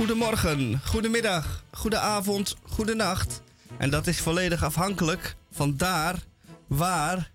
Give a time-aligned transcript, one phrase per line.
[0.00, 3.42] Goedemorgen, goedemiddag, goedenavond, goedenacht.
[3.78, 6.14] En dat is volledig afhankelijk van daar,
[6.66, 7.30] waar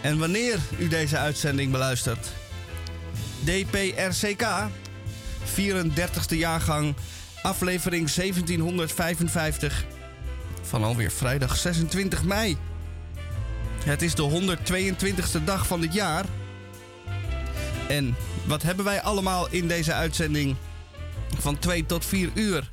[0.00, 2.28] en wanneer u deze uitzending beluistert.
[3.44, 4.46] DPRCK,
[5.54, 6.94] 34e jaargang,
[7.42, 9.84] aflevering 1755
[10.62, 12.56] van alweer vrijdag 26 mei.
[13.84, 14.56] Het is de
[15.40, 16.24] 122e dag van dit jaar.
[17.88, 20.56] En wat hebben wij allemaal in deze uitzending
[21.38, 22.70] van 2 tot 4 uur?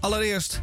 [0.00, 0.62] Allereerst,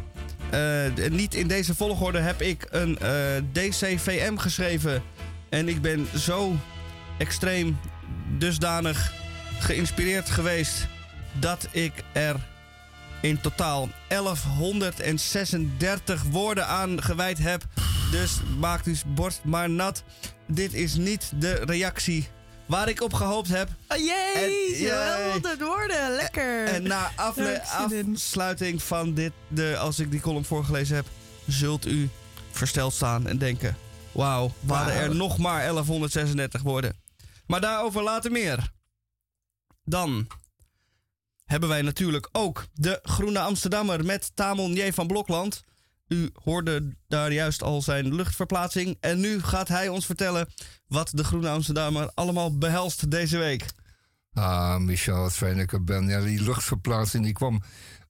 [0.50, 3.10] eh, niet in deze volgorde heb ik een eh,
[3.52, 5.02] DCVM geschreven.
[5.48, 6.56] En ik ben zo
[7.18, 7.78] extreem
[8.38, 9.12] dusdanig
[9.58, 10.86] geïnspireerd geweest
[11.40, 12.36] dat ik er
[13.20, 17.64] in totaal 1136 woorden aan gewijd heb.
[18.10, 20.02] Dus maakt uw borst maar nat.
[20.46, 22.28] Dit is niet de reactie
[22.68, 23.68] waar ik op gehoopt heb.
[23.88, 25.30] Oh jee, En- jee.
[25.30, 26.64] 100 woorden, lekker.
[26.64, 31.06] En na afle- afsluiting van dit, de, als ik die column voorgelezen heb,
[31.46, 32.08] zult u
[32.50, 33.76] versteld staan en denken:
[34.12, 36.96] wauw, waren er nog maar 1136 woorden.
[37.46, 38.70] Maar daarover later meer.
[39.84, 40.26] Dan
[41.44, 44.92] hebben wij natuurlijk ook de Groene Amsterdammer met Tamon J.
[44.92, 45.64] van Blokland.
[46.08, 48.96] U hoorde daar juist al zijn luchtverplaatsing.
[49.00, 50.48] En nu gaat hij ons vertellen
[50.86, 53.64] wat de Groene Amsterdammer allemaal behelst deze week.
[54.32, 56.08] Ah, Michel, wat fijn dat ik er ben.
[56.08, 57.62] Ja, die luchtverplaatsing die kwam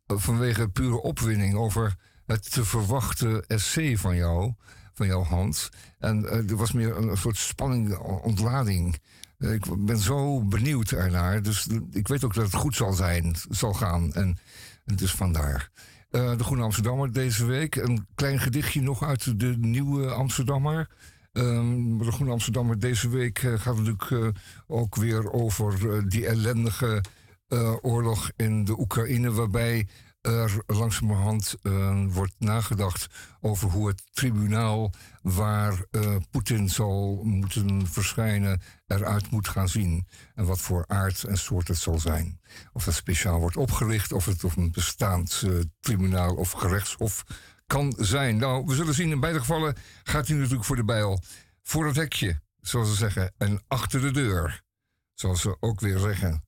[0.06, 1.94] eh, vanwege pure opwinding over
[2.26, 4.52] het te verwachten essay van jou,
[4.92, 5.68] van jouw hand.
[5.98, 8.98] En eh, er was meer een, soort spanning, o- ontlading.
[9.38, 11.42] Eh, ik ben zo benieuwd ernaar.
[11.42, 14.12] Dus ik weet ook dat het goed zal zijn, zal gaan.
[14.12, 14.38] En,
[14.84, 15.70] en dus vandaar.
[16.10, 17.76] Eh, de Groene Amsterdammer deze week.
[17.76, 20.88] Een klein gedichtje nog uit de Nieuwe Amsterdammer.
[21.32, 24.28] Maar de Groene Amsterdammer deze week eh, gaat natuurlijk eh,
[24.66, 27.02] ook weer over die ellendige
[27.80, 29.86] oorlog in de Oekraïne, waarbij
[30.20, 33.06] er langzamerhand eh, wordt nagedacht
[33.40, 34.92] over hoe het tribunaal
[35.22, 40.06] waar eh, Poetin zal moeten verschijnen eruit moet gaan zien.
[40.34, 42.40] En wat voor aard en soort het zal zijn.
[42.72, 47.24] Of dat speciaal wordt opgericht, of het of een bestaand eh, tribunaal of gerechtshof
[47.66, 48.36] kan zijn.
[48.36, 49.10] Nou, we zullen zien.
[49.10, 51.22] In beide gevallen gaat hij natuurlijk voor de bijl.
[51.62, 53.32] Voor het hekje, zoals ze zeggen.
[53.38, 54.62] En achter de deur,
[55.14, 56.42] zoals ze ook weer zeggen.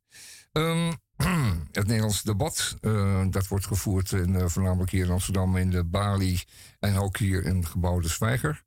[0.52, 0.92] Ehm,
[1.72, 5.84] het Nederlands debat, eh, dat wordt gevoerd in, eh, voornamelijk hier in Amsterdam in de
[5.84, 6.42] Bali
[6.78, 8.62] en ook hier in gebouw De Zwijger.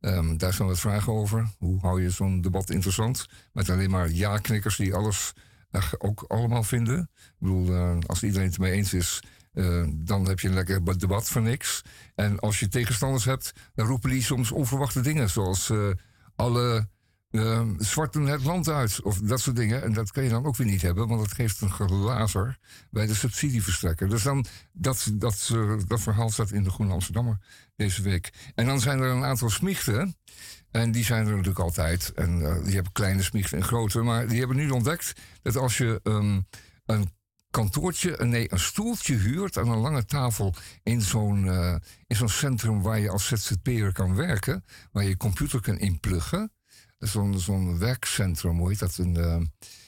[0.00, 1.48] Ehm, daar zijn wat vragen over.
[1.58, 3.26] Hoe hou je zo'n debat interessant?
[3.52, 5.32] Met alleen maar ja-knikkers die alles
[5.70, 7.10] eh, ook allemaal vinden.
[7.16, 9.22] Ik bedoel, als iedereen het mee eens is,
[9.94, 11.82] dan heb je een lekker debat voor niks.
[12.14, 15.30] En als je tegenstanders hebt, dan roepen die soms onverwachte dingen.
[15.30, 15.72] Zoals
[16.36, 16.88] alle
[17.34, 19.02] eh, zwarten het land uit.
[19.02, 19.82] Of dat soort dingen.
[19.82, 22.58] En dat kan je dan ook weer niet hebben, want dat geeft een gelazer
[22.90, 24.08] bij de subsidieverstrekker.
[24.08, 27.38] Dus dan, dat, dat, eh, dat verhaal staat in de Groene Amsterdammer
[27.76, 28.32] deze week.
[28.54, 30.16] En dan zijn er een aantal smichten.
[30.70, 32.12] En die zijn er natuurlijk altijd.
[32.14, 34.02] En eh, die hebben kleine smichten en grote.
[34.02, 35.12] Maar die hebben nu ontdekt
[35.42, 36.40] dat als je ehm,
[36.86, 37.10] een
[37.50, 41.46] kantoortje, eh, nee, een stoeltje huurt aan een lange tafel in zo'n
[42.06, 46.52] in zo'n centrum waar je als ZZP'er kan werken, waar je computer kan inpluggen.
[46.98, 48.96] Zo'n zo'n werkcentrum, hoe heet dat?
[48.96, 49.14] Een,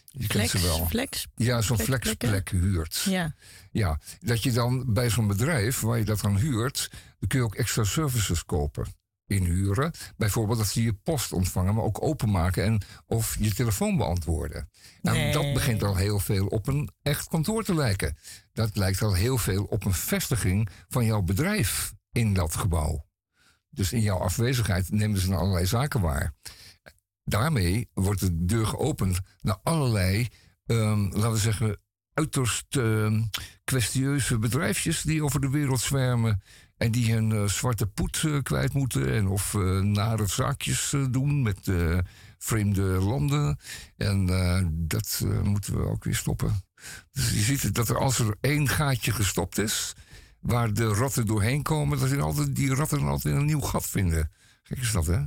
[0.06, 0.87] je kent ze wel.
[0.87, 1.27] Flex.
[1.34, 3.03] Ja, zo'n flexplek huurt.
[3.09, 3.34] Ja.
[3.71, 7.45] Ja, dat je dan bij zo'n bedrijf waar je dat dan huurt, dan kun je
[7.45, 8.87] ook extra services kopen.
[9.28, 9.93] Inhuren.
[10.16, 14.69] Bijvoorbeeld dat ze je post ontvangen, maar ook openmaken en of je telefoon beantwoorden.
[15.03, 15.33] Nou, Nee.
[15.33, 18.16] dat begint al heel veel op een echt kantoor te lijken.
[18.53, 23.06] Dat lijkt al heel veel op een vestiging van jouw bedrijf in dat gebouw.
[23.71, 26.34] Dus in jouw afwezigheid nemen ze dan allerlei zaken waar.
[27.28, 30.28] Daarmee wordt de deur geopend naar allerlei,
[30.67, 31.81] ehm, laten we zeggen,
[32.13, 33.23] uiterst ehm,
[33.65, 36.43] kwestieuze bedrijfjes die over de wereld zwermen.
[36.77, 39.13] En die hun eh, zwarte poet eh, kwijt moeten.
[39.13, 41.71] En of eh, nare zaakjes doen met
[42.39, 43.59] vreemde landen.
[43.97, 44.27] En
[44.89, 46.61] dat moeten we ook weer stoppen.
[47.13, 49.95] Dus je ziet dat er als er één gaatje gestopt is.
[50.41, 51.99] waar de ratten doorheen komen.
[51.99, 54.31] dat die, altijd, die ratten altijd een nieuw gat vinden.
[54.63, 55.22] Gek is dat, hè?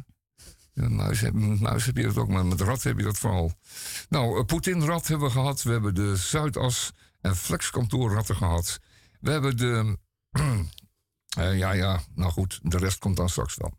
[0.79, 3.17] Met muis, heb, met muis heb je dat ook, maar met rat heb je dat
[3.17, 3.51] vooral.
[4.09, 5.63] Nou, eh, Poetin-rat hebben we gehad.
[5.63, 6.91] We hebben de Zuidas
[7.21, 8.79] en flexkantoorratten gehad.
[9.19, 9.97] We hebben de...
[11.37, 13.73] eh, ja, ja, nou goed, de rest komt dan straks wel.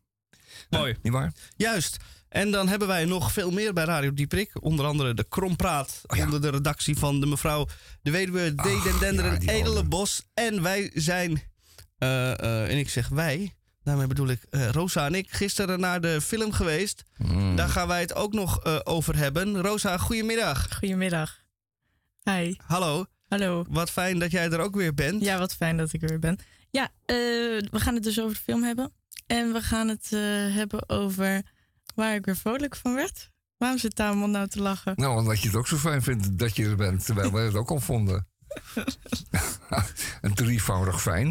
[0.70, 0.96] Mooi.
[1.02, 1.32] Niet waar?
[1.56, 1.96] Juist.
[2.28, 4.62] En dan hebben wij nog veel meer bij Radio Dieprik.
[4.62, 6.00] Onder andere de Krompraat.
[6.06, 6.24] Oh ja.
[6.24, 7.66] Onder de redactie van de mevrouw
[8.02, 8.62] de weduwe D.
[8.62, 9.84] Den Dender ja, en Edele.
[9.84, 10.22] Bos.
[10.34, 11.42] En wij zijn,
[11.98, 16.00] eh, eh, en ik zeg wij, daarmee bedoel ik eh, Rosa en ik, gisteren naar
[16.00, 17.02] de film geweest.
[17.16, 17.56] Mm.
[17.56, 19.60] Daar gaan wij het ook nog eh, over hebben.
[19.60, 20.78] Rosa, goedemiddag.
[20.78, 21.38] Goedemiddag.
[22.22, 22.54] Hi.
[22.66, 23.06] Hallo.
[23.28, 23.64] Hallo.
[23.68, 25.22] Wat fijn dat jij er ook weer bent.
[25.22, 26.38] Ja, wat fijn dat ik er weer ben.
[26.70, 27.16] Ja, eh,
[27.70, 28.92] we gaan het dus over de film hebben.
[29.26, 30.20] En we gaan het eh,
[30.54, 31.42] hebben over
[31.94, 33.30] waar ik weer vrolijk van werd.
[33.56, 34.92] Waarom zit Tamon nou te lachen?
[34.96, 37.54] Nou, omdat je het ook zo fijn vindt dat je er bent, terwijl wij het
[37.54, 38.28] ook al vonden.
[40.20, 41.26] een drievoudig fijn.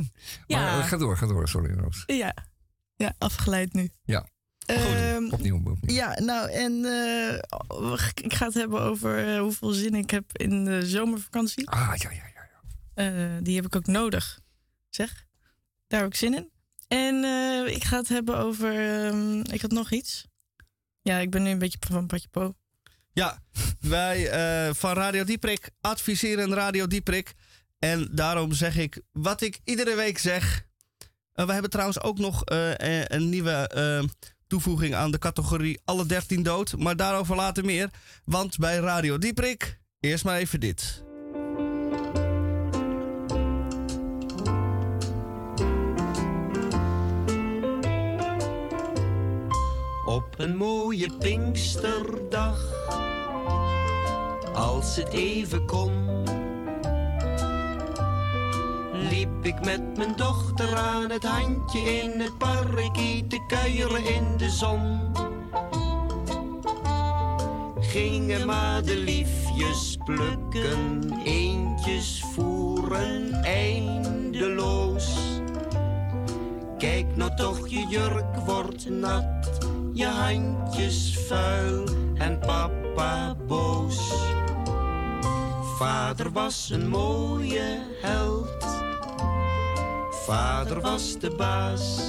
[0.47, 0.79] Maar Ja.
[0.79, 2.03] eh, ga door, ga door, sorry Roos.
[2.05, 2.33] Ja,
[2.95, 3.89] ja afgeleid nu.
[4.03, 4.27] Ja.
[4.65, 5.95] Ehm, Opnieuw, opnieuw.
[5.95, 10.65] ja, nou en eh, ik ga het hebben over eh, hoeveel zin ik heb in
[10.65, 11.69] de zomervakantie.
[11.69, 12.47] Ah, ja, ja, ja.
[12.93, 14.39] Eh, die heb ik ook nodig.
[14.89, 15.25] Zeg,
[15.87, 16.49] daar heb ik zin in.
[16.87, 17.23] En
[17.75, 19.05] ik ga het hebben over.
[19.05, 20.27] ehm, ik had nog iets.
[21.01, 22.55] Ja, ik ben nu een beetje van Patje Po.
[23.19, 23.41] Ja,
[23.79, 27.33] wij eh, van Radio Dieprik adviseren Radio Dieprik.
[27.79, 30.65] En daarom zeg ik wat ik iedere week zeg.
[31.33, 32.71] Eh, we hebben trouwens ook nog eh,
[33.05, 33.69] een nieuwe
[34.47, 36.77] toevoeging aan de categorie Alle 13 dood.
[36.77, 37.89] Maar daarover later meer.
[38.25, 41.03] Want bij Radio Dieprik, eerst maar even dit.
[50.09, 52.65] Op een mooie Pinksterdag,
[54.53, 55.91] als het even kon,
[59.09, 64.49] liep ik met mijn dochter aan het handje in het parkie te kuieren in de
[64.49, 64.99] zon.
[67.79, 75.17] Gingen madeliefjes plukken, eentjes voeren eindeloos.
[76.77, 79.59] Kijk nou toch, je jurk wordt nat,
[79.99, 81.83] je handjes vuil
[82.17, 84.13] en papa boos.
[85.77, 88.65] Vader was een mooie held,
[90.11, 92.01] vader was de baas.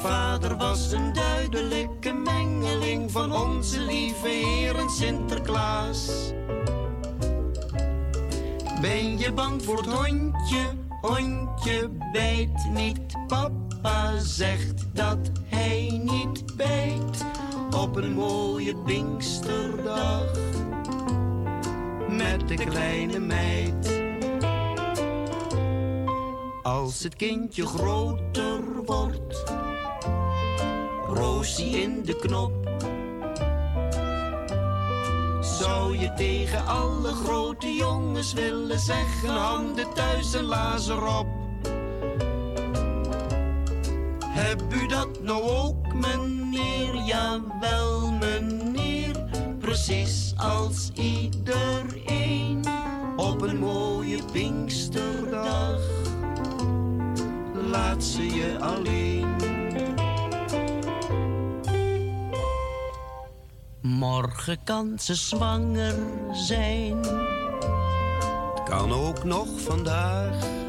[0.00, 6.32] Vader was een duidelijke mengeling van onze lieve Heer en Sinterklaas.
[8.80, 10.64] Ben je bang voor het hondje?
[11.00, 13.26] Hondje bijt niet.
[13.26, 13.65] Papa
[14.36, 17.24] zegt dat hij niet bijt.
[17.74, 20.24] Op een mooie Pinksterdag.
[22.08, 24.04] Met de kleine meid.
[26.62, 29.44] Als het kindje groter wordt.
[31.06, 32.52] Roosie in de knop.
[35.40, 41.45] Zou je tegen alle grote jongens willen zeggen: handen thuis en lazer op?
[44.36, 46.94] Heb u dat nou ook, meneer?
[46.94, 49.24] Jawel, meneer.
[49.58, 52.64] Precies als iedereen
[53.16, 55.80] op een mooie Pinksterdag.
[57.70, 59.34] Laat ze je alleen.
[63.80, 65.94] Morgen kan ze zwanger
[66.32, 67.00] zijn.
[68.64, 70.65] Kan ook nog vandaag.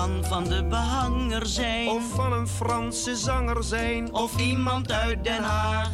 [0.00, 1.88] Kan van de behanger zijn.
[1.88, 4.14] Of van een Franse zanger zijn.
[4.14, 5.90] Of iemand uit Den Haag.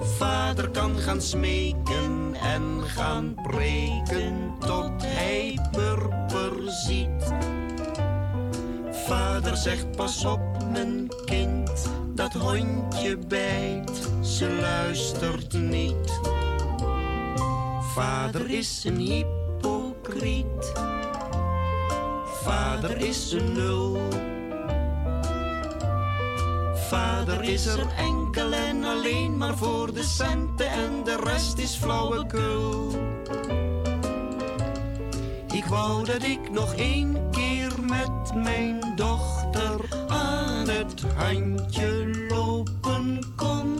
[0.00, 6.52] Vader kan gaan smeken en gaan preken tot hij purper
[6.86, 7.32] ziet.
[8.90, 10.40] Vader zegt pas op
[10.72, 16.20] mijn kind, dat hondje bijt, ze luistert niet.
[17.94, 20.72] Vader is een hypocriet,
[22.42, 24.08] vader is een nul.
[26.74, 32.90] Vader is er enkel en alleen maar voor de centen en de rest is flauwekul.
[35.52, 43.78] Ik wou dat ik nog één keer met mijn dochter aan het handje lopen kon.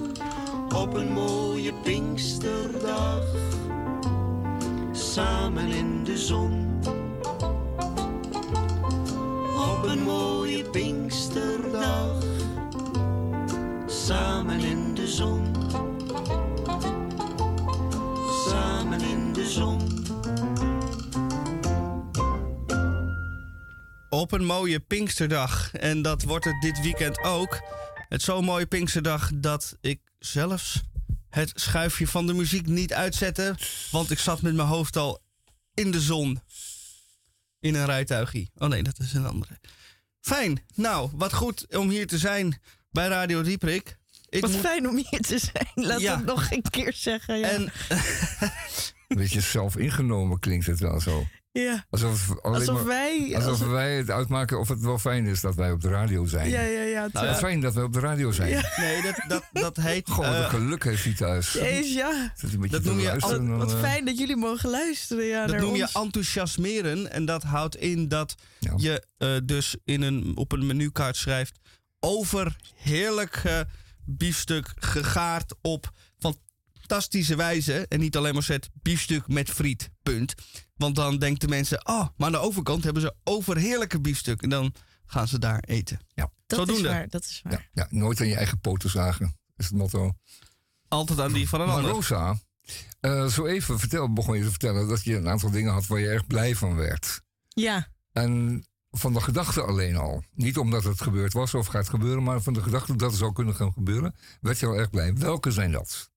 [0.75, 3.25] Op een mooie Pinksterdag,
[4.93, 6.61] samen in de zon.
[10.64, 12.25] Pinksterdag,
[13.87, 15.55] samen in de zon.
[18.49, 20.07] Samen in de zon.
[24.11, 25.73] Op een mooie Pinksterdag.
[25.73, 27.61] En dat wordt het dit weekend ook.
[28.09, 30.81] Het zo'n mooie Pinksterdag dat ik zelfs
[31.29, 33.55] het schuifje van de muziek niet uitzette.
[33.90, 35.23] Want ik zat met mijn hoofd al
[35.75, 36.40] in de zon.
[37.61, 38.49] In een rijtuigje.
[38.57, 39.59] Oh nee, dat is een andere.
[40.21, 40.62] Fijn.
[40.75, 42.61] Nou, wat goed om hier te zijn
[42.91, 43.99] bij Radio Dieprik.
[44.29, 45.69] Ik Wat moet- fijn om hier te zijn.
[45.75, 46.17] Laat Ja.
[46.17, 47.39] het nog een keer zeggen.
[47.39, 47.49] Ja.
[47.49, 47.62] En
[49.09, 51.27] Een beetje zelf ingenomen klinkt het wel zo.
[51.52, 51.85] Ja.
[51.90, 53.33] Alsof, alleen Alsof maar- wij...
[53.35, 56.26] alsof alsof- wij het uitmaken of het wel fijn is dat wij op de radio
[56.26, 56.49] zijn.
[56.50, 57.09] ja, ja, ja.
[57.12, 57.35] Nou ja.
[57.35, 58.49] Fijn dat wij op de radio zijn.
[58.50, 58.73] Ja.
[58.76, 60.11] Nee, dat, dat, dat heet...
[60.11, 61.52] Gewoon wat eh, een geluk heeft hij thuis.
[61.52, 62.33] Jezus, ja.
[62.40, 65.57] Dat noem je Wat, en dan, wat eh, fijn dat jullie mogen luisteren ja, dat
[65.61, 67.11] noem je enthousiasmeren.
[67.12, 68.73] En dat houdt in dat Ja.
[68.76, 71.59] je eh, dus in een, op een menukaart schrijft...
[72.00, 73.61] over heerlijk eh,
[74.04, 75.90] biefstuk gegaard op
[76.90, 77.87] fantastische wijze.
[77.88, 80.35] En niet alleen maar zet biefstuk met friet, punt.
[80.76, 81.87] Want dan denken de mensen...
[81.87, 84.42] oh, maar aan de overkant hebben ze overheerlijke biefstuk.
[84.42, 84.75] En dan
[85.06, 86.00] gaan ze daar eten.
[86.14, 86.30] Ja.
[86.47, 87.52] dat is waar, dat is waar.
[87.52, 90.12] ja, ja, nooit aan je eigen poten zagen, is het motto.
[90.88, 91.90] Altijd aan die van een Maar ander.
[91.90, 92.38] Rosa,
[93.00, 96.00] eh, zo even vertel, begon je te vertellen dat je een aantal dingen had waar
[96.00, 97.23] je erg blij van werd.
[97.49, 100.25] Ja, En van de gedachte alleen al.
[100.35, 103.32] Niet omdat het gebeurd was of gaat gebeuren, maar van de gedachte dat het zou
[103.32, 105.14] kunnen gaan gebeuren, werd je al erg blij.
[105.14, 106.10] Welke zijn dat?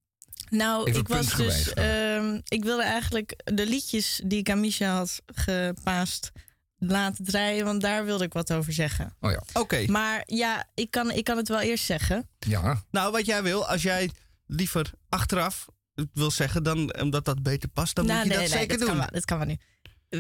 [0.54, 1.74] Nou, ik was dus...
[1.74, 6.32] ehm, ik wilde eigenlijk de liedjes die ik aan Misha had gepaast
[6.78, 9.16] laten draaien, want daar wilde ik wat over zeggen.
[9.20, 12.30] Oh ja, Oké, Maar ja, ik kan, ik kan het wel eerst zeggen.
[12.40, 14.10] ja, nou wat jij wil, als jij
[14.48, 18.48] liever achteraf het wil zeggen, dan, omdat dat beter past, dan Nou, moet je nee,
[18.48, 18.98] dat nee, zeker dat doen.
[18.98, 19.58] Kan wel, dat kan wel nu.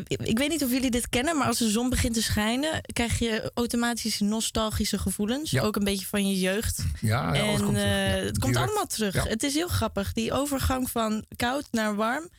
[0.07, 3.19] Ik- weet niet of jullie dit kennen, maar als de zon begint te schijnen, krijg
[3.19, 5.51] je automatisch nostalgische gevoelens.
[5.51, 5.61] Ja.
[5.61, 6.83] Ook een beetje van je jeugd.
[7.01, 7.83] ja, ja en komt terug.
[7.83, 9.23] eh, Ja, het komt allemaal terug.
[9.23, 10.13] Het is heel grappig.
[10.13, 12.29] Die overgang van koud naar warm,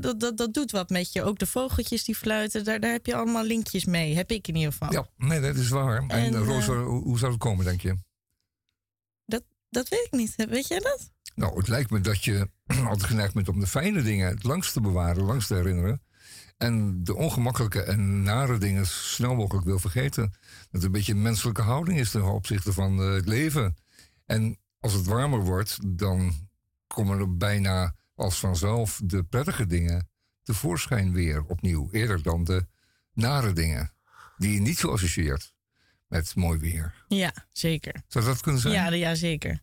[0.00, 1.22] dat, dat, dat doet wat met je.
[1.22, 4.14] Ook de vogeltjes die fluiten, daar, daar heb je allemaal linkjes mee.
[4.16, 4.92] Heb ik in ieder geval.
[4.92, 5.96] Ja, nee, dat is waar.
[6.02, 7.94] En, En, eh, Rosa, eh, hoe, hoe zou het komen, denk je?
[9.72, 10.34] Dat weet ik niet.
[10.48, 11.10] Weet jij dat?
[11.34, 12.48] Nou, het lijkt me dat je
[12.88, 16.02] altijd geneigd bent om de fijne dingen het langst te bewaren, langst te herinneren.
[16.62, 20.30] En de ongemakkelijke en nare dingen snel mogelijk wil vergeten.
[20.30, 23.76] Dat het een beetje een menselijke houding is ten opzichte van eh, het leven.
[24.26, 26.48] En als het warmer wordt, dan
[26.86, 30.08] komen er bijna als vanzelf de prettige dingen
[30.42, 31.88] tevoorschijn weer opnieuw.
[31.90, 32.66] Eerder dan de
[33.12, 33.92] nare dingen,
[34.36, 35.54] die je niet zo associeert
[36.08, 37.04] met mooi weer.
[37.08, 38.02] Ja, zeker.
[38.08, 38.74] Zou dat kunnen zijn?
[38.74, 39.60] Ja, ja, zeker.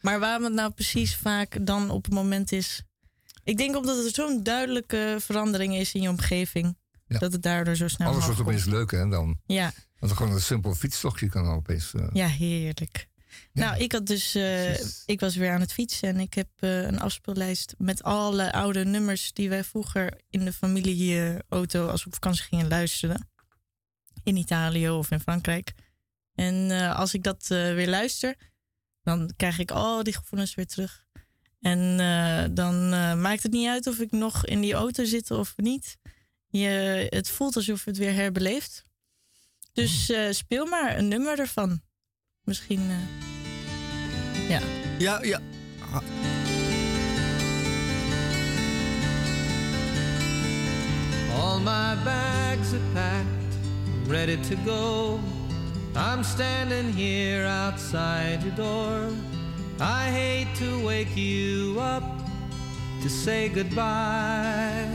[0.00, 2.82] Maar waarom het nou precies vaak dan op het moment is.
[3.44, 6.76] Ik denk omdat er zo'n duidelijke verandering is in je omgeving.
[7.06, 7.18] Ja.
[7.18, 9.08] Dat het daardoor zo snel Alles wordt opeens leuk, hè?
[9.08, 9.40] Dan.
[9.46, 11.94] Ja, Want gewoon een simpel fietstochtje kan opeens.
[11.94, 13.08] eh, ja, heerlijk.
[13.52, 14.34] Nou, ik had dus.
[14.34, 18.52] eh, ik was weer aan het fietsen en ik heb eh, een afspeellijst met alle
[18.52, 23.28] oude nummers die wij vroeger in de familieauto als we op vakantie gingen luisteren.
[24.22, 25.72] In Italië of in Frankrijk.
[26.34, 28.36] En als ik dat weer luister,
[29.02, 31.04] dan krijg ik al die gevoelens weer terug.
[31.60, 35.30] En eh, dan eh, maakt het niet uit of ik nog in die auto zit
[35.30, 35.96] of niet.
[36.48, 38.82] Je, het voelt alsof je het weer herbeleeft.
[39.72, 41.80] Dus eh, speel maar een nummer ervan.
[42.44, 42.90] Misschien.
[42.90, 44.60] eh, ja.
[44.98, 45.40] Ja, ja.
[51.34, 55.20] All my bags are packed, ready to go.
[55.96, 59.10] I'm standing here outside your door.
[59.82, 62.02] I hate to wake you up
[63.00, 64.86] to say goodbye.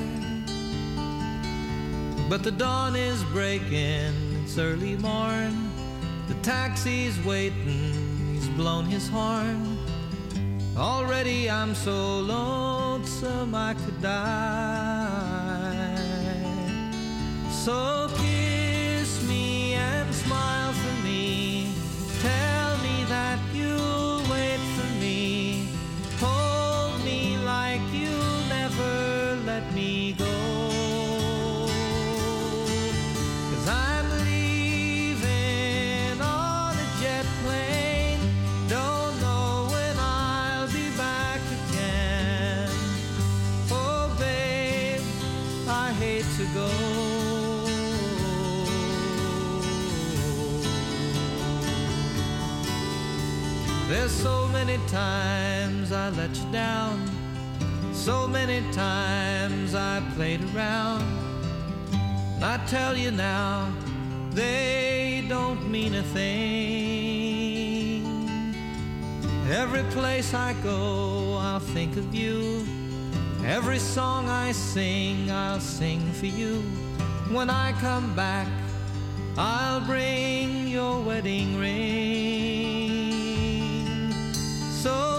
[2.30, 4.13] But the dawn is breaking,
[4.44, 5.72] it's early morn.
[6.27, 9.75] The taxi's waiting, he's blown his horn.
[10.77, 15.96] Already I'm so lonesome I could die.
[17.50, 20.95] So kiss me and smile for
[46.00, 46.70] hate to go.
[53.88, 57.10] There's so many times I let you down.
[57.94, 61.04] So many times I played around.
[62.42, 63.72] I tell you now,
[64.32, 66.75] they don't mean a thing.
[69.50, 72.55] Every place I go, I'll think of you.
[73.48, 76.64] Every song I sing, I'll sing for you.
[77.30, 78.48] When I come back,
[79.38, 83.12] I'll bring your wedding ring.
[84.72, 85.15] So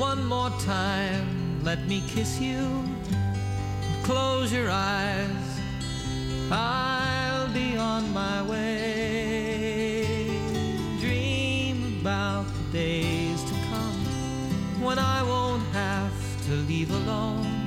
[0.00, 2.82] One more time, let me kiss you.
[4.02, 5.60] Close your eyes,
[6.50, 10.06] I'll be on my way.
[11.00, 14.00] Dream about the days to come
[14.82, 16.14] when I won't have
[16.46, 17.66] to leave alone.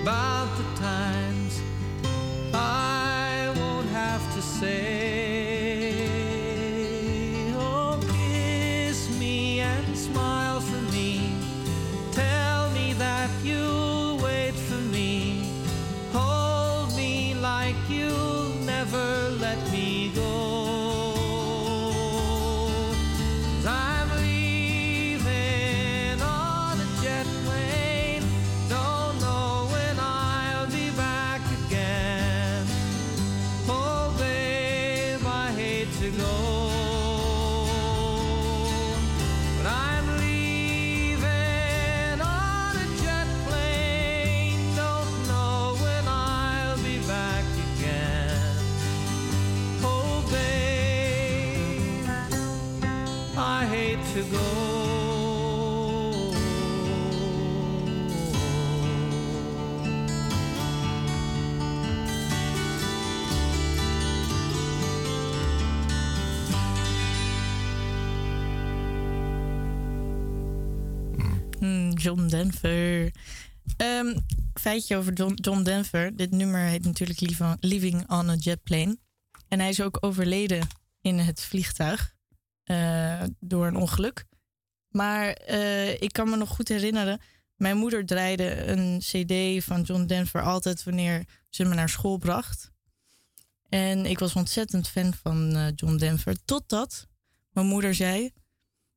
[0.00, 1.60] About the times
[2.54, 4.99] I won't have to say,
[72.02, 73.12] John Denver.
[73.76, 74.18] Ehm,
[74.54, 76.16] feitje over John, Denver.
[76.16, 77.20] Dit nummer heet natuurlijk
[77.60, 78.98] Living on a Jet Plane.
[79.48, 80.66] En hij is ook overleden
[81.00, 82.14] in het vliegtuig
[82.64, 84.24] eh, door een ongeluk.
[84.88, 87.20] Maar eh, ik kan me nog goed herinneren.
[87.56, 92.70] Mijn moeder draaide een CD van John Denver altijd wanneer ze me naar school bracht.
[93.68, 96.44] En ik was ontzettend fan van eh, John Denver.
[96.44, 97.08] Totdat
[97.50, 98.30] mijn moeder zei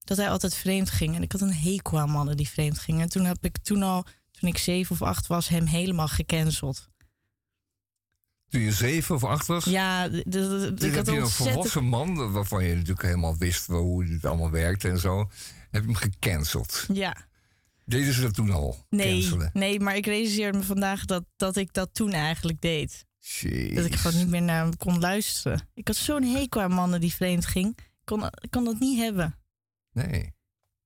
[0.03, 1.15] dat hij altijd vreemd ging.
[1.15, 3.01] En ik had een hekel aan mannen die vreemd gingen.
[3.01, 6.89] En toen heb ik toen al, toen ik zeven of acht was, hem helemaal gecanceld.
[8.49, 9.63] Toen je zeven of acht was?
[9.65, 14.25] Ja, ik heb had je een volwassen man, waarvan je natuurlijk helemaal wist hoe het
[14.25, 15.29] allemaal werkte en zo,
[15.71, 16.85] heb je hem gecanceld.
[16.93, 17.15] Ja,
[17.85, 18.85] Deden ze dat toen al?
[18.89, 19.49] nee, Cancelen?
[19.53, 23.05] nee, maar ik realiseerde me vandaag dat, dat ik dat toen eigenlijk deed.
[23.19, 23.75] Jeez.
[23.75, 25.67] Dat ik gewoon niet meer naar hem kon luisteren.
[25.73, 27.77] Ik had zo'n hekel aan mannen die vreemd ging.
[27.77, 29.35] Ik kon, ik kon dat niet hebben.
[29.93, 30.33] Nee.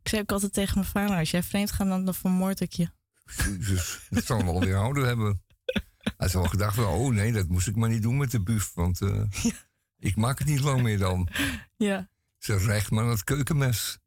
[0.01, 2.73] Ik zei ook altijd tegen mijn vader, als jij vreemd gaat, dan, dan vermoord ik
[2.73, 2.89] je.
[3.25, 5.43] Jezus, dat zal hem wel weer houden hebben.
[6.17, 8.41] Hij zal wel gedacht van, oh nee, dat moest ik maar niet doen met de
[8.41, 9.21] buf, want eh,
[10.09, 11.27] ik maak het niet lang meer dan.
[11.77, 12.09] Ja.
[12.37, 13.99] Ze recht maar het keukenmes.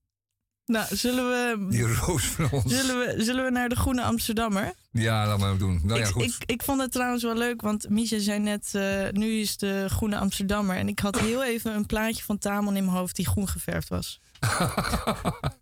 [0.67, 2.75] Nou, zullen we, Die roos van ons.
[2.75, 4.73] zullen we, zullen we naar de Groene Amsterdammer?
[4.91, 5.81] Ja, laat maar doen.
[5.85, 6.23] Nou ja, ik, goed.
[6.23, 9.87] ik, ik vond het trouwens wel leuk, want Misha zei net, eh, nu is de
[9.89, 10.77] Groene Amsterdammer.
[10.77, 13.89] En ik had heel even een plaatje van Tamon in mijn hoofd die groen geverfd
[13.89, 14.21] was.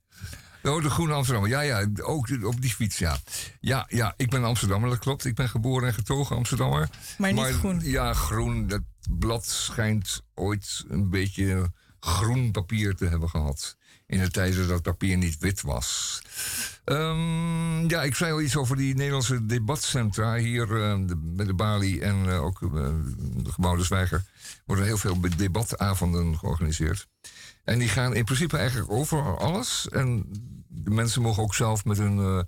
[0.62, 1.50] Oh, de Groene Amsterdammer.
[1.50, 3.18] Ja, ja, ook op die fiets, ja.
[3.60, 5.24] Ja, ja, ik ben Amsterdammer, dat klopt.
[5.24, 6.88] Ik ben geboren en getogen Amsterdammer.
[7.18, 7.80] Maar niet groen.
[7.82, 8.66] Ja, groen.
[8.66, 13.76] Dat blad schijnt ooit een beetje groen papier te hebben gehad.
[14.06, 16.22] In de tijden dat papier niet wit was.
[16.84, 20.34] Ehm, ja, ik zei al iets over die Nederlandse debatcentra.
[20.34, 22.70] Hier eh, de, bij de Bali en eh, ook uh,
[23.36, 24.24] de gebouw De Zwijger...
[24.64, 27.08] worden heel veel debatavonden georganiseerd.
[27.68, 29.88] En die gaan in principe eigenlijk over alles.
[29.88, 30.24] En
[30.68, 32.42] de mensen mogen ook zelf met een, uh,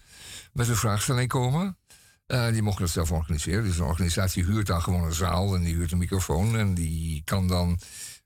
[0.52, 1.78] met een vraagstelling komen.
[2.26, 3.64] Uh, die mogen dat zelf organiseren.
[3.64, 6.56] Dus een organisatie huurt dan gewoon een zaal en die huurt een microfoon.
[6.56, 7.80] En die kan dan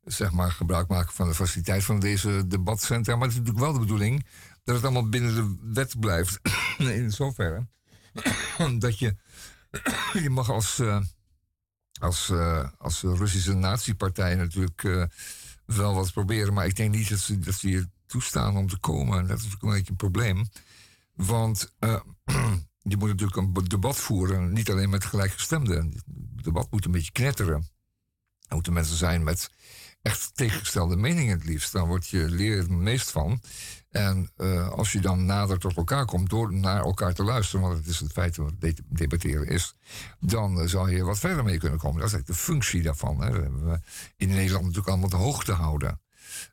[0.05, 3.17] zeg maar, gebruik maken van de faciliteit van deze debatcentra.
[3.17, 4.27] Maar het is natuurlijk wel de bedoeling
[4.65, 6.41] dat het allemaal binnen de wet blijft.
[6.79, 7.67] in zoverre
[8.79, 9.17] dat je,
[10.23, 11.01] je mag als, uh,
[12.01, 12.33] als,
[12.79, 15.09] als Russische natiepartij natuurlijk
[15.67, 16.55] wel wat proberen.
[16.55, 19.19] Maar ik denk niet dat ze, dat ze je toestaan om te komen.
[19.19, 20.49] En dat is een beetje een probleem.
[21.15, 22.01] Want uh,
[22.83, 25.93] je moet natuurlijk een debat voeren, niet alleen met gelijkgestemden.
[25.93, 27.69] Het debat moet een beetje knetteren.
[28.49, 29.51] Er moeten mensen zijn met
[30.03, 31.73] echt tegengestelde meningen het liefst.
[31.73, 33.41] Dan word je leer het meest van.
[33.95, 37.79] En uh, als je dan nader tot elkaar komt door naar elkaar te luisteren, want
[37.79, 39.75] het is het feit wat de debatteren is,
[40.21, 42.01] dan uh, zal je wat verder mee kunnen komen.
[42.01, 43.23] Dat is eigenlijk de functie daarvan.
[43.23, 43.31] Hè.
[43.31, 43.81] Dat hebben we
[44.17, 46.01] in Nederland natuurlijk allemaal de hoogte houden.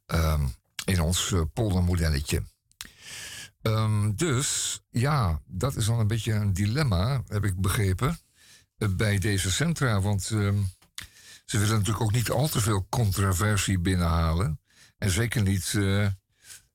[0.06, 0.54] Um,
[0.86, 2.44] in ons uh, poldermodelletje.
[3.62, 8.20] Um, dus ja, dat is wel een beetje een dilemma, heb ik begrepen,
[8.90, 10.02] bij deze centra.
[10.02, 10.70] Want um,
[11.46, 14.60] ze willen natuurlijk ook niet al te veel controversie binnenhalen.
[14.98, 15.78] En zeker niet,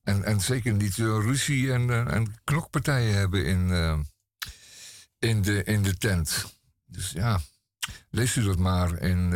[0.07, 3.69] en, en zeker niet uh, ruzie en, uh, en knokpartijen hebben in,
[5.19, 6.57] in, de, in de tent.
[6.85, 7.39] Dus ja,
[8.09, 9.33] leest u dat maar in,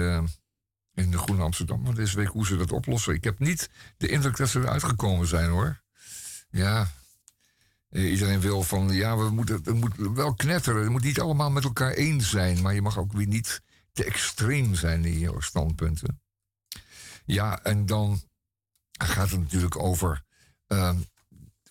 [0.93, 3.13] in de Groene Amsterdam van deze week hoe ze dat oplossen.
[3.13, 5.81] Ik heb niet de indruk dat ze eruit gekomen zijn hoor.
[6.49, 6.91] Ja,
[7.91, 10.81] eh, iedereen wil van ja, we moeten, het moet wel knetteren.
[10.81, 14.03] Het moet niet allemaal met elkaar eens zijn, maar je mag ook weer niet te
[14.03, 16.21] extreem zijn in je standpunten.
[17.25, 18.21] Ja, en dan
[18.91, 20.23] gaat het natuurlijk over
[20.71, 20.97] ehm,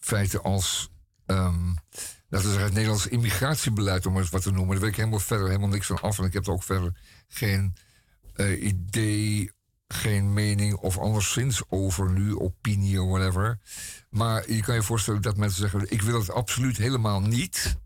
[0.00, 0.90] feiten als.
[1.26, 1.74] Um,
[2.28, 4.70] laten we het Nederlands immigratiebeleid, om eens wat te noemen.
[4.70, 6.18] Daar weet ik helemaal verder helemaal niks van af.
[6.18, 7.74] En ik heb er ook verder geen
[8.36, 9.52] uh, idee,
[9.88, 13.58] geen mening of anderszins over nu, opinie of whatever.
[14.10, 17.76] Maar je kan je voorstellen dat mensen zeggen: Ik wil het absoluut helemaal niet.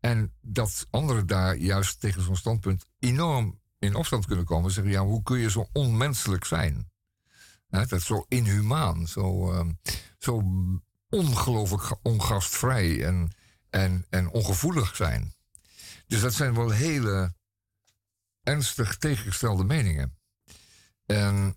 [0.00, 4.70] En dat anderen daar juist tegen zo'n standpunt enorm in opstand kunnen komen.
[4.70, 6.90] Zeggen: Ja, hoe kun je zo onmenselijk zijn?
[7.72, 9.66] dat is zo inhumaan, zo, uh,
[10.22, 10.42] zo
[11.08, 13.32] ongelooflijk ongastvrij en,
[13.70, 15.34] en, en ongevoelig zijn.
[16.06, 17.34] Dus dat zijn wel hele
[18.42, 20.18] ernstig tegengestelde meningen.
[21.06, 21.56] En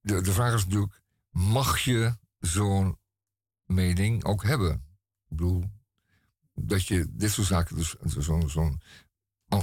[0.00, 2.98] de, de vraag is natuurlijk: mag je zo'n
[3.64, 4.72] mening ook hebben?
[4.72, 5.70] Ik bedoel,
[6.54, 8.82] dat je dit soort zaken, dus zo'n zo'n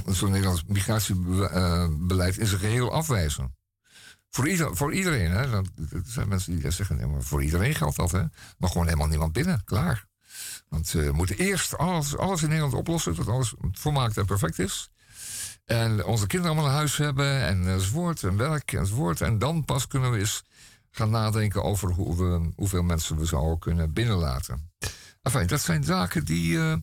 [0.06, 3.58] zo'n Nederlands migratiebeleid in zijn geheel afwijzen.
[4.30, 5.52] Voor, ieder, voor iedereen, hè?
[5.52, 5.64] Er
[6.04, 8.22] zijn mensen die zeggen, maar voor iedereen geldt dat, hè?
[8.58, 10.08] Maar gewoon helemaal niemand binnen, klaar.
[10.68, 14.90] Want we moeten eerst alles, alles in Nederland oplossen, dat alles volmaakt en perfect is.
[15.64, 19.20] En onze kinderen allemaal een huis hebben, en enzovoort, en werk, enzovoort.
[19.20, 20.42] En dan pas kunnen we eens
[20.90, 24.70] gaan nadenken over hoe we, hoeveel mensen we zouden kunnen binnenlaten.
[25.22, 26.76] Enfin, dat zijn zaken die uh,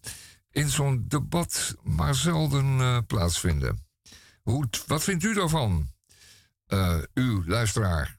[0.52, 3.86] in zo'n debat maar zelden uh, plaatsvinden.
[4.42, 5.90] Hoe, wat vindt u daarvan?
[6.68, 8.18] Uh, uw luisteraar.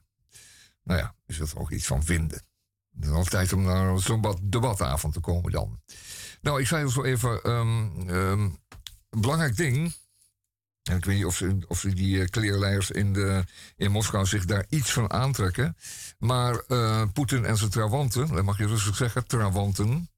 [0.83, 2.41] Nou ja, is dat ook iets van vinden.
[2.95, 5.81] Het is al tijd om naar zo'n debatavond te komen dan.
[6.41, 8.57] Nou, ik zei al zo even, um, um,
[9.09, 9.93] een belangrijk ding.
[10.83, 13.43] En ik weet niet of, ze, of die uh, kleerleiders in, de,
[13.75, 15.77] in Moskou zich daar iets van aantrekken.
[16.17, 20.09] Maar uh, Poetin en zijn trawanten, dat mag je rustig zeggen, trawanten,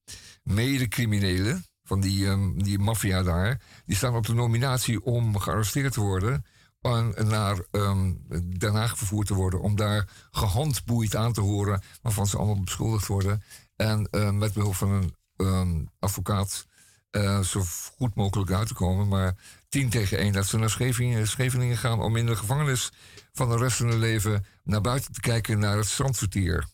[0.43, 6.01] medecriminelen van die, um, die maffia daar, die staan op de nominatie om gearresteerd te
[6.01, 6.45] worden
[6.81, 8.25] naar um,
[8.57, 9.61] Den Haag vervoerd te worden.
[9.61, 13.43] Om daar gehandboeid aan te horen waarvan ze allemaal beschuldigd worden.
[13.75, 16.65] En uh, met behulp van een um, advocaat
[17.11, 17.63] uh, zo
[17.97, 19.07] goed mogelijk uit te komen.
[19.07, 19.35] Maar
[19.69, 22.91] tien tegen één dat ze naar Scheveningen, gaan om in de gevangenis
[23.33, 26.65] van de rest van hun leven naar buiten te kijken naar het strandvertier.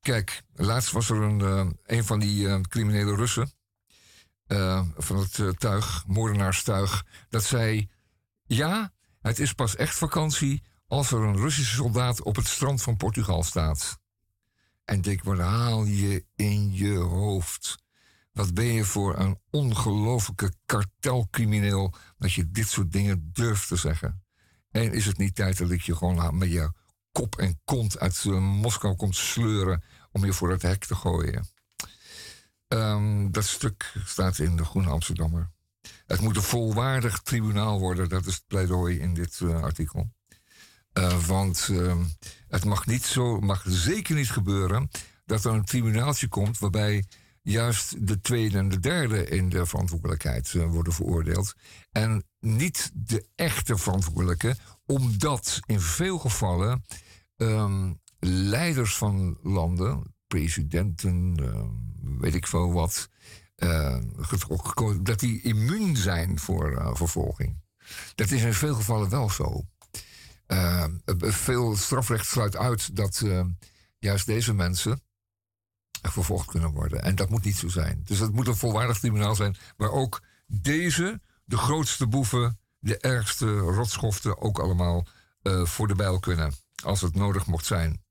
[0.00, 3.52] Kijk, laatst was er een, uh, een van die criminele Russen.
[4.96, 7.04] van het tuig, moordenaarstuig.
[7.28, 7.88] Dat zei:
[8.44, 8.92] Ja,
[9.24, 13.42] het is pas echt vakantie als er een Russische soldaat op het strand van Portugal
[13.42, 13.98] staat.
[14.84, 17.76] En denk, wat haal je in je hoofd?
[18.32, 24.24] Wat ben je voor een ongelofelijke kartelcrimineel dat je dit soort dingen durft te zeggen?
[24.70, 26.72] En is het niet tijd dat ik je gewoon met je
[27.12, 29.82] kop en kont uit uh, Moskou komt sleuren
[30.12, 31.46] om je voor het hek te gooien?
[32.68, 35.50] Um, dat stuk staat in de Groene Amsterdammer.
[36.06, 40.10] Het moet een volwaardig tribunaal worden, dat is het pleidooi in dit uh, artikel.
[40.98, 41.96] Uh, want uh,
[42.48, 44.90] het mag, niet zo, mag zeker niet gebeuren
[45.24, 47.04] dat er een tribunaaltje komt waarbij
[47.42, 51.54] juist de tweede en de derde in de verantwoordelijkheid uh, worden veroordeeld.
[51.92, 56.84] En niet de echte verantwoordelijke, omdat in veel gevallen
[57.36, 61.34] um, leiders van landen, presidenten,
[62.18, 63.08] weet ik veel wat,
[63.64, 67.62] uh, dat die immuun zijn voor uh, vervolging.
[68.14, 69.64] Dat is in veel gevallen wel zo.
[70.46, 70.84] Uh,
[71.18, 73.22] veel strafrecht sluit uit dat
[73.98, 75.02] juist deze mensen
[76.02, 77.02] vervolgd kunnen worden.
[77.02, 78.02] En dat moet niet zo zijn.
[78.04, 83.58] Dus het moet een volwaardig tribunaal zijn waar ook deze, de grootste boeven, de ergste
[83.58, 85.06] rotschoften ook allemaal
[85.42, 86.52] voor de bijl kunnen.
[86.82, 88.03] Als het nodig mocht zijn.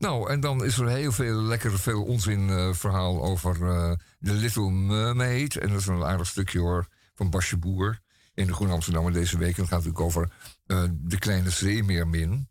[0.00, 4.32] Nou, en dan is er heel veel lekker veel onzin uh, verhaal over uh, The
[4.32, 5.56] Little Mermaid.
[5.56, 8.00] En dat is een aardig stukje hoor, van Basje Boer
[8.34, 9.56] in de Groen Amsterdam deze week.
[9.56, 10.30] En het gaat natuurlijk over
[10.66, 12.48] uh, De Kleine Zeemeermin.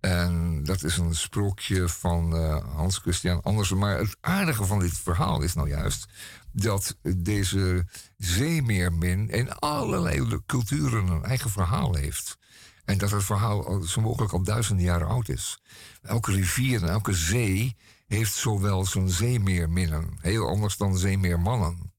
[0.00, 2.34] En dat is een sprookje van
[2.64, 3.78] Hans Christian Andersen.
[3.78, 6.06] Maar het aardige van dit verhaal is nou juist
[6.52, 7.86] dat deze
[8.16, 12.38] zeemeermin in allerlei culturen een eigen verhaal heeft.
[12.90, 15.62] En dat het verhaal zo mogelijk al duizenden jaren oud is.
[16.02, 17.76] Elke rivier en elke zee
[18.06, 20.16] heeft zowel zo'n zeemeerminnen.
[20.20, 21.92] Heel anders dan zeemeermannen.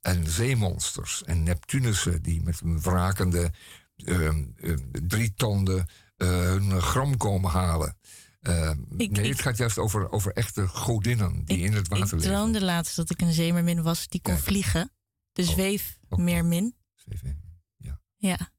[0.00, 3.52] En zeemonsters en Neptunussen die met wrakende
[3.96, 7.96] uh, uh, drie tanden uh, hun gram komen halen.
[8.96, 12.18] Ik, nee, het gaat juist over, over echte godinnen die ik, in het water leven.
[12.18, 14.44] Ik droomde laatst dat ik een zeemeermin was die kon Kijk.
[14.44, 14.92] vliegen.
[15.32, 16.64] De zweefmeermin.
[16.64, 16.72] Oh.
[16.94, 18.00] Zweefmeermin, ja.
[18.16, 18.50] Ja.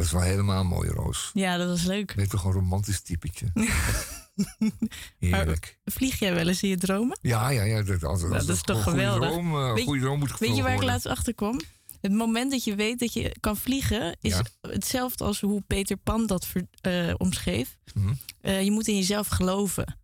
[0.00, 1.30] Dat is wel helemaal mooi, Roos.
[1.34, 2.14] Ja, dat was leuk.
[2.14, 3.52] Ben je toch een romantisch typetje?
[5.18, 5.78] Heerlijk.
[5.84, 7.18] Vlieg jij wel eens in je dromen?
[7.22, 7.82] Ja, ja, ja.
[7.82, 9.30] Dat, als, als dat is toch geweldig?
[9.30, 11.60] Droom, uh, Weet- goede droom moet Weet je waar ik laatst achter kwam?
[12.00, 14.44] Het moment dat je weet dat je kan vliegen is Ja.
[14.60, 16.46] hetzelfde als hoe Peter Pan dat
[16.80, 17.76] eh, omschreef.
[17.94, 18.12] Mhm.
[18.40, 19.98] Eh, je moet in jezelf geloven.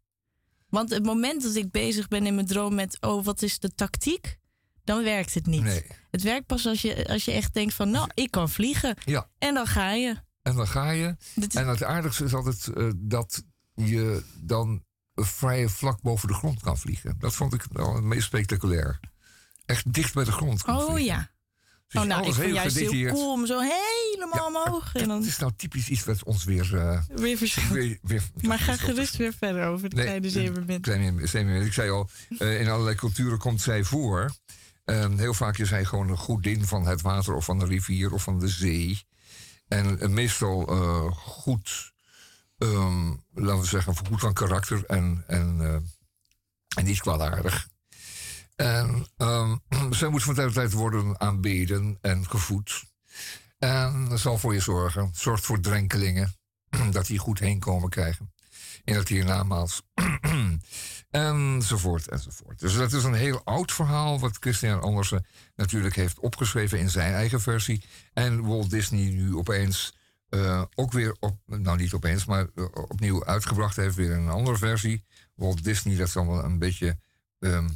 [0.69, 3.75] Want het moment dat ik bezig ben in mijn droom met, oh, wat is de
[3.75, 4.39] tactiek?
[4.87, 5.63] Dan werkt het niet.
[5.63, 5.87] Nee.
[6.11, 8.97] Het werkt pas als je, als je echt denkt van, nou, ik kan vliegen.
[9.05, 9.29] Ja.
[9.39, 10.17] En dan ga je.
[10.43, 11.17] En dan ga je.
[11.35, 13.43] Is- En het aardigste is altijd eh, dat
[13.75, 17.17] je dan vrij vlak boven de grond kan vliegen.
[17.19, 19.01] Dat vond ik wel het meest spectaculair.
[19.67, 21.05] Echt dicht bij de grond kan oh vliegen.
[21.05, 21.31] ja.
[21.89, 24.95] Dus oh, nou, ik vind juist heel cool om zo helemaal omhoog.
[24.95, 26.77] En dan Het is nou typisch iets wat ons weer...
[26.77, 27.01] eh,
[27.71, 30.81] weer weer Maar ga gerust weer verder over de Nee, kleine zeemermin.
[30.81, 31.67] Kleine zeemermin.
[31.67, 34.35] Ik zei al, eh, in allerlei culturen komt zij voor.
[34.87, 38.13] En heel vaak is hij gewoon een godin van het water of van de rivier
[38.13, 39.07] of van de zee.
[39.69, 41.93] En eh, meestal eh, goed,
[42.59, 45.75] ehm, laten we zeggen, goed van karakter en, en, eh,
[46.77, 47.69] en niet kwaadaardig.
[48.57, 49.57] En ehm,
[49.91, 52.85] zij moet van tijd tot tijd worden aanbeden en gevoed.
[53.59, 55.11] En dat zal voor je zorgen.
[55.15, 56.37] Zorgt voor drenkelingen.
[56.91, 58.33] dat die goed heen komen krijgen.
[58.85, 59.83] In het hiernamaals.
[61.23, 62.59] enzovoort, enzovoort.
[62.59, 64.21] Dus dat is een heel oud verhaal...
[64.21, 65.27] wat Christian Andersen
[65.57, 67.85] natuurlijk heeft opgeschreven in zijn eigen versie.
[68.13, 69.97] En Walt Disney nu opeens
[70.29, 71.17] eh, ook weer...
[71.21, 73.95] Op, nou, niet opeens, maar eh, opnieuw uitgebracht heeft...
[73.95, 75.05] weer in een andere versie.
[75.35, 76.99] Walt Disney, dat zal wel een beetje...
[77.39, 77.69] ehm,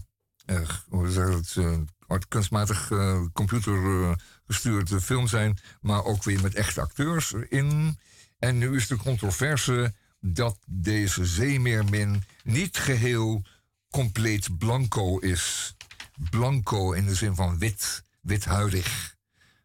[0.50, 4.12] eh, hoe zeg het, kunstmatig eh, computer eh,
[4.46, 7.98] gestuurde film zijn, maar ook weer met echte acteurs in.
[8.38, 13.42] En nu is de controverse dat deze zeemeermin niet geheel
[13.90, 15.74] compleet blanco is.
[16.30, 19.16] Blanco in de zin van wit, withuidig.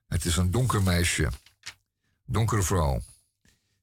[0.07, 1.29] Het is een donker meisje,
[2.25, 3.01] donkere vrouw.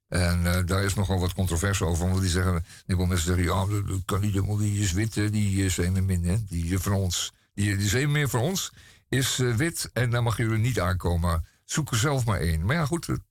[0.08, 2.08] En eh, daar is nogal wat controverse over.
[2.08, 5.64] Want die zeggen, die mensen zeggen, ja, dat kan niet helemaal, die is wit, die
[5.64, 7.32] uh, zeemermin, hè, die uh, van ons.
[7.54, 8.72] Die, die zeemermin van ons
[9.08, 11.46] is wit en daar mag jullie niet aankomen.
[11.64, 12.64] Zoek er zelf maar één.
[12.64, 13.22] Maar ja, goed, het,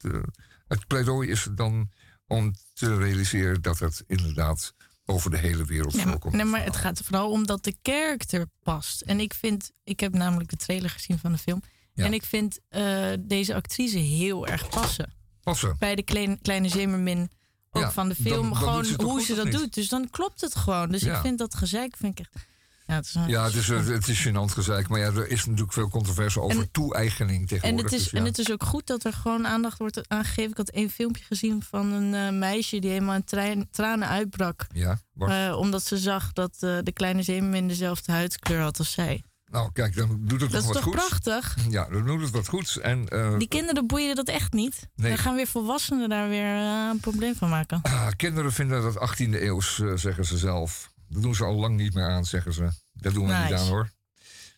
[0.67, 1.89] het pleidooi is dan
[2.27, 4.73] om te realiseren dat het inderdaad
[5.11, 6.33] over de hele wereld ja, voorkomt.
[6.33, 9.01] Nee, maar het gaat vooral om dat de character past.
[9.01, 11.61] En ik vind, ik heb namelijk de trailer gezien van de film.
[11.93, 12.05] Ja.
[12.05, 15.13] En ik vind uh, deze actrice heel erg passen.
[15.41, 15.75] Passen.
[15.79, 17.29] Bij de kleine, kleine Zemermin
[17.71, 18.35] ook ja, van de film.
[18.35, 19.53] Dan, dan gewoon hoe ze dat niet?
[19.53, 19.73] doet.
[19.73, 20.89] Dus dan klopt het gewoon.
[20.91, 21.15] Dus Ja.
[21.15, 22.45] ik vind dat gezeik vind ik echt.
[22.91, 24.87] Ja, het is, een- Ja, het is, het is gênant gezeik.
[24.87, 27.83] Maar ja, er is natuurlijk veel controverse over En- toe-eigening en tegenwoordig.
[27.91, 28.17] het, is, dus ja.
[28.17, 30.51] en het is ook goed dat er gewoon aandacht wordt aangegeven.
[30.51, 34.67] Ik had één filmpje gezien van een eh, meisje die helemaal in trein, tranen uitbrak.
[34.73, 39.23] Ja, eh, omdat ze zag dat eh, de kleine zeemermin dezelfde huidskleur had als zij.
[39.51, 40.95] nou, kijk, dan doet het Dat is nog wat toch goeds.
[41.19, 41.55] prachtig?
[41.69, 42.79] Ja, dan doet het wat goeds.
[42.79, 43.05] En
[43.37, 44.87] Die kinderen boeien dat echt niet.
[44.95, 45.09] Nee.
[45.09, 46.45] Dan gaan weer volwassenen daar weer
[46.89, 47.79] een probleem van maken.
[47.81, 50.90] ah, kinderen vinden dat 18e eeuws, zeggen ze zelf.
[51.11, 52.71] Dat doen ze al lang niet meer aan, zeggen ze.
[52.93, 53.89] Dat doen we niet aan, hoor.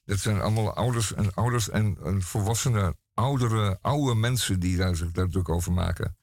[0.05, 5.11] Dat zijn allemaal ouders en ouders en, en volwassene, oudere, oude mensen die daar zich
[5.11, 6.17] daar druk over maken.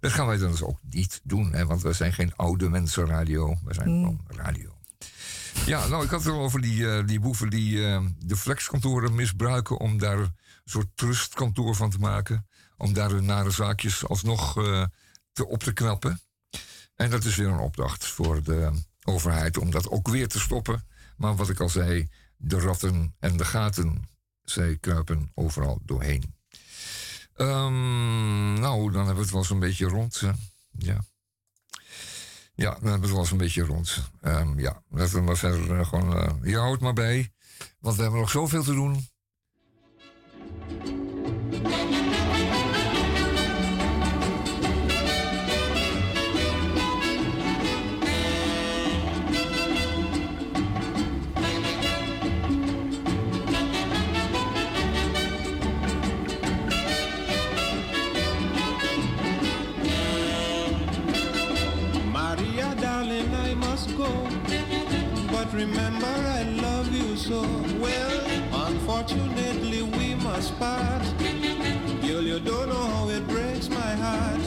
[0.00, 3.06] Dat gaan wij dan dus ook niet doen, hè, want wij zijn geen oude mensen
[3.06, 3.56] radio.
[3.64, 4.02] Wij zijn Mm.
[4.02, 4.72] gewoon radio.
[5.66, 9.14] Ja, nou, ik had het al over die, eh, die boeven die eh, de flexkantoren
[9.14, 12.46] misbruiken om daar een soort trustkantoor van te maken.
[12.76, 14.84] Om daar hun nare zaakjes alsnog eh,
[15.32, 16.20] te, op te knappen.
[16.94, 20.86] En dat is weer een opdracht voor de overheid om dat ook weer te stoppen.
[21.16, 24.08] Maar wat ik al zei, de ratten en de gaten,
[24.42, 26.34] zij kruipen overal doorheen.
[27.34, 30.20] Ehm, nou, dan hebben we het wel een beetje rond.
[30.20, 30.30] hè.
[30.78, 31.04] Ja.
[32.54, 34.10] Ja, dan hebben we het wel een beetje rond.
[34.20, 36.16] Ehm, ja, laten we maar verder eh, gewoon...
[36.16, 37.32] eh, je houdt maar bij,
[37.80, 39.08] want we hebben nog zoveel te doen.
[70.58, 71.02] We.
[72.02, 74.40] Girl, you don't know how it breaks my heart.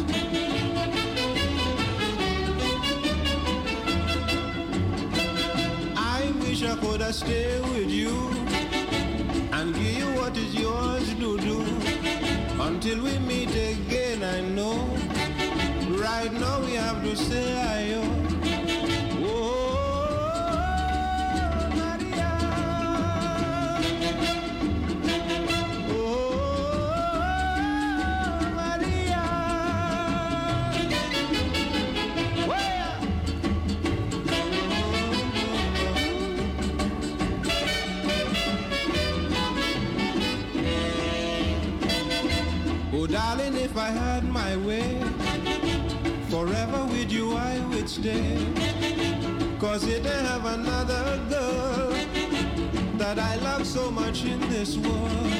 [5.95, 8.15] I wish I could have stayed with you
[9.51, 11.59] and give you what is yours to do.
[12.59, 14.77] Until we meet again, I know.
[15.99, 18.06] Right now we have to say I Oh,
[43.69, 44.89] if I had my way,
[46.29, 48.37] forever with you I would stay.
[49.59, 51.89] Cause don't have another girl
[52.97, 55.31] that I love so much in this world.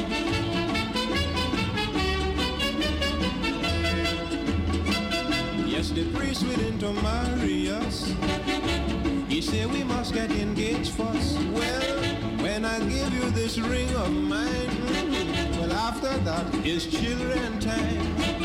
[5.74, 8.14] Yes, the priest willing to marry us.
[9.30, 11.40] He said we must get engaged first.
[11.58, 11.98] Well,
[12.44, 15.07] when I give you this ring of mine,
[15.78, 18.37] after that is children time.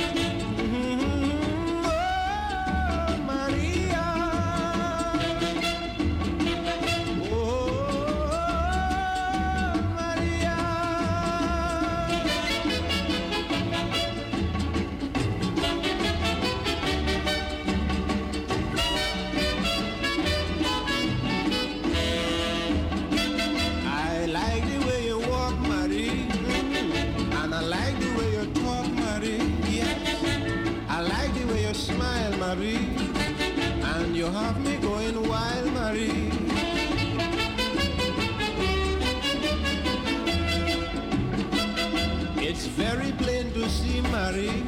[43.72, 44.62] See, Marie,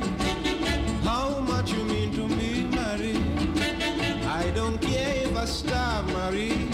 [1.03, 3.21] how much you mean to me, Marie.
[4.41, 6.69] I don't care if I starve, Marie.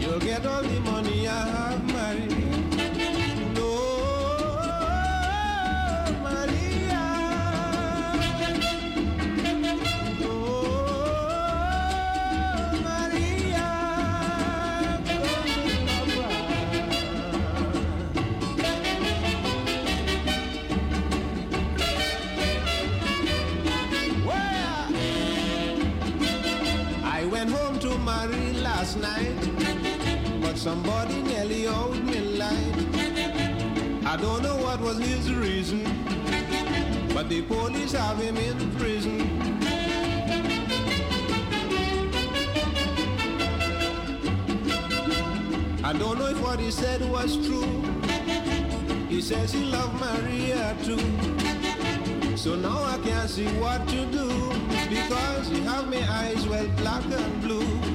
[0.00, 0.99] You'll get all the money
[29.00, 32.76] night, but somebody nearly owed me life.
[34.06, 35.84] I don't know what was his reason,
[37.14, 39.20] but the police have him in prison.
[45.82, 47.82] I don't know if what he said was true.
[49.08, 50.98] He says he loved Maria too.
[52.36, 54.28] So now I can't see what to do
[54.88, 57.89] because you have my eyes well black and blue.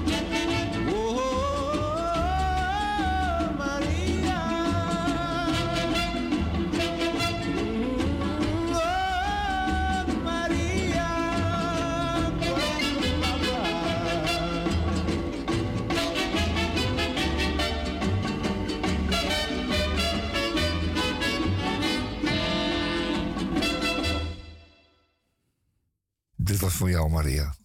[27.10, 27.56] Jou, Maria.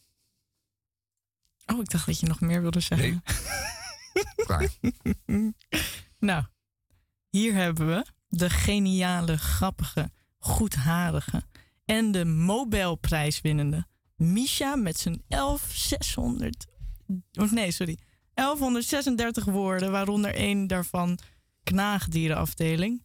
[1.67, 3.23] Oh, ik dacht dat je nog meer wilde zeggen.
[4.47, 4.69] Klaar.
[6.19, 6.45] Nou,
[7.31, 11.43] hier hebben we de geniale, grappige, goedharige
[11.85, 16.67] en de Mobelprijswinnende Misha met zijn 11600.
[17.33, 17.99] Of nee, sorry.
[18.35, 21.19] 1136 woorden, waaronder één daarvan
[21.63, 23.05] knaagdierenafdeling.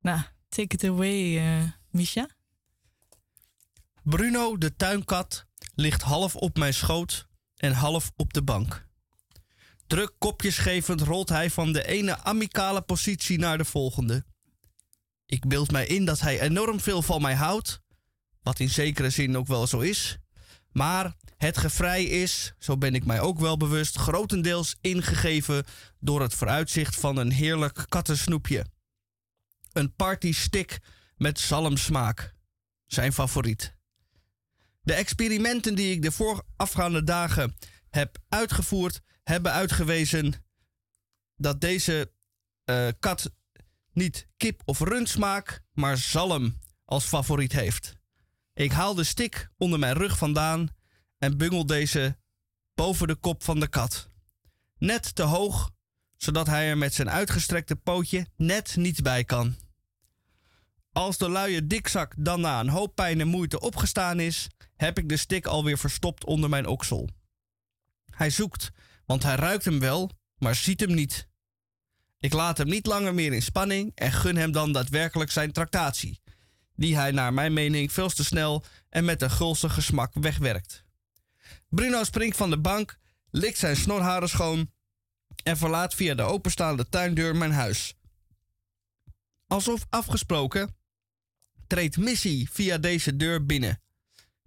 [0.00, 2.28] Nou, take it away, eh Misha.
[4.02, 8.88] Bruno, de tuinkat, ligt half op mijn schoot en half op de bank.
[9.86, 14.24] Druk kopjes gevend rolt hij van de ene amicale positie naar de volgende.
[15.26, 17.80] Ik beeld mij in dat hij enorm veel van mij houdt,
[18.42, 20.18] wat in zekere zin ook wel zo is.
[20.72, 25.64] Maar het gevrij is, zo ben ik mij ook wel bewust, grotendeels ingegeven
[25.98, 28.66] door het vooruitzicht van een heerlijk kattensnoepje.
[29.72, 30.78] Een party stick
[31.16, 32.34] met zalmsmaak.
[32.86, 33.78] Zijn favoriet.
[34.80, 37.56] De experimenten die ik de voorafgaande dagen
[37.90, 40.34] heb uitgevoerd, hebben uitgewezen
[41.36, 42.12] dat deze
[42.64, 43.30] eh, kat
[43.92, 47.96] niet kip of rundsmaak, maar zalm als favoriet heeft.
[48.54, 50.68] Ik haal de stick onder mijn rug vandaan
[51.18, 52.18] en bungel deze
[52.74, 54.08] boven de kop van de kat.
[54.78, 55.70] Net te hoog,
[56.16, 59.56] zodat hij er met zijn uitgestrekte pootje net niet bij kan.
[60.92, 64.48] Als de luie dikzak dan na een hoop pijn en moeite opgestaan is,
[64.80, 67.08] heb ik de stick alweer verstopt onder mijn oksel.
[68.10, 68.70] Hij zoekt,
[69.06, 71.28] want hij ruikt hem wel, maar ziet hem niet.
[72.18, 76.20] Ik laat hem niet langer meer in spanning en gun hem dan daadwerkelijk zijn tractatie,
[76.74, 80.84] die hij naar mijn mening veel te snel en met een gulzig gesmak wegwerkt.
[81.68, 82.98] Bruno springt van de bank,
[83.30, 84.72] likt zijn snorharen schoon
[85.42, 87.94] en verlaat via de openstaande tuindeur mijn huis.
[89.46, 90.76] Alsof afgesproken
[91.66, 93.80] treedt Missy via deze deur binnen.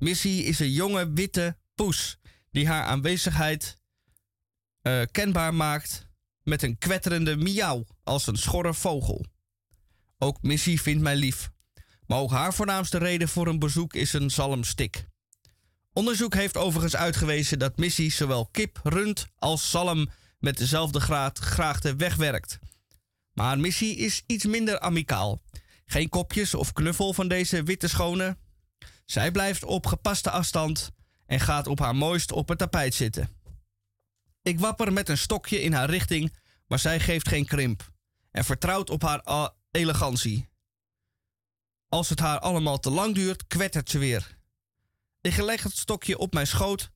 [0.03, 2.17] Missy is een jonge witte poes
[2.51, 3.79] die haar aanwezigheid
[4.81, 6.07] eh, kenbaar maakt
[6.41, 9.25] met een kwetterende miauw als een schorre vogel.
[10.17, 11.51] Ook Missy vindt mij lief.
[12.07, 15.07] Maar ook haar voornaamste reden voor een bezoek is een zalmstik.
[15.93, 21.95] Onderzoek heeft overigens uitgewezen dat Missy zowel kip, rund als zalm met dezelfde graad graagte
[21.95, 22.59] wegwerkt.
[23.33, 25.41] Maar Missy is iets minder amicaal.
[25.85, 28.37] Geen kopjes of knuffel van deze witte schone.
[29.05, 30.91] Zij blijft op gepaste afstand
[31.25, 33.29] en gaat op haar mooist op het tapijt zitten.
[34.41, 36.35] Ik wapper met een stokje in haar richting,
[36.67, 37.91] maar zij geeft geen krimp
[38.31, 40.49] en vertrouwt op haar elegantie.
[41.89, 44.37] Als het haar allemaal te lang duurt, kwettert ze weer.
[45.21, 46.91] Ik leg het stokje op mijn schoot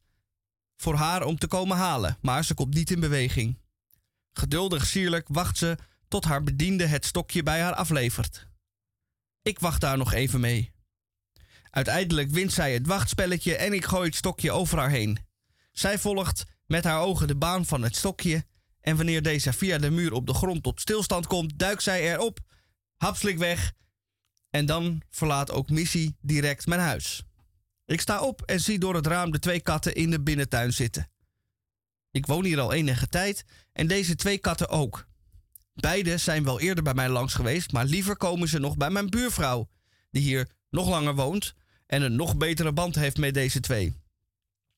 [0.76, 3.58] voor haar om te komen halen, maar ze komt niet in beweging.
[4.34, 5.78] Geduldig sierlijk wacht ze
[6.08, 8.48] tot haar bediende het stokje bij haar aflevert.
[9.42, 10.72] Ik wacht daar nog even mee.
[11.70, 15.20] Uiteindelijk wint zij het wachtspelletje en ik gooi het stokje over haar heen.
[15.72, 18.46] Zij volgt met haar ogen de baan van het stokje
[18.82, 22.40] en wanneer deze via de muur op de grond tot stilstand komt, duikt zij erop,
[22.98, 23.74] hapslik weg
[24.50, 27.24] en dan verlaat ook Missy direct mijn huis.
[27.86, 31.10] Ik sta op en zie door het raam de twee katten in de binnentuin zitten.
[32.12, 35.08] Ik woon hier al enige tijd en deze twee katten ook.
[35.74, 39.10] Beide zijn wel eerder bij mij langs geweest, maar liever komen ze nog bij mijn
[39.10, 39.70] buurvrouw,
[40.12, 41.54] die hier nog langer woont
[41.86, 43.96] en een nog betere band heeft met deze twee.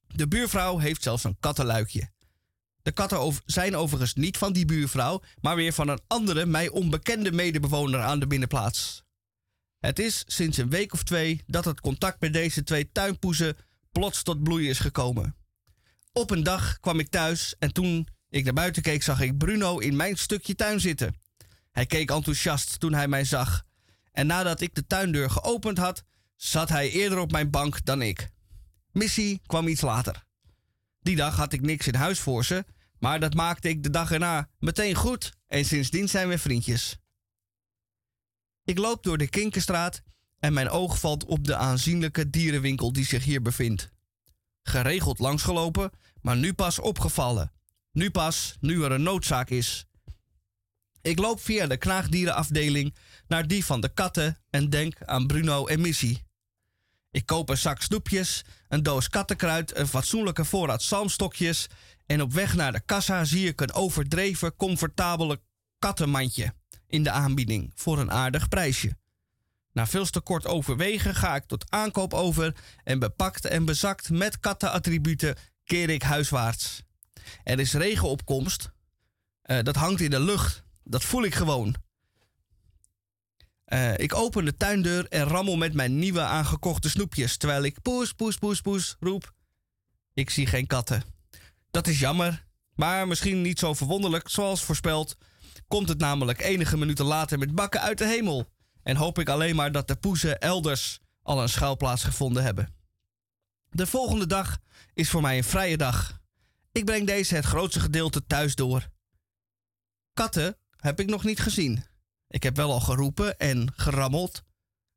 [0.08, 2.10] De buurvrouw heeft zelfs een kattenluikje.
[2.82, 7.32] De katten zijn overigens niet van die buurvrouw, maar weer van een andere, mij onbekende
[7.32, 9.04] medebewoner aan de binnenplaats.
[9.80, 13.58] Het is sinds een week of twee dat het contact met deze twee tuinpoezen
[13.92, 15.36] plots tot bloei is gekomen.
[16.12, 19.78] Op een dag kwam ik thuis en toen ik naar buiten keek, zag ik Bruno
[19.78, 21.16] in mijn stukje tuin zitten.
[21.72, 23.66] Hij keek enthousiast toen hij mij zag.
[24.20, 26.03] En nadat ik de tuindeur geopend had,
[26.36, 28.30] zat hij eerder op mijn bank dan ik.
[28.91, 30.26] Missy kwam iets later.
[30.99, 32.65] Die dag had ik niks in huis voor ze,
[32.97, 36.97] maar dat maakte ik de dag erna meteen goed en sindsdien zijn we vriendjes.
[38.63, 40.01] Ik loop door de Kinkerstraat
[40.39, 43.89] en mijn oog valt op de aanzienlijke dierenwinkel die zich hier bevindt.
[44.63, 45.91] Geregeld langsgelopen,
[46.22, 47.51] maar nu pas opgevallen.
[47.91, 49.86] Nu pas, nu er een noodzaak is.
[51.01, 52.95] Ik loop via de knaagdierenafdeling
[53.30, 56.22] naar die van de katten en denk aan Bruno en Missy.
[57.12, 61.68] Ik koop een zak snoepjes, een doos kattenkruid, een fatsoenlijke voorraad zalmstokjes
[62.06, 65.42] en op weg naar de kassa zie ik een overdreven, comfortabele
[65.80, 66.54] kattenmandje
[66.88, 68.98] in de aanbieding voor een aardig prijsje.
[69.72, 74.40] Na veel te kort overwegen ga ik tot aankoop over en bepakt en bezakt met
[74.40, 76.84] kattenattributen keer ik huiswaarts.
[77.44, 78.72] Er is regenopkomst.
[79.46, 80.64] Uh, dat hangt in de lucht.
[80.84, 81.76] Dat voel ik gewoon.
[83.74, 88.13] Uh, ik open de tuindeur en rammel met mijn nieuwe aangekochte snoepjes terwijl ik poes,
[88.13, 89.34] poes, poes, poes roep.
[90.13, 91.03] Ik zie geen katten.
[91.72, 92.45] Dat is jammer,
[92.76, 94.30] maar misschien niet zo verwonderlijk.
[94.30, 95.17] Zoals voorspeld,
[95.67, 98.47] komt het namelijk enige minuten later met bakken uit de hemel.
[98.84, 102.76] En hoop ik alleen maar dat de poezen elders al een schuilplaats gevonden hebben.
[103.70, 104.57] De volgende dag
[104.93, 106.22] is voor mij een vrije dag.
[106.72, 108.88] Ik breng deze het grootste gedeelte thuis door.
[110.13, 111.84] Katten heb ik nog niet gezien.
[112.30, 114.44] Ik heb wel al geroepen en gerammeld,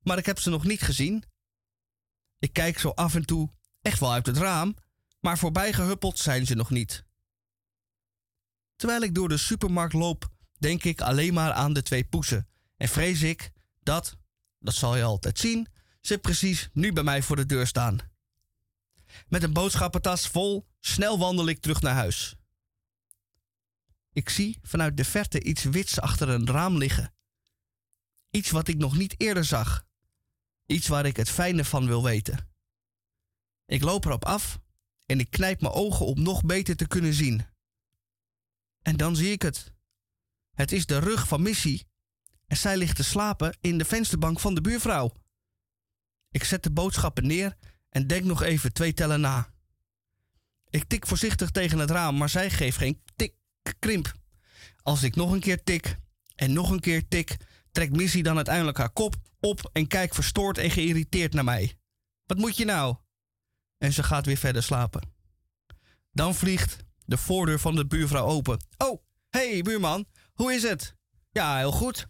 [0.03, 1.25] maar ik heb ze nog niet gezien.
[2.39, 4.77] Ik kijk zo af en toe echt wel uit het raam,
[5.21, 7.05] maar voorbij gehuppeld zijn ze nog niet.
[8.77, 10.29] Terwijl ik door de supermarkt loop,
[10.59, 13.53] denk ik alleen maar aan de twee poesen en vrees ik
[13.83, 14.17] dat,
[14.59, 15.69] dat zal je altijd zien,
[16.01, 17.99] ze precies nu bij mij voor de deur staan.
[19.29, 22.37] Met een boodschappentas vol, snel wandel ik terug naar huis.
[24.13, 27.12] Ik zie vanuit de verte iets wits achter een raam liggen.
[28.33, 29.87] Iets wat ik nog niet eerder zag.
[30.67, 32.49] Iets waar ik het fijne van wil weten.
[33.67, 34.59] Ik loop erop af
[35.07, 37.47] en ik knijp mijn ogen om nog beter te kunnen zien.
[38.83, 39.73] En dan zie ik het.
[40.55, 41.83] Het is de rug van Missy
[42.47, 45.13] en zij ligt te slapen in de vensterbank van de buurvrouw.
[46.31, 47.57] Ik zet de boodschappen neer
[47.89, 49.53] en denk nog even twee tellen na.
[50.71, 53.35] Ik tik voorzichtig tegen het raam, maar zij geeft geen tik
[53.79, 54.13] krimp.
[54.83, 55.99] Als ik nog een keer tik
[56.35, 57.37] en nog een keer tik,
[57.73, 61.79] trekt Missy dan uiteindelijk haar kop op en kijkt verstoord en geïrriteerd naar mij.
[62.27, 62.97] Wat moet je nou?
[63.79, 65.13] En ze gaat weer verder slapen.
[66.13, 68.65] Dan vliegt de voordeur van de buurvrouw open.
[68.77, 70.97] Oh, hey buurman, hoe is het?
[71.31, 72.07] Ja, heel goed.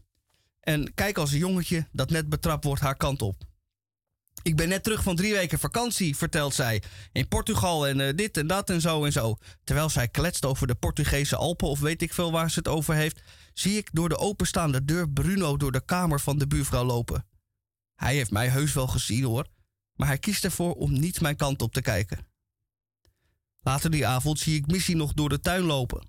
[0.61, 3.51] En kijk als een jongetje dat net betrapt wordt haar kant op.
[4.43, 6.83] Ik ben net terug van drie weken vakantie, vertelt zij.
[7.13, 9.37] In Portugal en uh, dit en dat en zo en zo.
[9.65, 12.95] Terwijl zij kletst over de Portugese Alpen of weet ik veel waar ze het over
[12.95, 13.21] heeft,
[13.55, 17.27] zie ik door de openstaande deur Bruno door de kamer van de buurvrouw lopen.
[17.95, 19.47] Hij heeft mij heus wel gezien hoor,
[19.95, 22.27] maar hij kiest ervoor om niet mijn kant op te kijken.
[23.61, 26.09] Later die avond zie ik Missy nog door de tuin lopen.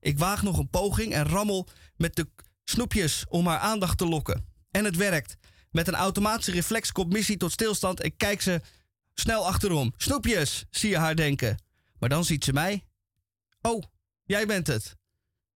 [0.00, 2.28] Ik waag nog een poging en rammel met de
[2.64, 4.44] snoepjes om haar aandacht te lokken.
[4.70, 5.36] En het werkt.
[5.70, 8.60] Met een automatische reflex komt Missy tot stilstand en kijkt ze
[9.14, 9.92] snel achterom.
[9.96, 11.62] Snoepjes, zie je haar denken.
[11.98, 12.84] Maar dan ziet ze mij.
[13.60, 13.82] Oh,
[14.24, 14.96] jij bent het.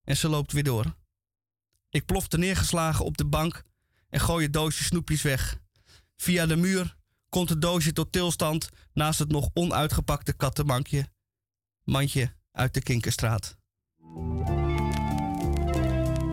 [0.04, 0.94] En ze loopt weer door.
[1.90, 3.62] Ik plofte neergeslagen op de bank
[4.08, 5.58] en gooi het doosje snoepjes weg.
[6.16, 6.96] Via de muur
[7.28, 11.08] komt het doosje tot stilstand naast het nog onuitgepakte kattenbankje.
[11.84, 13.56] Mandje uit de Kinkerstraat.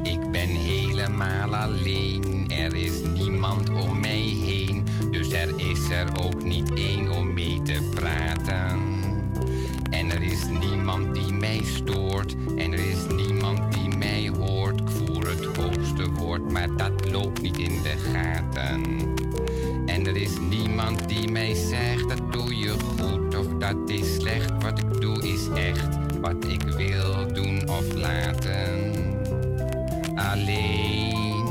[0.03, 4.85] Ik ben helemaal alleen, er is niemand om mij heen.
[5.11, 8.36] Dus er is er ook niet één om mee te praten.
[16.57, 18.83] Maar dat loopt niet in de gaten.
[19.85, 24.51] En er is niemand die mij zegt, dat doe je goed of dat is slecht.
[24.63, 28.91] Wat ik doe is echt wat ik wil doen of laten.
[30.15, 31.47] Alleen,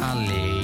[0.00, 0.61] alleen,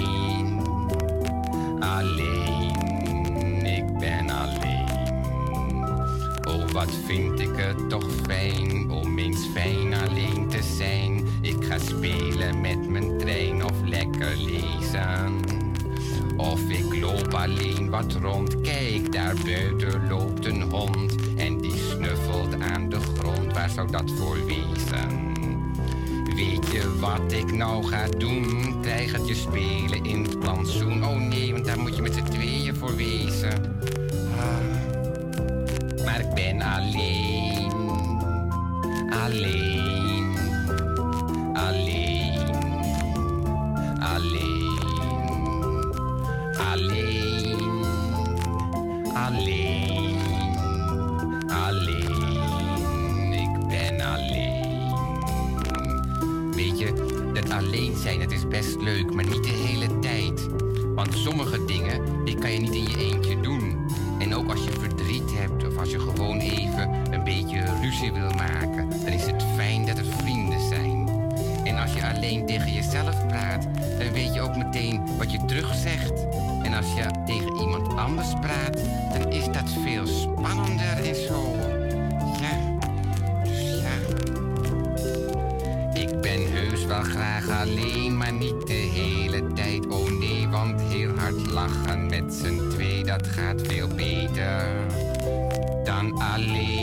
[6.78, 11.26] wat vind ik het toch fijn om eens fijn alleen te zijn.
[11.40, 15.40] Ik ga spelen met mijn trein of lekker lezen.
[16.36, 18.60] Of ik loop alleen wat rond.
[18.60, 21.14] Kijk, daar buiten loopt een hond.
[21.36, 23.52] En die snuffelt aan de grond.
[23.52, 25.32] Waar zou dat voor wezen?
[26.34, 28.74] Weet je wat ik nou ga doen?
[28.82, 31.04] Krijgertje spelen in het plantsoen.
[31.04, 33.80] Oh nee, want daar moet je met z'n tweeën voor wezen.
[34.38, 34.77] Ah.
[36.18, 37.72] Ik ben alleen.
[39.10, 40.36] Alleen.
[41.54, 42.46] Alleen.
[44.00, 44.78] Alleen.
[46.72, 47.84] Alleen.
[49.14, 50.16] Alleen.
[51.48, 53.32] Alleen.
[53.32, 54.94] Ik ben alleen.
[56.54, 56.92] Weet je,
[57.34, 60.48] dat alleen zijn, dat is best leuk, maar niet de hele tijd.
[60.94, 63.17] Want sommige dingen, die kan je niet in je eentje
[75.18, 76.26] wat je terugzegt.
[76.62, 78.78] En als je tegen iemand anders praat,
[79.12, 81.56] dan is dat veel spannender en zo.
[82.40, 82.78] Ja,
[83.44, 83.96] dus ja.
[86.00, 89.86] Ik ben heus wel graag alleen, maar niet de hele tijd.
[89.86, 94.66] Oh nee, want heel hard lachen met z'n twee, dat gaat veel beter
[95.84, 96.77] dan alleen.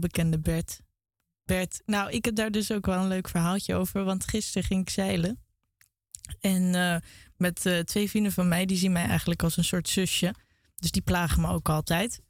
[0.00, 0.80] Welbekende Bert.
[1.44, 1.82] Bert.
[1.86, 4.04] Nou, ik heb daar dus ook wel een leuk verhaaltje over.
[4.04, 5.40] Want gisteren ging ik zeilen.
[6.40, 6.96] En eh,
[7.36, 10.34] met eh, twee vrienden van mij, die zien mij eigenlijk als een soort zusje.
[10.76, 12.20] Dus die plagen me ook altijd.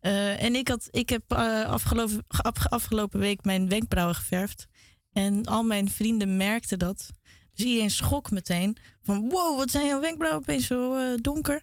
[0.00, 4.66] Eh, en ik, had, ik heb afgelopen, af- afgelopen week mijn wenkbrauwen geverfd.
[5.12, 7.10] En al mijn vrienden merkten dat.
[7.54, 8.76] Dus iedereen schrok meteen.
[9.02, 11.62] Van wow, wat zijn jouw wenkbrauwen opeens zo donker.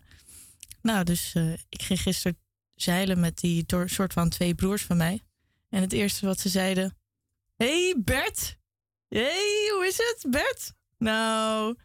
[0.82, 1.36] Nou, dus
[1.70, 2.38] ik ging gisteren
[2.76, 5.22] zeilen met die soort van twee broers van mij.
[5.74, 6.98] En het eerste wat ze zeiden...
[7.56, 8.58] hey Bert!
[9.08, 10.74] hey, hoe is het, Bert?
[10.98, 11.76] Nou...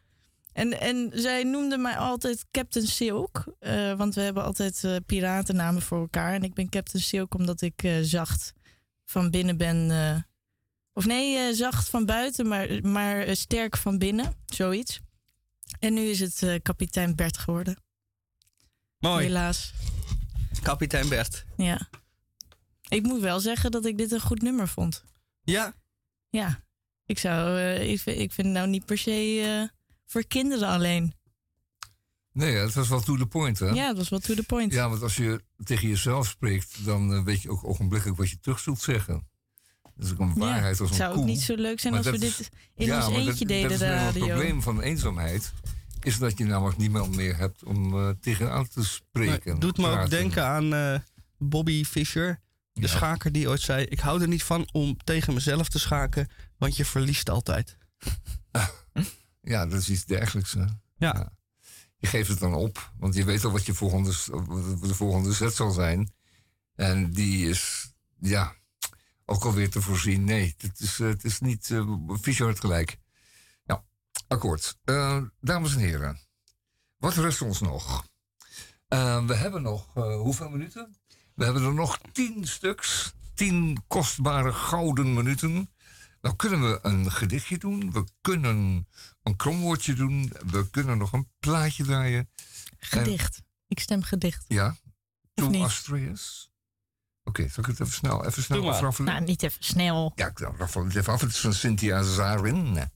[0.52, 3.54] En, en zij noemden mij altijd Captain Silk.
[3.58, 6.34] eh, want we hebben altijd eh, piratennamen voor elkaar.
[6.34, 8.52] En ik ben Captain Silk omdat ik eh, zacht
[9.04, 10.26] van binnen ben.
[10.92, 14.34] of nee, zacht van buiten, maar, maar sterk van binnen.
[14.46, 15.00] Zoiets.
[15.78, 17.76] En nu is het kapitein Bert geworden.
[18.98, 19.26] Mooi.
[19.26, 19.72] Helaas.
[20.62, 21.44] Kapitein Bert.
[21.56, 21.88] Ja.
[22.88, 25.04] Ik moet wel zeggen dat ik dit een goed nummer vond.
[25.42, 25.74] Ja,
[26.30, 26.66] Ja.
[27.06, 30.68] Ik zou, eh, ik, vind- ik vind het nou niet per se eh, voor kinderen
[30.68, 31.12] alleen.
[32.32, 33.66] Nee, het was wel to the point, hè?
[33.66, 34.72] Ja, het was wel to the point.
[34.72, 38.38] Ja, want als je tegen jezelf spreekt, dan eh, weet je ook ogenblikkelijk wat je
[38.40, 39.28] terug zult zeggen.
[39.94, 41.20] Dat is ook een Ja, waarheid als het een zou koe.
[41.22, 43.38] ook niet zo leuk zijn Maar als we dit is- in ja, ons maar eentje
[43.38, 44.20] dat, deden, dat de is radio.
[44.24, 45.52] Het probleem van eenzaamheid
[46.00, 49.58] is dat je namelijk niemand meer hebt om eh, tegenaan te spreken.
[49.58, 50.98] Doet me ook denken aan eh,
[51.38, 52.40] Bobby Fischer.
[52.80, 52.92] De Ja.
[52.96, 53.84] schaker die ooit zei...
[53.84, 56.28] Ik hou er niet van om tegen mezelf te schaken...
[56.56, 57.76] want je verliest altijd.
[59.40, 60.52] Ja, dat is iets dergelijks.
[60.52, 60.64] hè.
[60.96, 61.32] Ja.
[61.96, 64.12] Je geeft het dan op, want je weet al wat je volgende,
[64.78, 66.12] wat de volgende zet zal zijn.
[66.74, 68.54] En die is, ja,
[69.24, 70.24] ook alweer te voorzien.
[70.24, 71.68] Nee, het is, het is niet.
[71.70, 72.98] Uh, gelijk.
[73.64, 73.84] Ja,
[74.28, 74.78] akkoord.
[74.84, 76.20] Uh, dames en heren,
[76.96, 78.06] wat rest ons nog?
[78.88, 80.97] Uh, we hebben nog hoeveel minuten?
[81.38, 83.14] We hebben er nog tien stuks.
[83.34, 85.70] Tien kostbare gouden minuten.
[86.20, 87.92] Nou kunnen we een gedichtje doen.
[87.92, 88.88] We kunnen
[89.22, 90.32] een kromwoordje doen.
[90.46, 92.30] We kunnen nog een plaatje draaien.
[92.78, 93.42] Gedicht.
[93.68, 94.44] Ik stem gedicht.
[94.48, 94.76] Ja.
[95.34, 96.50] To Astreus.
[97.24, 99.12] Oké, okay, zal ik het even snel, even snel afraffelen?
[99.12, 100.12] Nou, niet even snel.
[100.14, 101.20] Ja, ik raffel het even af.
[101.20, 102.90] Het is van Cynthia Zarin.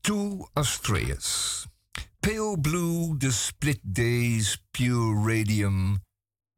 [0.00, 1.66] To Astreus.
[2.20, 6.02] Pale blue, the split days, pure radium.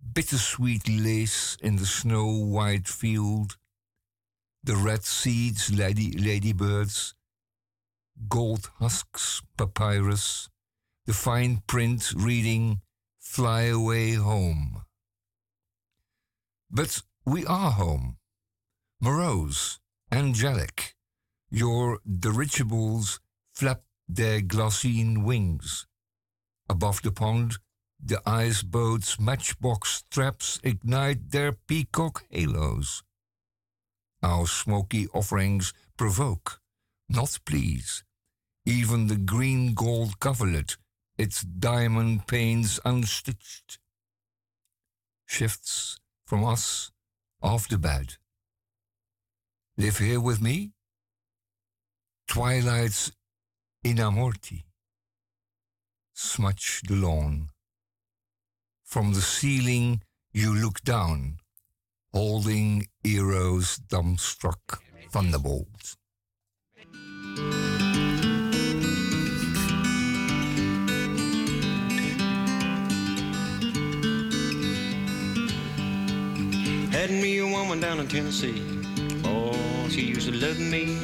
[0.02, 3.56] Bittersweet lace in the snow-white field.
[4.64, 7.14] The red seeds, lady, ladybirds.
[8.28, 10.48] Gold husks, papyrus.
[11.06, 12.80] The fine print reading,
[13.18, 14.82] Fly away home.
[16.70, 18.18] But we are home,
[19.00, 19.80] morose,
[20.10, 20.94] angelic.
[21.50, 23.20] Your dirigibles
[23.54, 25.86] flap their glassine wings.
[26.68, 27.58] Above the pond,
[28.04, 33.02] the ice boats' matchbox traps ignite their peacock halos.
[34.22, 36.60] Our smoky offerings provoke,
[37.08, 38.02] not please.
[38.66, 40.76] Even the green gold coverlet,
[41.16, 43.78] its diamond panes unstitched,
[45.26, 46.90] shifts from us
[47.40, 48.16] off the bed.
[49.76, 50.72] Live here with me?
[52.28, 53.12] Twilight's
[53.84, 54.64] inamorti.
[56.14, 57.51] Smudge the lawn.
[58.92, 60.02] From the ceiling
[60.34, 61.38] you look down,
[62.12, 64.80] holding Ero's dumbstruck
[65.10, 65.96] thunderbolt.
[76.92, 78.62] Had me a woman down in Tennessee.
[79.24, 80.96] Oh, she used to love me.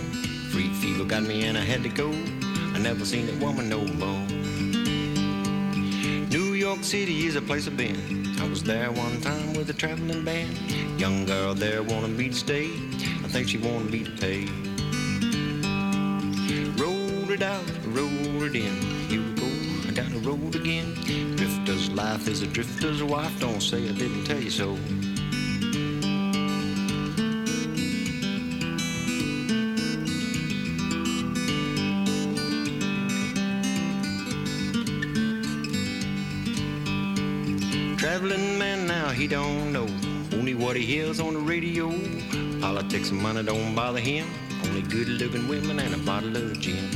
[0.52, 2.10] Free fever got me and I had to go.
[2.10, 4.77] I never seen that woman no more.
[6.30, 8.36] New York City is a place I've been.
[8.38, 10.58] I was there one time with a traveling band.
[11.00, 12.66] Young girl there wanted me to stay.
[13.24, 14.44] I think she wanted me to pay.
[16.76, 18.76] Rolled it out, rolled it in.
[19.08, 20.92] Here we go, down the road again.
[21.36, 23.40] Drifter's life is a drifter's wife.
[23.40, 24.76] Don't say I didn't tell you so.
[39.18, 39.88] He don't know
[40.38, 41.90] only what he hears on the radio.
[42.60, 44.28] Politics and money don't bother him.
[44.64, 46.88] Only good looking women and a bottle of gin.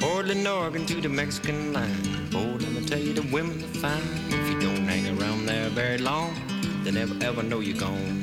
[0.00, 2.28] Portland, Oregon to the Mexican line.
[2.30, 4.02] Boy, let me tell you, the women are fine.
[4.26, 6.34] If you don't hang around there very long,
[6.82, 8.22] they never ever know you're gone.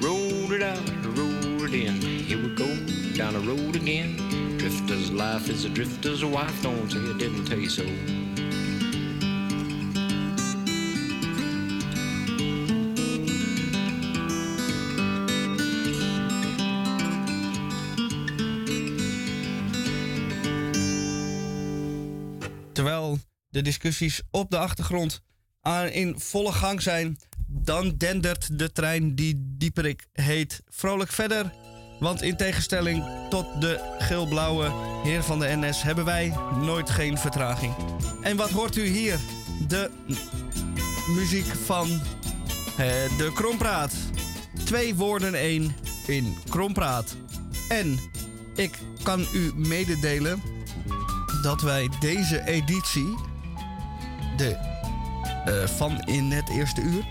[0.00, 0.88] Roll it out,
[1.18, 2.00] roll it in.
[2.00, 2.68] Here we go,
[3.16, 4.16] down the road again.
[4.56, 6.62] Drifter's life is a drifter's wife.
[6.62, 8.19] Don't say I didn't tell you so.
[23.50, 25.20] De discussies op de achtergrond
[25.60, 31.52] aan in volle gang zijn, dan dendert de trein die Dieperik heet vrolijk verder.
[31.98, 34.72] Want in tegenstelling tot de geelblauwe
[35.02, 37.74] heer van de NS hebben wij nooit geen vertraging.
[38.22, 39.18] En wat hoort u hier?
[39.68, 39.90] De
[41.14, 42.86] muziek van eh,
[43.16, 43.94] de Krompraat.
[44.64, 45.74] Twee woorden één
[46.06, 47.16] in Krompraat.
[47.68, 47.98] En
[48.54, 50.42] ik kan u mededelen
[51.42, 53.29] dat wij deze editie
[54.40, 54.56] de,
[55.48, 57.04] uh, van in het eerste uur.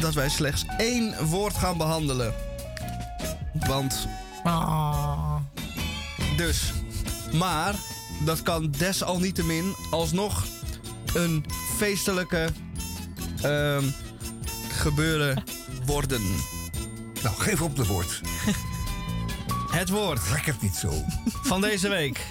[0.00, 2.34] Dat wij slechts één woord gaan behandelen.
[3.66, 4.08] Want.
[4.44, 5.36] Ah.
[6.36, 6.72] Dus.
[7.32, 7.74] Maar
[8.24, 10.46] dat kan desalniettemin alsnog
[11.14, 11.44] een
[11.76, 12.48] feestelijke
[13.44, 13.78] uh,
[14.68, 15.42] gebeuren
[15.86, 16.22] worden.
[17.22, 18.20] Nou, geef op de woord.
[19.70, 20.20] Het woord.
[20.32, 20.92] Rek het niet zo.
[21.42, 22.26] Van deze week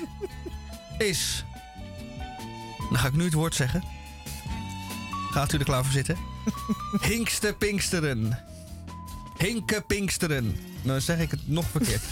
[0.98, 1.46] is
[2.90, 3.84] dan ga ik nu het woord zeggen.
[5.32, 6.18] Gaat u er klaar voor zitten?
[7.02, 8.40] Hinkste Pinksteren.
[9.38, 10.56] Hinke Pinksteren.
[10.82, 12.04] Nou zeg ik het nog verkeerd.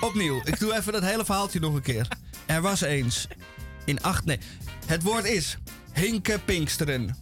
[0.00, 2.08] Opnieuw, ik doe even dat hele verhaaltje nog een keer.
[2.46, 3.26] Er was eens
[3.84, 4.24] in acht...
[4.24, 4.38] Nee,
[4.86, 5.58] het woord is
[5.92, 7.16] Hinke Pinksteren.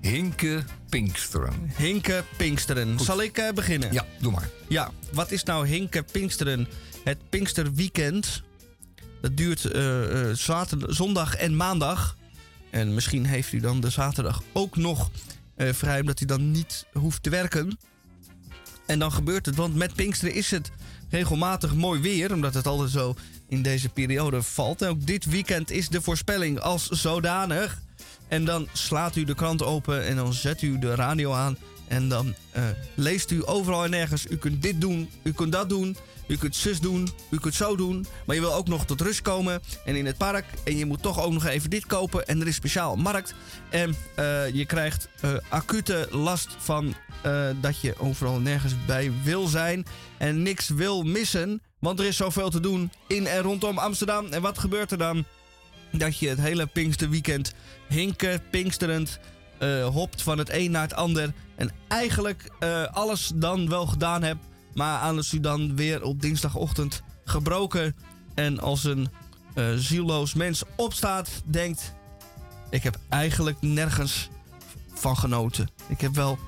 [0.00, 1.72] Hinke Pinksteren.
[1.76, 3.00] Hinke Pinksteren.
[3.00, 3.92] Zal ik uh, beginnen?
[3.92, 4.48] Ja, doe maar.
[4.68, 6.68] Ja, wat is nou Hinke Pinksteren?
[7.04, 8.42] Het Pinksterweekend.
[9.20, 9.82] Dat duurt uh,
[10.12, 12.16] uh, zaterdag, zondag en maandag.
[12.74, 15.10] En misschien heeft u dan de zaterdag ook nog
[15.56, 17.78] eh, vrij, omdat hij dan niet hoeft te werken.
[18.86, 20.70] En dan gebeurt het, want met Pinksteren is het
[21.10, 23.14] regelmatig mooi weer, omdat het altijd zo
[23.48, 24.82] in deze periode valt.
[24.82, 27.80] En ook dit weekend is de voorspelling als zodanig.
[28.28, 31.56] En dan slaat u de krant open en dan zet u de radio aan.
[31.88, 32.62] En dan eh,
[32.94, 34.26] leest u overal en nergens.
[34.30, 35.96] U kunt dit doen, u kunt dat doen.
[36.26, 38.06] U kunt zus doen, u kunt zo doen.
[38.26, 39.62] Maar je wil ook nog tot rust komen.
[39.84, 40.44] En in het park.
[40.64, 42.26] En je moet toch ook nog even dit kopen.
[42.26, 43.34] En er is speciaal markt.
[43.70, 49.12] En eh, je krijgt eh, acute last van eh, dat je overal en nergens bij
[49.22, 49.86] wil zijn.
[50.18, 51.62] En niks wil missen.
[51.78, 54.26] Want er is zoveel te doen in en rondom Amsterdam.
[54.26, 55.24] En wat gebeurt er dan?
[55.92, 57.54] Dat je het hele Pinksterweekend
[57.88, 59.18] hinken, pinksterend,
[59.92, 61.32] hopt van het een naar het ander.
[61.56, 62.50] En eigenlijk
[62.92, 64.44] alles dan wel gedaan hebt.
[64.74, 67.96] Maar als u dan weer op dinsdagochtend gebroken
[68.34, 69.08] en als een
[69.54, 71.94] eh zielloos mens opstaat, denkt:
[72.70, 74.28] Ik heb eigenlijk nergens
[74.94, 75.68] van genoten.
[75.86, 76.38] Ik heb wel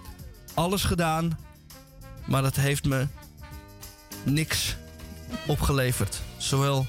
[0.55, 1.39] alles gedaan,
[2.27, 3.07] maar dat heeft me
[4.25, 4.77] niks
[5.47, 6.21] opgeleverd.
[6.37, 6.87] Zowel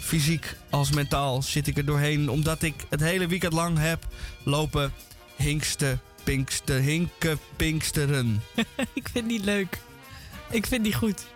[0.00, 4.06] fysiek als mentaal zit ik er doorheen, omdat ik het hele weekend lang heb
[4.44, 4.92] lopen
[5.36, 8.42] hinkste, pinkste, hinken, pinksteren.
[8.94, 9.80] ik vind die leuk.
[10.52, 11.26] Ik vind die goed.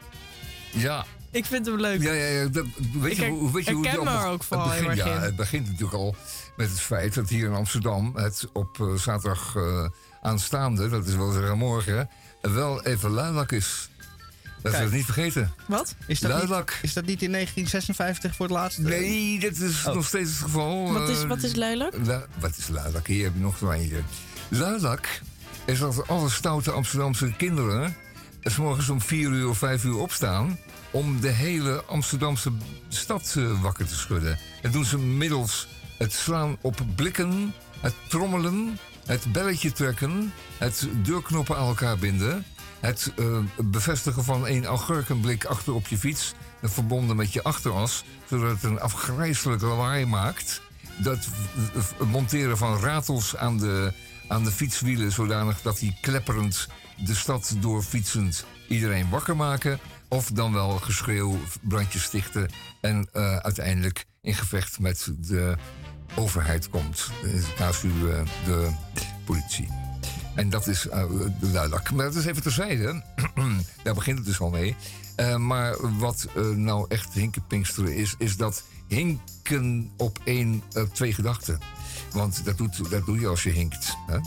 [0.71, 2.03] Ja, Ik vind hem leuk.
[2.03, 2.47] Ja, ja, ja.
[2.49, 4.81] Dat, weet, Ik je, hoe- weet je hoe herken het allemaal- er ook vooral het
[4.87, 6.17] begint, Ja, het begint natuurlijk al
[6.57, 9.85] met het feit dat hier in Amsterdam het op eh, zaterdag eh,
[10.23, 12.09] aanstaande, dat is wel zeggen morgen,
[12.43, 13.89] hè, wel even luilak is.
[14.63, 14.85] Dat Kijk.
[14.87, 15.53] is niet vergeten.
[15.69, 15.95] Wat?
[16.07, 16.79] Is dat, niet, Luilak.
[16.83, 18.79] is dat niet in 1956 voor het laatst?
[18.79, 19.95] Nee, dat is Oh.
[19.95, 20.93] nog steeds het geval.
[20.93, 21.93] Wat is, eh, wat is luilak?
[21.97, 23.07] Lu- wat is luilak?
[23.07, 24.01] Hier heb je nog zo eentje.
[24.49, 25.09] Luilak
[25.65, 27.97] is dat alle stoute Amsterdamse kinderen...
[28.47, 30.59] s morgens om vier uur of vijf uur opstaan...
[30.91, 32.53] om de hele Amsterdamse
[32.89, 34.39] stad eh, wakker te schudden.
[34.63, 35.69] Dat doen ze middels
[35.99, 38.79] het slaan op blikken, het trommelen...
[39.07, 42.45] het belletje trekken, het deurknoppen aan elkaar binden...
[42.81, 46.35] het eh, bevestigen van een augurkenblik achter op je fiets...
[46.63, 50.61] verbonden met je achteras, zodat het een afgrijzelijk lawaai maakt
[50.99, 51.29] dat
[52.07, 53.93] monteren van ratels aan de,
[54.29, 55.13] aan de fietswielen...
[55.13, 59.79] zodanig dat die klepperend de stad doorfietsend iedereen wakker maken...
[60.09, 62.51] of dan wel geschreeuw, brandjes stichten...
[62.81, 65.57] en eh, uiteindelijk in gevecht met de
[66.15, 67.11] overheid komt.
[67.59, 68.71] Naast u eh, de
[69.25, 69.69] politie.
[70.35, 71.05] En dat is eh,
[71.41, 71.93] de luilak.
[71.93, 73.03] Maar dat is even terzijde.
[73.85, 74.77] Daar begint het dus al mee.
[75.37, 78.15] Maar wat nou echt hinkenpinksteren is...
[78.19, 81.59] is dat hinken op één, eh, twee gedachten.
[82.13, 83.97] Want dat, doet, dat doe je als je hinkt.
[84.07, 84.19] Hè?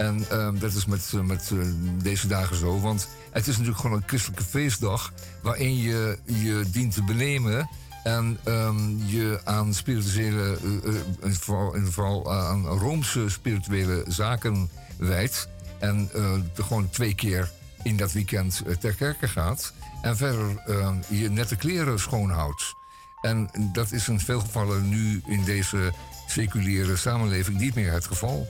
[0.00, 1.58] En eh, dat is met, eh, met eh,
[2.02, 2.80] deze dagen zo.
[2.80, 5.12] Want het is natuurlijk gewoon een christelijke feestdag...
[5.42, 7.68] waarin je je dient te benemen...
[8.02, 15.48] En ehm, je aan spirituele, eh, en vooral, en vooral aan roomse spirituele zaken wijdt.
[15.78, 16.10] En
[16.54, 17.50] gewoon twee keer
[17.82, 19.72] in dat weekend ter kerke gaat.
[20.00, 22.74] En verder eh, je nette kleren schoonhoudt.
[23.20, 25.92] En dat is in veel gevallen nu in deze
[26.26, 28.48] seculiere samenleving niet meer het geval.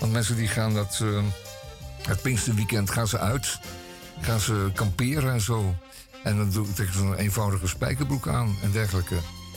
[0.00, 1.22] Want mensen die gaan dat, eh,
[2.02, 3.58] het Pinksterweekend gaan ze uit.
[4.20, 5.74] Gaan ze kamperen en zo.
[6.22, 9.16] En dan trekken ze een eenvoudige spijkerbroek aan en dergelijke.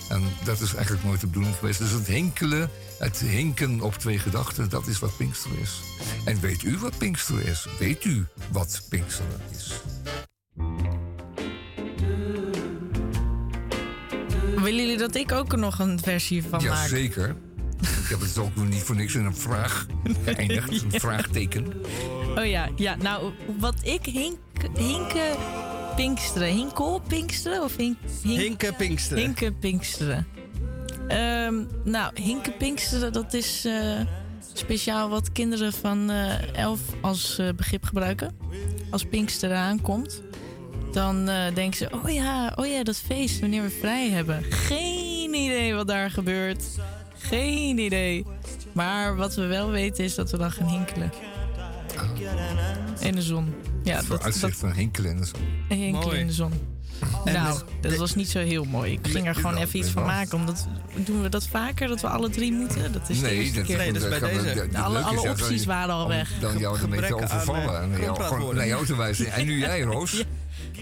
[0.10, 1.80] En dat is eigenlijk nooit de bedoeling geweest.
[1.80, 2.70] Dus het hinkelen,
[3.00, 5.80] het hinken op twee gedachten, dat is wat Pinksteren is.
[6.26, 7.68] En weet u wat Pinksteren is?
[7.80, 9.72] Weet u wat Pinksteren is?
[14.56, 16.62] Willen jullie dat ik ook nog een versie van maak?
[16.62, 17.36] Jazeker.
[17.82, 19.86] Ik heb het ook niet voor niks in een vraag
[20.24, 20.72] geëindigd.
[20.94, 21.74] Een vraagteken.
[22.38, 22.96] Oh ja, ja.
[22.96, 24.38] Nou, wat ik hink,
[24.78, 25.38] hinken
[25.96, 26.48] pinksteren.
[26.48, 29.24] Hinkel pinksteren of hink, hink, Hinken, pinksteren.
[29.24, 30.28] hinken pinksteren?
[31.08, 34.00] Ehm, nou, hinken pinksteren, dat is eh,
[34.54, 38.38] speciaal wat kinderen van eh 11 als eh, begrip gebruiken.
[38.90, 40.22] Als pinksteren aankomt,
[40.92, 41.90] dan eh denken ze...
[41.92, 44.44] Oh ja, oh ja, dat feest wanneer we vrij hebben.
[44.44, 46.64] Geen idee wat daar gebeurt.
[47.32, 48.26] Geen idee.
[48.72, 51.12] Maar wat we wel weten is dat we dan gaan hinkelen.
[53.00, 53.54] In de zon.
[53.84, 55.36] Ja, dat, dat Vooruitzicht van hinkelen en zo.
[55.68, 56.20] hinkelen Mooi.
[56.20, 56.52] in de zon.
[57.26, 58.92] En nou, de- dat was niet zo heel mooi.
[58.92, 60.12] Ik ging er gewoon Nou, even iets van wel.
[60.12, 60.38] maken.
[60.38, 62.92] Omdat, doen we dat vaker, dat we alle drie moeten?
[62.94, 63.78] Dat is de Nee, eerste dat, keer.
[63.78, 64.78] Nee, dat is bij deze.
[64.78, 66.32] alle opties waren al weg.
[66.40, 67.92] Dan jou ermee te Gebrek aan, overvallen.
[67.92, 69.32] eh, en jou, gewoon naar jou te wijzen.
[69.34, 70.12] En nu jij, Roos.
[70.12, 70.24] Ja.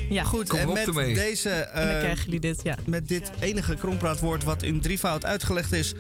[0.10, 1.14] Ja, Goed, Kom en op met ermee.
[1.14, 1.50] deze...
[1.50, 2.60] en dan eh, krijgen jullie dit.
[2.64, 2.76] Ja.
[2.86, 5.94] met dit enige krompraatwoord wat in drievoud uitgelegd is,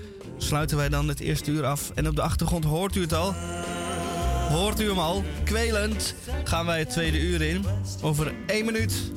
[0.43, 1.91] sluiten wij dan het eerste uur af.
[1.95, 3.33] En op de achtergrond hoort u het al.
[4.49, 5.23] Hoort u hem al?
[5.43, 7.65] Kwelend gaan wij het tweede uur in.
[8.01, 9.11] Over één minuut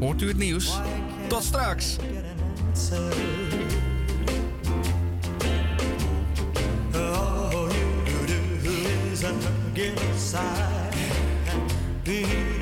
[0.00, 0.72] hoort u het nieuws.
[1.28, 1.96] Tot straks.
[6.92, 7.70] All
[8.06, 8.26] you
[12.04, 12.55] do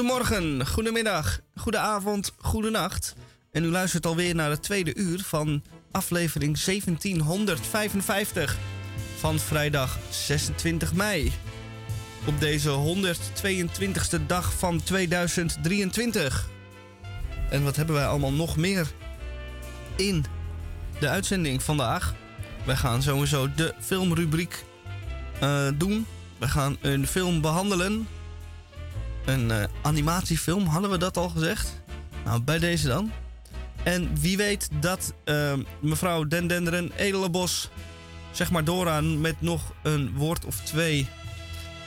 [0.00, 3.14] Goedemorgen, goedemiddag, goedenavond, goedenacht.
[3.52, 8.56] En u luistert alweer naar het tweede uur van aflevering 1755
[9.18, 11.32] van vrijdag 26 mei.
[12.26, 16.48] Op deze 122e dag van 2023.
[17.50, 18.86] En wat hebben wij allemaal nog meer
[19.96, 20.24] in
[21.00, 22.14] de uitzending vandaag?
[22.66, 24.64] Wij gaan sowieso de filmrubriek
[25.40, 26.06] eh, doen.
[26.38, 28.06] We gaan een film behandelen.
[29.24, 31.82] Een eh, animatiefilm, hadden we dat al gezegd?
[32.24, 33.12] Nou, bij deze dan.
[33.82, 37.70] En wie weet dat eh, mevrouw Den Denderen Edelenbos
[38.30, 41.08] zeg maar dooraan met nog een woord of twee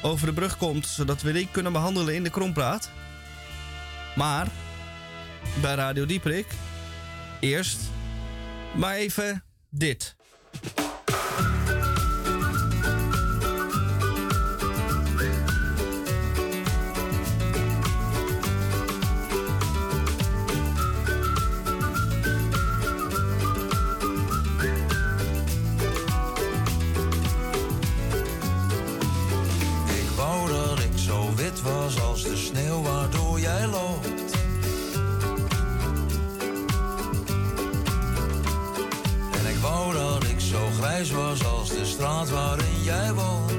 [0.02, 2.90] over de brug komt, zodat we die kunnen behandelen in de krompraat.
[4.16, 4.48] Maar
[5.62, 6.48] bij Radio Dieprik
[7.40, 7.80] eerst
[8.76, 10.16] maar even dit.
[31.54, 34.32] Wit was als de sneeuw waardoor jij loopt.
[39.32, 43.52] En ik wou dat ik zo grijs was als de straat waarin jij woont.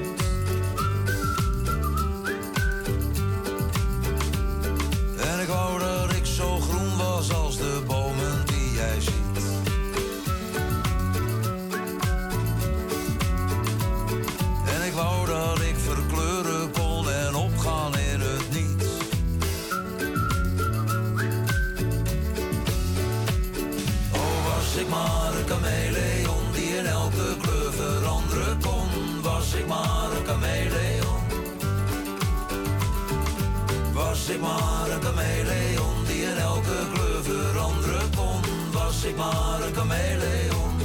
[5.19, 6.04] En ik wou dat
[34.27, 38.41] Was ik maar een chameleon die in elke kleur veranderen kon.
[38.73, 40.81] Was ik maar een chameleon.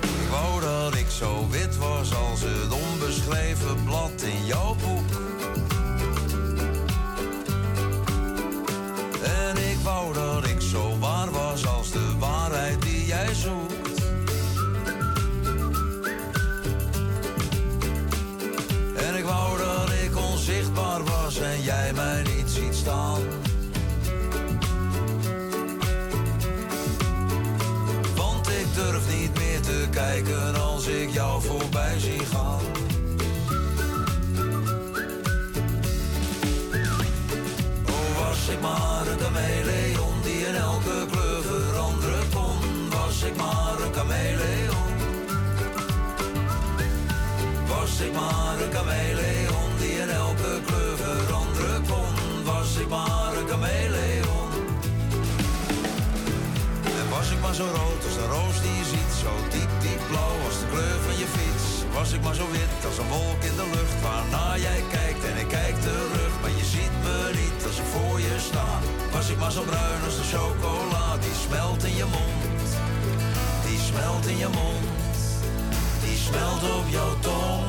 [0.00, 5.10] Ik wou dat ik zo wit was als het onbeschreven blad in jouw boek.
[9.22, 13.83] En ik wou dat ik zo waar was als de waarheid die jij zoekt.
[30.84, 32.60] Als ik jou voorbij zie gaan.
[37.86, 42.90] Oh, was ik maar een chameleon die in elke kleur veranderen kon.
[42.90, 44.92] Was ik maar een chameleon.
[47.66, 52.44] Was ik maar een chameleon die in elke kleur veranderen kon.
[52.44, 54.50] Was ik maar een chameleon.
[56.84, 59.63] En was ik maar zo rood als de roos die je ziet, zo diep
[60.46, 61.66] als de kleur van je fiets.
[61.98, 65.36] Was ik maar zo wit als een wolk in de lucht, waarna jij kijkt en
[65.44, 66.32] ik kijk terug.
[66.40, 68.68] Maar je ziet me niet als ik voor je sta.
[69.12, 72.66] Was ik maar zo bruin als de chocola, die smelt in je mond.
[73.66, 75.14] Die smelt in je mond,
[76.04, 77.64] die smelt op jouw tong.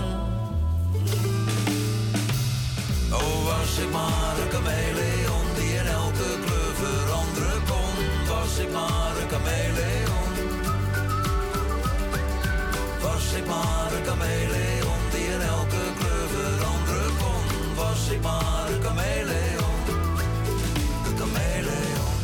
[3.19, 7.93] Oh, was ik maar een chameleon die in elke kleur veranderen kon.
[8.27, 10.04] Was ik maar een chameleon.
[13.35, 17.75] ik maar kameleon die in elke kleur veranderen.
[17.75, 19.87] Was ik maar kameleon,
[21.05, 22.15] een kameleon.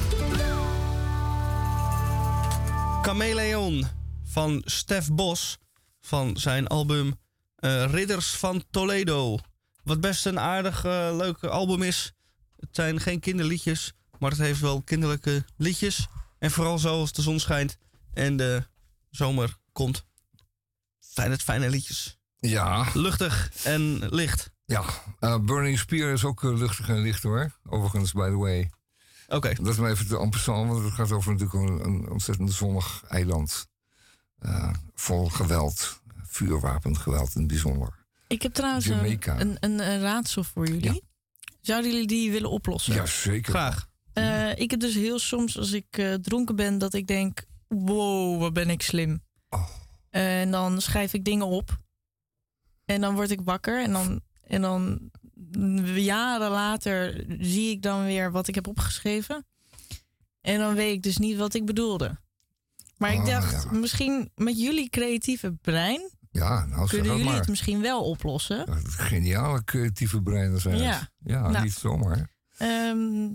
[3.02, 3.88] Kameleon
[4.24, 5.58] van Stef Bos
[6.02, 7.20] van zijn album
[7.56, 9.38] eh, Ridders van Toledo.
[9.84, 12.12] Wat best een aardig, leuke leuk album is.
[12.56, 16.08] Het zijn geen kinderliedjes, maar het heeft wel kinderlijke liedjes.
[16.40, 17.78] En vooral zo als de zon schijnt
[18.14, 18.68] en de
[19.10, 20.10] zomer komt.
[21.14, 22.18] Zijn het fijne liedjes.
[22.40, 22.86] Ja.
[22.94, 24.52] Luchtig en licht.
[24.66, 24.84] Ja,
[25.20, 27.52] eh, Burning Spear is ook eh, luchtig en licht hoor.
[27.70, 28.70] Overigens, by the way.
[29.28, 29.54] Oké.
[29.54, 33.04] Dat is maar even te ampersand, want het gaat over natuurlijk een, een ontzettend zonnig
[33.08, 33.68] eiland.
[34.40, 38.00] Eh, vol geweld, vuurwapengeweld in het bijzonder.
[38.28, 41.04] Ik heb trouwens een, een, een, een raadsel voor jullie.
[41.62, 42.94] Zouden jullie die willen oplossen?
[42.94, 43.54] Ja, zeker.
[43.54, 43.88] Graag.
[44.14, 48.40] Eh, ik heb dus heel soms als ik eh, dronken ben dat ik denk: wow,
[48.40, 49.24] wat ben ik slim.
[49.50, 49.70] Oh.
[50.12, 51.78] En dan schrijf ik dingen op.
[52.86, 53.84] En dan word ik wakker.
[53.84, 55.12] En dan, en dan
[55.96, 59.46] jaren later zie ik dan weer wat ik heb opgeschreven.
[60.42, 62.20] En dan weet ik dus niet wat ik bedoelde.
[62.98, 63.72] Maar ik Ah, dacht, ja.
[63.72, 67.36] misschien met jullie creatieve brein Ja, nou kunnen jullie maar.
[67.40, 68.66] het misschien wel oplossen.
[68.84, 70.74] Geniale creatieve breinen zijn.
[70.76, 70.84] het.
[70.84, 71.10] Ja.
[71.24, 71.64] ja Nou.
[71.64, 72.30] niet zomaar.
[72.58, 73.26] Ehm,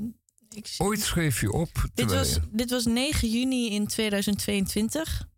[0.55, 1.89] ik Ooit schreef je op.
[1.95, 5.29] Dit was, je- dit was 9 juni in 2022.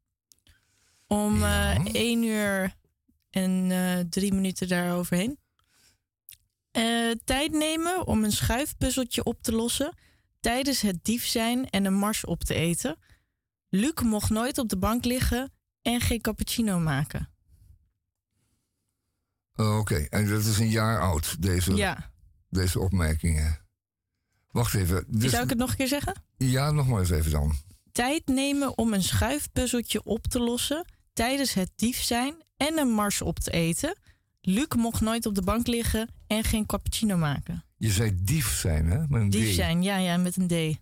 [1.09, 2.75] Om eh 1 uur
[3.31, 5.39] en eh 3 minuten daaroverheen.
[6.71, 9.97] Eh, tijd nemen om een schuifpuzzeltje op te lossen.
[10.41, 12.97] Tijdens het dief zijn en een mars op te eten.
[13.69, 15.53] Luc mocht nooit op de bank liggen
[15.83, 17.29] en geen cappuccino maken.
[19.55, 22.11] Oh, Oké, en dat is een jaar oud, deze, Ja.
[22.51, 23.59] deze opmerkingen.
[24.51, 25.05] Wacht even.
[25.09, 26.23] Dus, Zou ik het nog een keer zeggen?
[26.37, 27.55] Ja, nog maar eens even dan.
[27.93, 30.85] tijd nemen om een schuifpuzzeltje op te lossen
[31.19, 33.97] tijdens het dief zijn en een mars op te eten.
[34.41, 37.64] Luc mocht nooit op de bank liggen en geen cappuccino maken.
[37.77, 38.99] Je zei dief zijn, hè?
[39.09, 39.55] Met een Dief D.
[39.55, 40.79] zijn, ja, ja, met een D.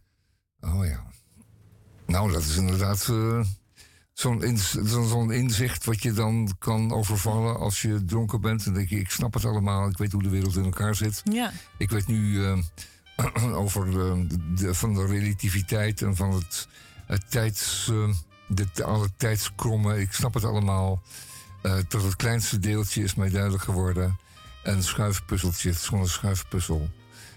[0.65, 1.05] Oh ja.
[2.07, 3.41] Nou, dat is inderdaad eh,
[4.13, 4.59] zo'n
[5.09, 8.65] zo'n inzicht wat je dan kan overvallen als je dronken bent.
[8.65, 11.23] Dan denk je, ik snap het allemaal, ik weet hoe de wereld in elkaar zit.
[11.25, 11.53] Ja.
[11.79, 12.59] Ik weet nu eh,
[13.63, 16.69] over eh, de, de- van de relativiteit en van het,
[17.07, 17.91] het tijds,
[18.47, 20.01] de, alle tijdskrommen.
[20.01, 21.03] Ik snap het allemaal.
[21.63, 24.19] Eh, tot het kleinste deeltje is mij duidelijk geworden.
[24.63, 26.89] Een schuifpuzzeltje, het is gewoon een schuifpuzzel.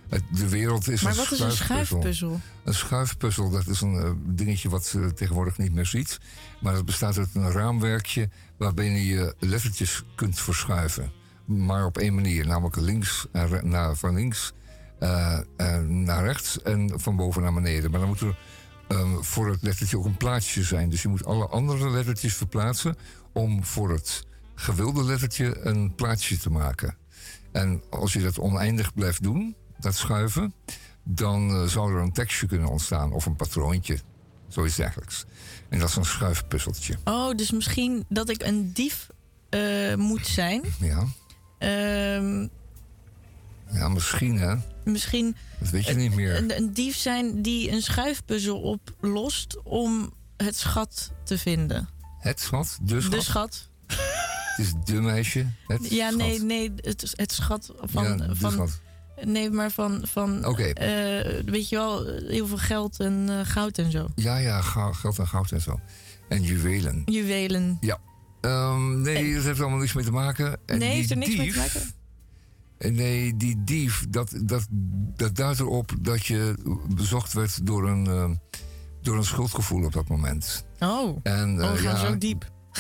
[0.10, 2.40] Het- de wereld is maar een wat is een schuifpuzzel?
[2.64, 6.20] een schuifpuzzel, dat is een eh, dingetje wat je tegenwoordig niet meer ziet.
[6.62, 11.12] Maar dat bestaat uit een raamwerkje waarbij je lettertjes kunt verschuiven.
[11.46, 14.54] Maar op één manier, namelijk links en naar, van links
[15.00, 15.40] eh,
[15.88, 17.92] naar rechts en van boven naar beneden.
[17.92, 18.38] Maar dan moet er
[18.90, 20.90] eh, voor het lettertje ook een plaatsje zijn.
[20.90, 22.96] Dus je moet alle andere lettertjes verplaatsen
[23.34, 26.98] om voor het gewilde lettertje een plaatsje te maken.
[27.52, 30.54] En als je dat oneindig blijft doen, dat schuiven,
[31.04, 34.00] dan eh, zou er een tekstje kunnen ontstaan of een patroontje.
[34.48, 35.26] Zoiets dergelijks.
[35.70, 36.96] En dat is een schuifpuzzeltje.
[37.04, 39.10] Oh, dus misschien dat ik een dief
[39.50, 40.62] eh, moet zijn.
[40.80, 41.08] Ja,
[41.60, 42.48] Ehm,
[43.72, 44.56] ja misschien hè.
[44.84, 46.38] misschien Dat weet je niet meer.
[46.38, 51.90] een, een dief zijn die een schuifpuzzel oplost om het schat te vinden.
[52.20, 53.12] Het schat, de schat.
[53.12, 53.70] De schat.
[53.88, 55.46] Het is de meisje.
[55.68, 56.18] Het Ja, schat.
[56.22, 58.04] nee, nee, het, het schat van.
[58.04, 58.80] Ja, van schat.
[59.24, 60.02] Nee, maar van.
[60.04, 64.08] van eh, weet je wel, heel veel geld en eh, goud en zo.
[64.16, 65.80] Ja, ja, geld en goud en zo.
[66.30, 67.02] En juwelen.
[67.06, 67.78] Juwelen.
[67.82, 67.98] Ja.
[68.42, 70.60] Ehm, nee, dat heeft allemaal niks mee te maken.
[70.66, 71.94] En nee, heeft er niks mee te dief- maken.
[72.80, 74.68] Eh, Nee, die dief, dat, dat,
[75.16, 76.56] dat duidt erop dat je
[76.96, 78.30] bezocht werd door een, eh,
[79.02, 80.66] door een schuldgevoel op dat moment.
[80.80, 82.52] Oh, En, oh eh, gaan ja, zo diep.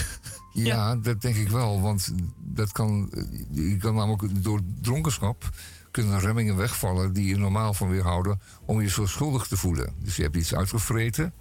[0.53, 1.81] Ja, dat denk ik wel.
[1.81, 3.11] Want dat kan,
[3.51, 5.49] je kan namelijk door dronkenschap
[5.91, 9.93] kunnen remmingen wegvallen die je normaal van weerhouden om je zo schuldig te voelen.
[10.03, 11.33] Dus je hebt iets uitgevreten,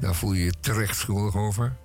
[0.00, 1.76] daar voel je je terecht schuldig over.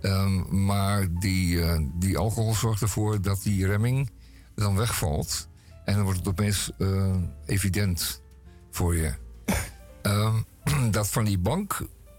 [0.00, 1.60] Ehm, maar die,
[1.98, 4.10] die alcohol zorgt ervoor dat die remming
[4.54, 5.47] dan wegvalt.
[5.88, 7.16] En dan wordt het opeens eh,
[7.46, 8.22] evident
[8.70, 9.12] voor je.
[10.02, 10.34] Ehm,
[10.90, 11.78] dat van die bank,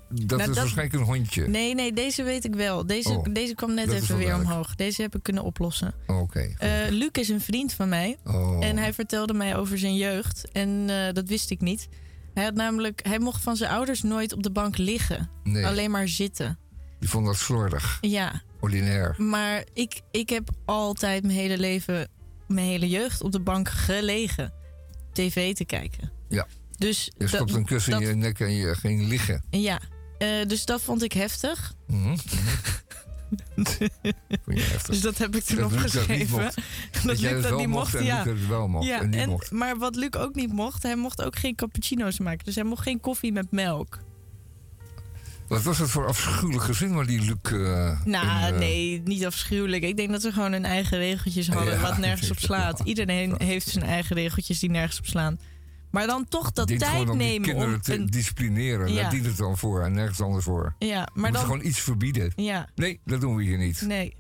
[0.10, 1.48] dat Nou, is dat- waarschijnlijk een hondje.
[1.48, 2.86] Nee, nee, deze weet ik wel.
[2.86, 4.76] Deze, Oh, deze kwam net even weer omhoog.
[4.76, 5.94] Deze heb ik kunnen oplossen.
[6.08, 6.54] Oké.
[6.58, 8.18] Eh, Luc is een vriend van mij.
[8.26, 8.66] Oh.
[8.66, 10.52] En hij vertelde mij over zijn jeugd.
[10.52, 11.88] En eh, dat wist ik niet.
[12.34, 15.30] Hij had namelijk, hij mocht van zijn ouders nooit op de bank liggen.
[15.44, 15.66] Nee.
[15.66, 16.58] Alleen maar zitten.
[17.00, 19.16] Die vond dat slordig, Ja, ordinair.
[19.18, 22.08] maar ik, ik heb altijd mijn hele leven,
[22.50, 24.54] mijn hele jeugd op de bank gelegen.
[25.14, 26.12] TV te kijken.
[26.30, 26.48] Ja.
[26.78, 29.44] Dus Je dat- stopt een kussen dat- in je nek en je ging liggen.
[29.50, 29.80] Ja,
[30.18, 31.74] eh, dus dat vond ik heftig.
[33.56, 34.86] Vond je heftig.
[34.86, 36.38] Dus dat heb ik toen Dat dat opgeschreven.
[37.04, 38.24] Dat, Luc dat niet mocht en ja.
[38.24, 39.52] Luc het wel mocht ja, en mocht.
[39.52, 42.46] Maar wat Luc ook niet mocht, hij mocht ook geen cappuccino's maken.
[42.46, 44.00] Dus hij mocht geen koffie met melk.
[45.50, 47.36] Wat was dat voor afschuwelijk gezin waar die Luc...
[47.42, 49.84] eh, Nou, in, eh, nee, niet afschuwelijk.
[49.84, 52.80] Ik denk dat ze gewoon hun eigen regeltjes hadden, Ja, wat nergens op slaat.
[52.84, 55.40] Iedereen heeft zijn eigen regeltjes die nergens op slaan.
[55.92, 58.06] Maar dan toch dat tijd om nemen kinderen om te een...
[58.06, 58.94] disciplineren.
[58.94, 59.02] Ja.
[59.02, 60.76] Daar dient het dan voor en nergens anders voor.
[60.80, 61.42] Ja, maar dan...
[61.42, 62.32] gewoon iets verbieden.
[62.36, 63.82] Ja, Nee, dat doen we hier niet.
[63.82, 64.16] nee.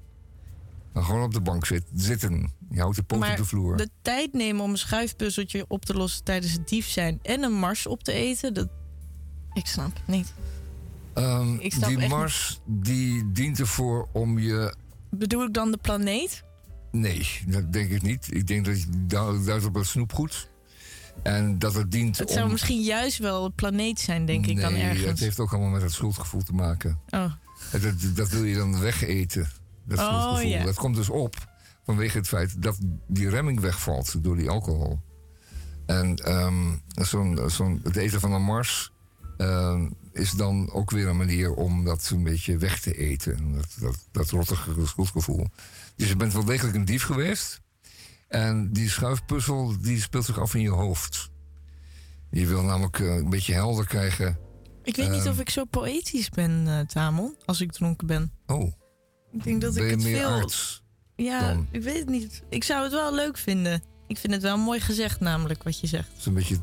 [0.93, 2.53] Dan gewoon op de bank zit, zitten.
[2.69, 3.77] Je houdt de poot op de vloer.
[3.77, 7.53] de tijd nemen om een schuifpuzzeltje op te lossen tijdens het dief zijn en een
[7.53, 8.67] mars op te eten, dat...
[9.53, 10.33] Ik snap het niet.
[11.19, 11.57] Ehm,
[11.87, 14.75] die mars die dient ervoor om je...
[15.09, 16.43] Bedoel ik dan de planeet?
[16.91, 18.27] Nee, dat denk ik niet.
[18.35, 20.49] Ik denk dat je du- duidt op het snoepgoed.
[21.23, 22.51] En dat het dient Het zou om...
[22.51, 25.05] misschien juist wel een planeet zijn, denk ik dan Nee, ergens.
[25.05, 26.99] het heeft ook allemaal met het schuldgevoel te maken.
[27.09, 27.31] Oh.
[27.71, 29.49] Dat, dat wil je dan wegeten.
[29.85, 30.49] Dat Oh, schuldgevoel.
[30.51, 30.63] ja.
[30.63, 31.35] Dat komt dus op
[31.85, 34.99] vanwege het feit dat die remming wegvalt door die alcohol.
[35.85, 38.91] En ehm, zo'n, zo'n, het eten van een mars
[39.37, 43.53] ehm, is dan ook weer een manier om dat een beetje weg te eten.
[43.53, 45.47] Dat, dat, dat rottige schuldgevoel.
[45.95, 47.61] Dus je bent wel degelijk een dief geweest.
[48.27, 51.29] En die schuifpuzzel die speelt zich af in je hoofd.
[52.31, 54.37] Je wil namelijk eh, een beetje helder krijgen.
[54.83, 58.31] Ik weet niet Ehm, of ik zo poëtisch ben, eh Tamon, als ik dronken ben.
[58.47, 58.73] Oh,
[59.31, 60.29] Ik denk dat ben ik het meer veel...
[60.29, 60.83] arts?
[61.15, 61.67] Ja, dan?
[61.71, 62.43] ik weet het niet.
[62.49, 63.83] Ik zou het wel leuk vinden.
[64.07, 66.07] Ik vind het wel mooi gezegd, namelijk, wat je zegt.
[66.09, 66.57] Dat is een beetje.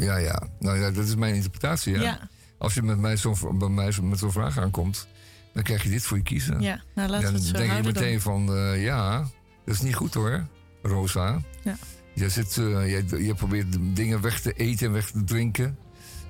[0.00, 0.42] Ja, ja.
[0.58, 1.92] Nou ja, dat is mijn interpretatie.
[1.92, 2.02] Ja.
[2.02, 2.28] Ja.
[2.58, 5.06] Als je met mij zo, bij mij zo, met zo'n vraag aankomt,
[5.52, 6.60] dan krijg je dit voor je kiezen.
[6.60, 9.18] Ja, nou, laten we dan het zo denk je meteen van, eh, ja,
[9.64, 10.46] dat is niet goed hoor,
[10.82, 11.40] Rosa.
[11.64, 11.76] Ja.
[12.14, 15.78] Je, zit, eh, je, je probeert dingen weg te eten en weg te drinken.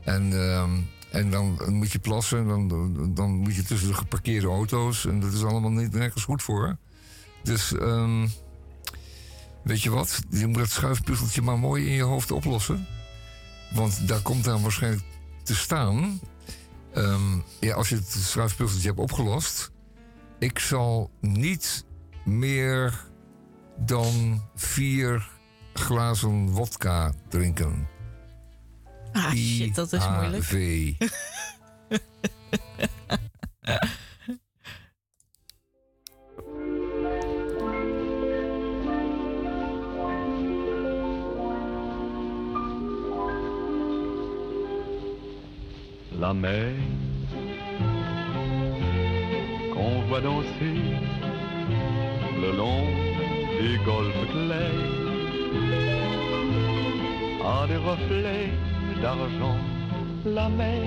[0.05, 0.71] En, ehm,
[1.11, 2.47] en dan moet je plassen.
[2.47, 5.07] Dan, dan moet je tussen de geparkeerde auto's.
[5.07, 6.77] En dat is allemaal niet nergens goed voor.
[7.43, 8.27] Dus ehm,
[9.65, 10.21] weet je wat?
[10.31, 12.87] Je moet dat schuifpuzzeltje maar mooi in je hoofd oplossen.
[13.75, 15.03] Want daar komt dan waarschijnlijk
[15.43, 16.21] te staan.
[16.95, 19.71] ehm, ja, als je het schuifpuzzeltje hebt opgelost.
[20.39, 21.85] Ik zal niet
[22.25, 23.05] meer
[23.77, 25.29] dan vier
[25.75, 27.89] glazen wodka drinken.
[29.13, 30.45] Ah, shit, dat is moeilijk.
[46.21, 46.75] La mer
[49.73, 50.77] qu'on voit danser
[52.43, 52.85] le long
[53.59, 54.91] des golfes clairs
[57.43, 58.51] a des reflets
[59.01, 59.57] d'argent.
[60.27, 60.83] La mer,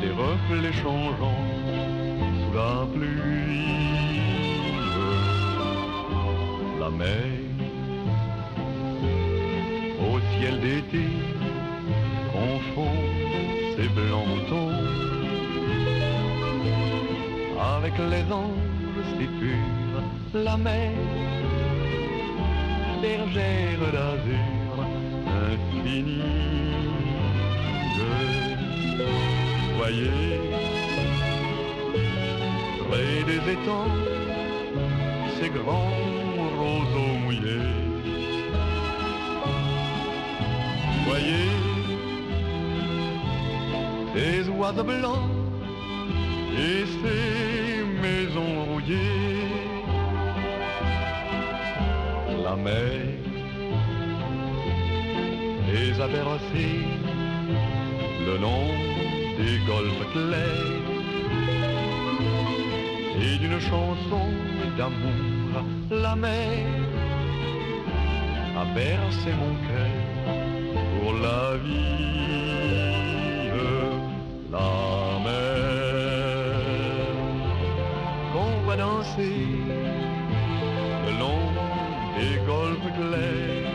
[0.00, 1.44] des reflets changeants
[2.38, 4.20] sous la pluie.
[6.78, 7.26] La mer
[10.08, 11.37] au ciel d'été
[12.38, 12.94] confond
[13.76, 14.72] ses blancs moutons
[17.76, 20.02] avec les anges si purs,
[20.34, 20.92] la mer,
[23.02, 24.76] bergère d'azur
[25.48, 26.22] infinie.
[29.76, 30.40] Voyez,
[32.88, 33.94] près des étangs,
[35.40, 36.02] ces grands
[36.60, 37.74] roseaux mouillés.
[41.06, 41.67] Voyez,
[44.18, 45.30] ces oiseaux blancs
[46.66, 49.46] et ces maisons rouillées.
[52.44, 53.04] La mer
[55.70, 56.84] les a bercés
[58.26, 58.68] le long
[59.38, 60.86] des golfes clairs
[63.22, 64.26] et d'une chanson
[64.76, 65.28] d'amour
[65.90, 66.66] la mer
[68.62, 69.94] a bercé mon cœur
[71.00, 72.37] pour la vie
[74.52, 75.48] la mer.
[78.32, 79.46] Qu'on va danser
[81.06, 81.44] le long
[82.16, 83.72] des golfes clairs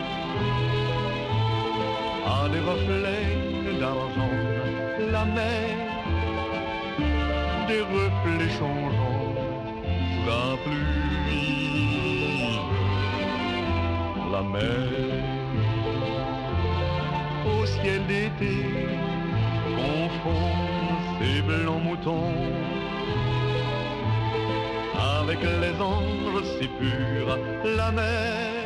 [2.26, 4.36] à des reflets d'argent
[5.10, 5.68] la mer.
[7.68, 9.34] Des reflets changeants
[10.10, 11.04] sous la pluie.
[14.32, 14.83] La mer
[25.20, 28.64] avec les anges si purs, la mer,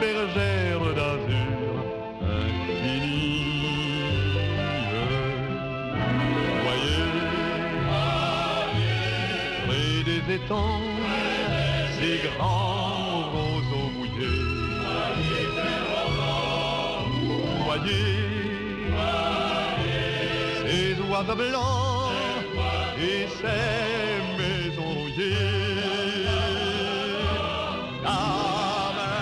[0.00, 1.72] bergère d'azur
[2.22, 3.52] infinie.
[6.64, 7.06] Voyez,
[9.66, 10.80] près des étangs,
[11.98, 14.44] ces grands roseaux mouillés.
[17.64, 18.25] Voyez,
[22.98, 26.26] et ses maisons rouillées.
[28.02, 28.20] La
[28.96, 29.16] mer,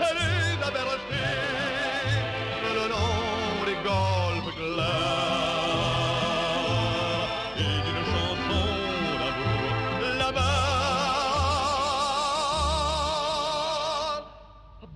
[0.00, 1.34] elle est la berger,
[2.76, 5.16] le long des golfes glace
[7.56, 8.66] et d'une chanson
[9.18, 9.64] d'amour
[10.18, 10.58] là-bas.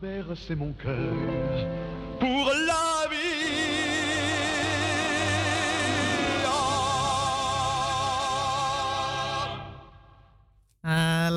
[0.01, 1.16] Bercez mon cœur.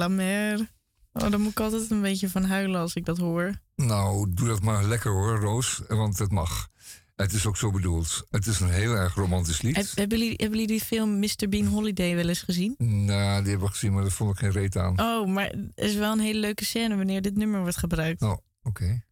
[0.07, 0.73] La mer.
[1.13, 3.61] Oh, daar moet ik altijd een beetje van huilen als ik dat hoor.
[3.75, 5.81] Nou, doe dat maar lekker hoor, Roos.
[5.87, 6.67] Want het mag.
[7.15, 8.25] Het is ook zo bedoeld.
[8.29, 9.75] Het is een heel erg romantisch lied.
[9.75, 11.49] Heb- hebben, jullie, hebben jullie die film Mr.
[11.49, 12.75] Bean Holiday wel eens gezien?
[12.77, 14.99] Nou, die hebben we gezien, maar daar vond ik geen reet aan.
[15.01, 18.21] Oh, maar er is wel een hele leuke scène wanneer dit nummer wordt gebruikt.
[18.21, 19.03] Oh, oké.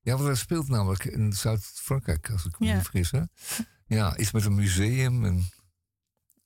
[0.00, 2.74] Ja, want dat speelt namelijk in Zuid-Frankrijk, als ik me Ja.
[2.74, 3.10] niet vergis.
[3.10, 3.20] Hè?
[3.86, 5.44] Ja, iets met een museum en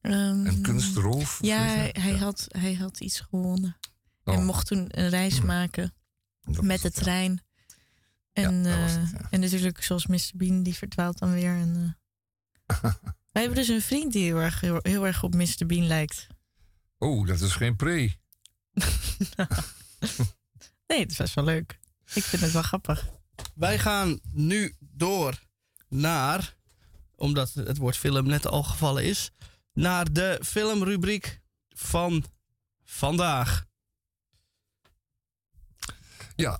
[0.01, 1.39] Ehm, een kunstroof.
[1.43, 3.77] Ja, hij, hij Had, hij had iets gewonnen.
[4.25, 4.35] Oh.
[4.35, 5.95] Hij mocht toen een reis maken
[6.61, 7.43] met de trein.
[8.33, 8.95] En, eh,
[9.31, 10.31] en natuurlijk, zoals Mr.
[10.35, 11.57] Bean, die verdwaalt dan weer.
[11.57, 11.97] En,
[12.67, 12.83] eh.
[13.33, 15.67] Wij hebben dus een vriend die heel erg, heel, heel erg op Mr.
[15.67, 16.27] Bean lijkt.
[16.99, 18.13] Oh, dat is geen pre.
[20.87, 21.79] Nee, het is best wel leuk.
[22.15, 23.09] Ik vind het wel grappig.
[23.55, 25.43] Wij gaan nu door
[25.89, 26.57] naar,
[27.15, 29.31] omdat het woord film net al gevallen is,
[29.81, 32.25] naar de filmrubriek van
[32.85, 33.65] vandaag.
[36.37, 36.59] Ja,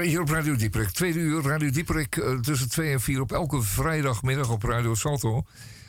[0.00, 0.90] hier op Radio Dieperik.
[0.90, 5.42] Tweede uur Radio Dieperik tussen 2 en 4 op elke vrijdagmiddag op Radio Salto.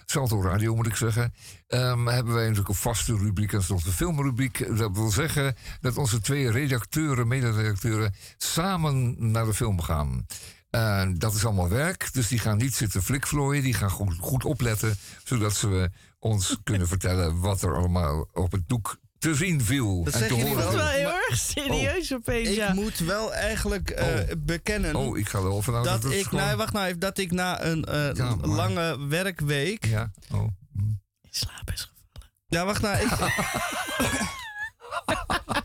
[0.06, 1.34] Salto Radio moet ik zeggen.
[1.68, 4.78] Ehm, hebben wij natuurlijk een vaste rubriek, en is de filmrubriek.
[4.78, 10.26] Dat wil zeggen dat onze twee redacteuren, mederedacteuren, samen naar de film gaan.
[10.70, 13.64] En dat is allemaal werk, dus die gaan niet zitten flikvlooien.
[13.64, 15.90] Die gaan goed, goed opletten, zodat ze
[16.20, 20.04] ons kunnen vertellen wat er allemaal op het doek te zien viel.
[20.04, 20.88] Dat en zeg te je niet horen wel viel.
[20.90, 22.74] heel erg serieus opeens, Ik ja.
[22.74, 26.44] moet wel eigenlijk eh, bekennen Oh, ik ga er wel vanuit dat dat ik, gewoon-
[26.46, 29.86] nou, wacht nou even, dat ik na een eh, Ja, maar- lange werkweek.
[29.86, 30.48] Ja, oh.
[30.78, 32.34] In slaap is gevallen.
[32.48, 32.98] Ja, wacht nou.
[32.98, 33.10] Ik,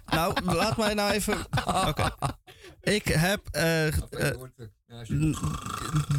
[0.14, 1.38] nou, laat mij nou even.
[1.88, 2.10] Oké.
[2.80, 3.40] Ik heb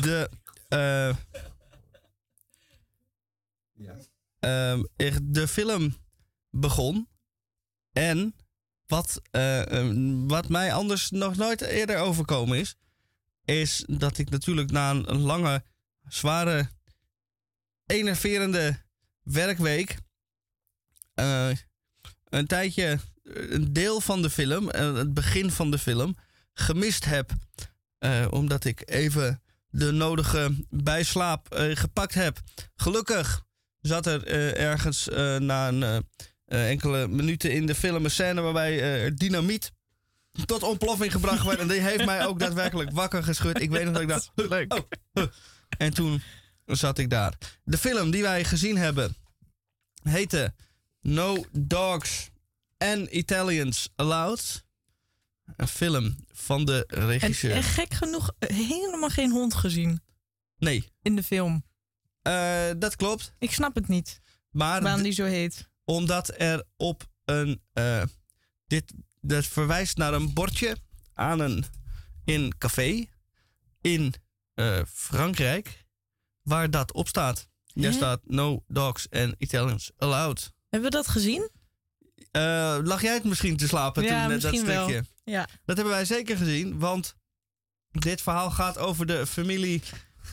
[0.02, 0.30] de.
[0.70, 1.10] eh,
[4.40, 5.96] ehm, ik- de film
[6.50, 7.08] begon.
[7.92, 8.36] En
[8.86, 12.76] wat, eh, ehm, wat mij anders nog nooit eerder overkomen is.
[13.46, 15.64] Is dat ik natuurlijk na een, lange,
[16.08, 16.70] zware,
[17.86, 18.84] enerverende
[19.24, 19.98] werkweek.
[21.14, 21.50] eh,
[22.30, 22.84] een tijdje
[23.24, 26.18] eh, een deel van de film, het begin van de film,
[26.54, 27.32] gemist heb.
[28.06, 32.40] Eh, omdat ik even de nodige bijslaap eh, gepakt heb.
[32.76, 33.44] Gelukkig
[33.82, 35.08] zat er eh, ergens
[35.40, 36.04] na een,
[36.46, 39.72] enkele minuten in de film een scène waarbij eh, dynamiet
[40.46, 41.60] tot ontploffing gebracht werd.
[41.60, 43.62] En die heeft mij ook daadwerkelijk wakker geschud.
[43.62, 44.32] Ik weet nog dat ik dacht...
[44.36, 44.74] Leuk.
[44.74, 44.80] Oh,
[45.14, 45.24] oh.
[45.78, 46.22] En toen
[46.66, 47.34] zat ik daar.
[47.64, 49.16] De film die wij gezien hebben
[50.04, 50.54] heette
[51.02, 52.30] No Dogs
[52.78, 54.65] and Italians Allowed.
[55.58, 57.52] Een film van de En, regisseur.
[57.52, 60.02] en gek genoeg eh, helemaal geen hond gezien.
[60.58, 60.90] Nee.
[61.02, 61.64] In de film.
[62.22, 63.34] Eh, dat klopt.
[63.40, 64.22] Ik snap het niet.
[64.50, 65.70] Maar Waarom die zo heet.
[65.84, 67.62] Omdat er op een.
[67.74, 68.04] eh,
[68.68, 70.78] dit, dat verwijst naar een bordje
[71.14, 71.66] aan een
[72.26, 73.06] in café
[73.82, 74.14] in
[74.54, 75.86] eh, Frankrijk.
[76.42, 77.48] Waar dat op staat.
[77.74, 80.54] Daar staat No Dogs and Italians Allowed.
[80.70, 81.50] Hebben we dat gezien?
[82.32, 84.90] Eh, lag jij het misschien te slapen Ja, toen net dat misschien wel.
[84.90, 85.06] stukje?
[85.26, 85.48] Ja.
[85.66, 87.16] Dat hebben wij zeker gezien, want
[87.92, 89.82] dit verhaal gaat over de familie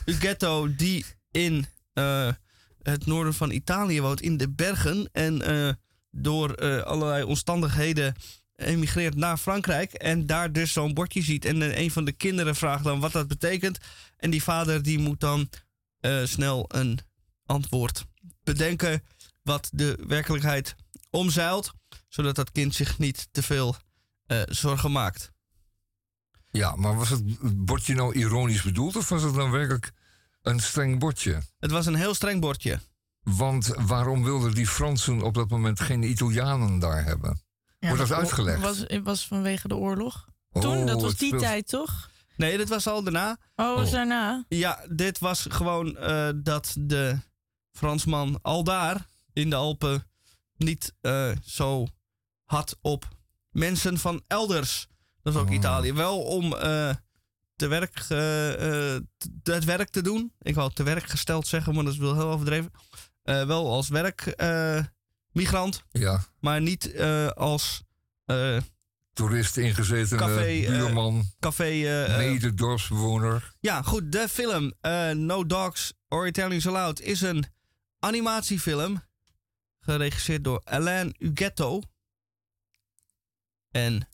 [0.05, 2.29] Ughetto die in eh,
[2.81, 5.09] het noorden van Italië woont, in de bergen.
[5.11, 5.73] En eh,
[6.11, 8.15] door eh, allerlei omstandigheden
[8.55, 9.93] emigreert naar Frankrijk.
[9.93, 11.45] En daar dus zo'n bordje ziet.
[11.45, 13.77] En een van de kinderen vraagt dan wat dat betekent.
[14.17, 15.49] En die vader die moet dan
[16.23, 16.99] snel een
[17.45, 18.05] antwoord
[18.43, 19.03] bedenken
[19.41, 20.75] wat de werkelijkheid
[21.09, 21.73] omzeilt.
[22.07, 23.75] Zodat dat kind zich niet te veel
[24.49, 25.31] zorgen maakt.
[26.51, 27.23] Ja, maar was het
[27.65, 29.91] bordje nou ironisch bedoeld of was het dan werkelijk
[30.41, 31.41] een streng bordje?
[31.59, 32.79] Het was een heel streng bordje.
[33.23, 37.41] Want waarom wilden die Fransen op dat moment geen Italianen daar hebben?
[37.79, 38.61] Wordt dat was- uitgelegd?
[38.61, 40.25] Was, het was vanwege de oorlog.
[40.51, 42.09] Toen, Oh, dat was die speelt- tijd toch?
[42.37, 43.37] Nee, dit was al daarna.
[43.55, 43.93] Oh, was Oh.
[43.93, 44.45] daarna?
[44.47, 47.19] Ja, dit was gewoon eh, dat de
[47.71, 50.07] Fransman al daar in de Alpen
[50.57, 51.87] niet eh, zo
[52.43, 53.07] had op
[53.53, 54.87] mensen van elders.
[55.21, 55.53] Dat is ook Oh.
[55.53, 55.93] Italië.
[55.93, 56.95] Wel om eh,
[57.55, 59.03] te werk, te-
[59.43, 60.33] het werk te doen.
[60.41, 62.71] Ik wou te werk gesteld zeggen, maar dat is wel heel overdreven.
[63.23, 67.01] Wel als werkmigrant, Ja, maar niet
[67.35, 67.83] als
[69.13, 72.03] toerist ingezeten, Café, buurman, café.
[72.03, 73.53] eh, mededorpsbewoner.
[73.59, 74.11] ja, goed.
[74.11, 74.73] De film
[75.13, 77.45] No Dogs or Italians Allowed is een
[77.99, 79.01] animatiefilm.
[79.79, 81.81] Geregisseerd door Alain Ugetto.
[83.73, 84.07] En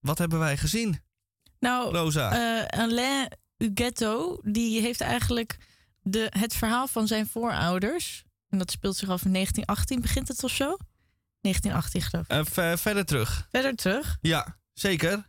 [0.00, 1.00] wat hebben wij gezien,
[1.58, 2.32] Nou, Rosa?
[2.32, 3.28] eh, Alain
[3.58, 5.58] Ugetto, die heeft eigenlijk
[6.02, 8.24] de, het verhaal van zijn voorouders.
[8.48, 10.76] En dat speelt zich af in 1918, begint het of zo?
[11.40, 12.30] 1918 geloof ik.
[12.30, 13.46] Eh, ver- verder terug.
[13.50, 14.18] Verder terug.
[14.20, 15.28] Ja, zeker.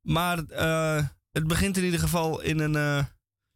[0.00, 3.06] Maar eh, het begint in ieder geval in een.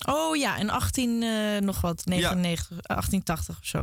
[0.07, 3.79] Oh ja, in 18 eh, nog wat, 99, 1880 of zo.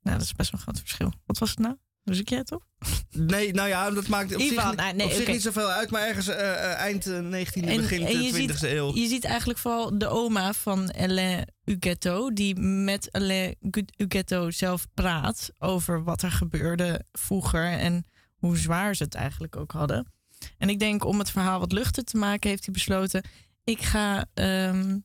[0.00, 1.12] Nou, dat is best wel een groot verschil.
[1.26, 1.76] Wat was het nou?
[2.04, 2.64] Was ik jij op?
[3.10, 5.30] nee, nou ja, dat maakt op Ivan, zich, niet- ah, nee, op zich oké.
[5.30, 8.94] niet zoveel uit, maar ergens eh, eh, eind eh, 19e, begin je 20e ziet, eeuw.
[8.94, 13.56] Je ziet eigenlijk vooral de oma van Alain Ugetto, die met Alain
[13.96, 18.06] Ugetto zelf praat over wat er gebeurde vroeger en
[18.36, 20.12] hoe zwaar ze het eigenlijk ook hadden.
[20.58, 23.24] En ik denk om het verhaal wat luchter te maken, heeft hij besloten:
[23.64, 24.98] ik ga ehm,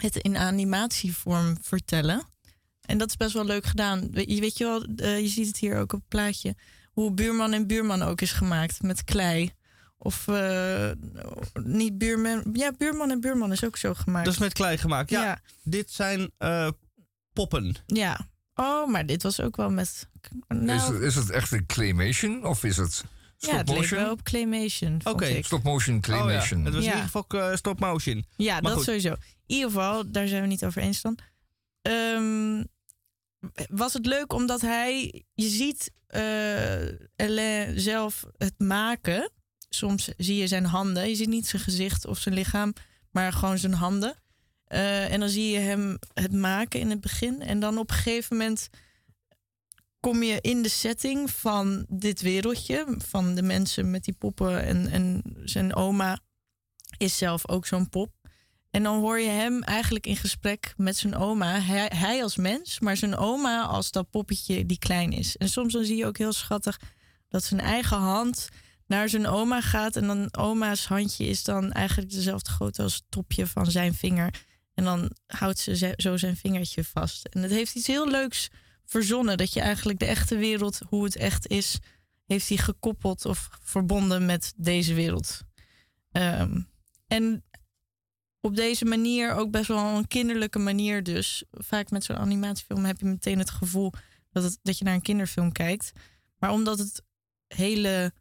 [0.00, 2.32] het in animatievorm vertellen.
[2.84, 4.08] En dat is best wel leuk gedaan.
[4.12, 6.54] Je weet je wel, eh, je ziet het hier ook op het plaatje.
[6.92, 9.52] Hoe buurman en buurman ook is gemaakt met klei.
[9.98, 10.90] Of eh,
[11.62, 12.42] niet buurman.
[12.52, 14.24] Ja, buurman en buurman is ook zo gemaakt.
[14.24, 15.10] Dat is met klei gemaakt.
[15.10, 15.40] Ja, Ja.
[15.62, 16.68] dit zijn eh,
[17.32, 17.76] poppen.
[17.86, 18.28] Ja.
[18.54, 20.08] Oh, maar dit was ook wel met.
[20.48, 23.04] Nou, Is, het, is het echt een claymation of is het
[23.36, 24.00] ja, stop het leek motion?
[24.00, 25.00] wel op claymation.
[25.04, 25.42] Oké.
[25.42, 26.58] Stop motion claymation.
[26.58, 26.64] Oh, ja.
[26.64, 26.90] Het was Ja.
[26.92, 28.24] in ieder geval stop motion.
[28.36, 28.84] Ja, Maar dat goed.
[28.84, 29.08] sowieso.
[29.10, 29.16] In
[29.46, 31.18] ieder geval, daar zijn we niet over eens dan.
[31.82, 32.64] Ehm,
[33.70, 35.92] was het leuk omdat hij, je ziet
[37.16, 39.30] Alain zelf het maken.
[39.68, 41.08] Soms zie je zijn handen.
[41.08, 42.72] Je ziet niet zijn gezicht of zijn lichaam,
[43.10, 44.14] maar gewoon zijn handen.
[44.64, 47.42] Eh, en dan zie je hem het maken in het begin.
[47.42, 48.68] En dan op een gegeven moment
[50.00, 52.94] kom je in de setting van dit wereldje.
[52.98, 54.64] Van de mensen met die poppen.
[54.64, 56.18] En, en zijn oma
[56.96, 58.12] is zelf ook zo'n pop.
[58.74, 61.60] En dan hoor je hem eigenlijk in gesprek met zijn oma.
[61.60, 65.36] Hij, hij als mens, maar zijn oma als dat poppetje die klein is.
[65.36, 66.80] En soms dan zie je ook heel schattig
[67.28, 68.48] dat zijn eigen hand
[68.86, 69.96] naar zijn oma gaat.
[69.96, 74.34] En dan oma's handje is dan eigenlijk dezelfde grootte als het topje van zijn vinger.
[74.74, 77.26] En dan houdt ze zo zijn vingertje vast.
[77.26, 78.48] En het heeft iets heel leuks
[78.84, 79.36] verzonnen.
[79.36, 81.78] Dat je eigenlijk de echte wereld, hoe het echt is,
[82.26, 85.40] heeft hij gekoppeld of verbonden met deze wereld.
[86.12, 86.60] Ehm,
[87.06, 87.44] en
[88.44, 91.44] op deze manier, ook best wel een kinderlijke manier dus.
[91.50, 93.92] Vaak met zo'n animatiefilm heb je meteen het gevoel
[94.30, 95.92] dat, het, dat je naar een kinderfilm kijkt.
[96.38, 97.02] Maar omdat het
[97.46, 98.12] hele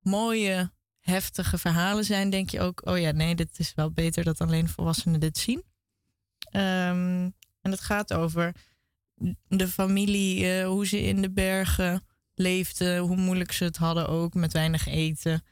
[0.00, 4.40] mooie, heftige verhalen zijn, denk je ook: oh ja, nee, dit is wel beter dat
[4.40, 5.62] alleen volwassenen dit zien.
[6.50, 7.30] Ehm,
[7.60, 8.54] en het gaat over
[9.48, 14.34] de familie, eh, hoe ze in de bergen leefden, hoe moeilijk ze het hadden ook
[14.34, 15.44] met weinig eten.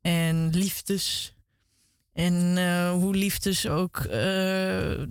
[0.00, 1.34] En liefdes.
[2.12, 5.02] En eh, hoe liefdes ook eh,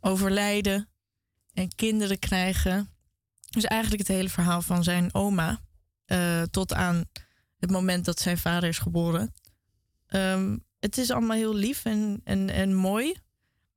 [0.00, 0.88] overlijden
[1.52, 2.88] en kinderen krijgen.
[3.50, 5.60] Dus eigenlijk het hele verhaal van zijn oma
[6.04, 7.04] eh, tot aan
[7.58, 9.32] het moment dat zijn vader is geboren.
[10.06, 13.14] Ehm, het is allemaal heel lief en, en, en mooi.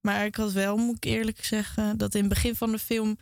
[0.02, 3.18] Maar ik had wel, moet ik eerlijk zeggen, dat in het begin van de film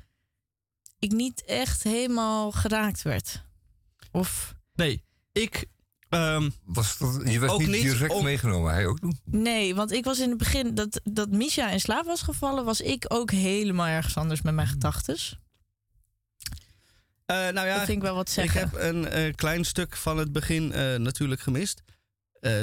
[0.99, 3.43] ik niet echt helemaal geraakt werd.
[4.11, 5.65] Of Nee, ik.
[6.15, 9.19] Ehm, Was dat, je werd Ook niet niet direct om- meegenomen, hij ook doen.
[9.25, 12.81] Nee, want ik was in het begin dat, dat Misha in slaap was gevallen, was
[12.81, 15.39] ik ook helemaal ergens anders met mijn gedachtes.
[17.25, 18.59] eh, nou ja, dat vind ik wel wat ik zeggen.
[18.59, 21.81] heb een eh, klein stuk van het begin eh, natuurlijk gemist.
[22.39, 22.61] Eh,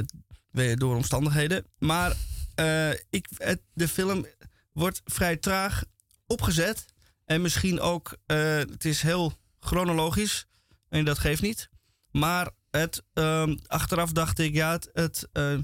[0.75, 1.65] door omstandigheden.
[1.79, 2.17] Maar
[2.55, 4.27] eh, ik, het, de film
[4.73, 5.85] wordt vrij traag
[6.27, 6.85] opgezet.
[7.25, 10.47] En misschien ook, eh, het is heel chronologisch.
[10.89, 11.69] En dat geeft niet.
[12.11, 15.59] Maar het, ehm, achteraf dacht ik, ja, het, eh,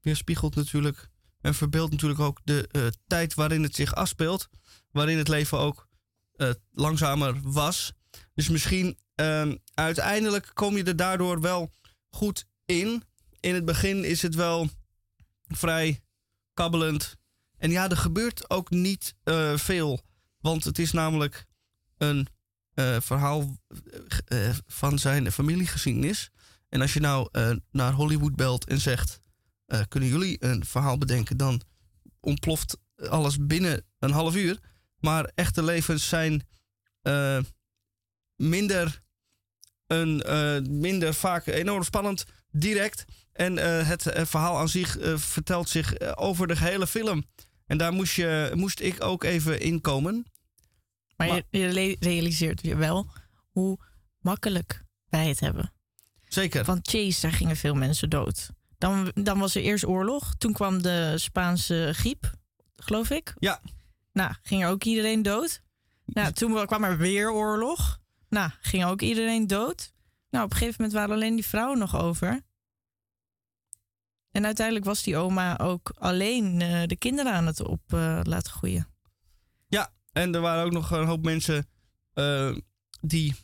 [0.00, 1.10] weerspiegelt natuurlijk
[1.40, 4.48] en verbeeldt natuurlijk ook de eh, tijd waarin het zich afspeelt.
[4.90, 5.88] Waarin het leven ook
[6.32, 7.92] eh, langzamer was.
[8.34, 11.70] Dus misschien ehm, uiteindelijk kom je er daardoor wel
[12.08, 13.02] goed in.
[13.40, 14.68] In het begin is het wel
[15.46, 16.00] vrij
[16.54, 17.16] kabbelend.
[17.56, 19.14] En ja, er gebeurt ook niet
[19.54, 20.00] veel.
[20.40, 21.46] Want het is namelijk
[21.98, 22.28] een
[23.00, 23.56] verhaal
[24.66, 26.30] van zijn familiegeschiedenis.
[26.72, 29.20] En als je nou eh, naar Hollywood belt en zegt...
[29.66, 31.36] eh, kunnen jullie een verhaal bedenken?
[31.36, 31.60] Dan
[32.20, 34.58] ontploft alles binnen een half uur.
[34.98, 36.46] Maar echte levens zijn
[37.02, 37.38] eh,
[38.36, 39.02] minder
[39.86, 40.22] een,
[40.80, 43.04] minder vaak enorm spannend, direct.
[43.32, 47.24] En het verhaal aan zich vertelt zich over de gehele film.
[47.66, 50.26] En daar moest, je, moest ik ook even in komen.
[51.16, 53.10] Maar, je, je realiseert je wel
[53.50, 53.78] hoe
[54.18, 55.72] makkelijk wij het hebben.
[56.32, 56.64] Zeker.
[56.64, 58.50] Want Chase, daar gingen veel mensen dood.
[58.78, 60.34] Dan, dan was er eerst oorlog.
[60.38, 62.32] Toen kwam de Spaanse griep,
[62.76, 63.34] geloof ik.
[63.38, 63.60] Ja.
[64.12, 65.62] Nou, ging er ook iedereen dood.
[66.04, 67.98] Nou, toen kwam er weer oorlog.
[68.28, 69.92] Nou, ging ook iedereen dood.
[70.30, 72.40] Nou, op een gegeven moment waren alleen die vrouwen nog over.
[74.30, 78.52] En uiteindelijk was die oma ook alleen eh, de kinderen aan het op eh, laten
[78.52, 78.86] groeien.
[79.68, 81.66] Ja, en er waren ook nog een hoop mensen
[82.12, 82.56] eh,
[83.00, 83.34] die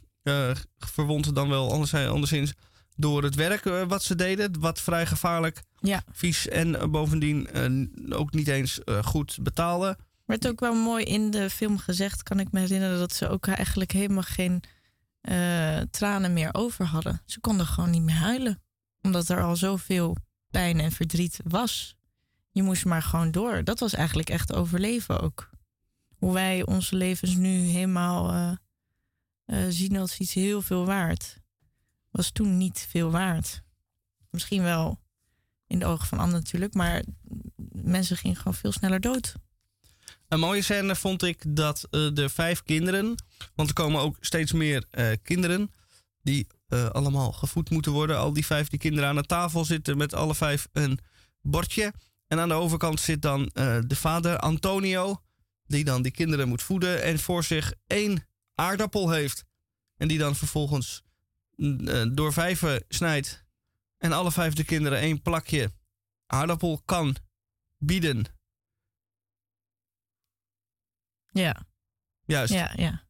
[0.79, 2.55] verwond dan wel anders, anderszins
[2.99, 4.61] door het werk eh, wat ze deden.
[4.61, 6.03] Wat vrij gevaarlijk, Ja.
[6.13, 9.99] vies en eh, bovendien eh, ook niet eens goed betaalde.
[10.25, 13.47] Werd ook wel mooi in de film gezegd, kan ik me herinneren, dat ze ook
[13.47, 14.63] eigenlijk helemaal geen
[15.91, 17.23] tranen meer over hadden.
[17.27, 18.63] Ze konden gewoon niet meer huilen,
[19.03, 20.17] omdat er al zoveel
[20.51, 21.97] pijn en verdriet was.
[22.51, 23.65] Je moest maar gewoon door.
[23.65, 25.51] Dat was eigenlijk echt overleven ook.
[26.17, 28.57] Hoe wij onze levens nu helemaal
[29.69, 31.39] zien als iets heel veel waard,
[32.19, 33.63] was toen niet veel waard.
[34.31, 35.01] Misschien wel
[35.67, 37.03] in de ogen van anderen natuurlijk, maar
[37.73, 39.35] mensen gingen gewoon veel sneller dood.
[40.29, 43.15] Een mooie scène vond ik dat eh, de vijf kinderen,
[43.55, 45.71] want er komen ook steeds meer eh, kinderen
[46.23, 48.19] die eh, allemaal gevoed moeten worden.
[48.19, 50.99] Al die vijf die kinderen aan de tafel zitten met alle vijf een
[51.43, 51.93] bordje.
[52.27, 53.51] En aan de overkant zit dan
[53.87, 55.23] de vader Antonio,
[55.67, 59.45] die dan die kinderen moet voeden en voor zich één aardappel heeft.
[59.97, 61.03] En die dan vervolgens
[62.15, 63.45] door vijven snijdt
[63.99, 65.73] en alle vijf de kinderen één plakje
[66.27, 67.17] aardappel kan
[67.79, 68.25] bieden.
[71.27, 71.67] Ja.
[72.25, 72.53] Juist.
[72.53, 73.07] Ja, ja.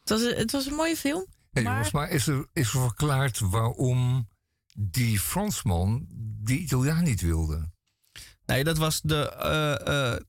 [0.00, 1.26] Het was, het was een mooie film.
[1.50, 4.28] Hey, maar jongens, maar is er, is er verklaard waarom
[4.74, 6.06] die Fransman
[6.42, 7.70] die Italiaan niet wilde?
[8.46, 10.20] Nee, dat was de eh, eh,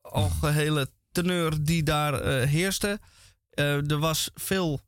[0.00, 3.00] algehele teneur die daar eh, heerste.
[3.50, 4.80] Eh, er was veel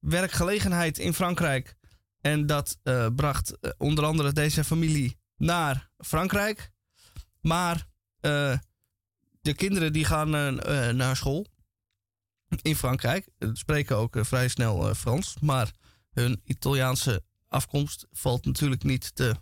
[0.00, 1.76] werkgelegenheid in Frankrijk.
[2.20, 6.70] En dat eh, bracht eh, onder andere deze familie naar Frankrijk.
[7.40, 7.86] Maar
[8.20, 8.58] eh,
[9.40, 10.30] de kinderen die gaan
[10.96, 11.46] naar school
[12.62, 13.28] in Frankrijk.
[13.52, 15.36] Spreken ook vrij snel Frans.
[15.40, 15.70] Maar
[16.12, 19.34] hun Italiaanse afkomst valt natuurlijk niet te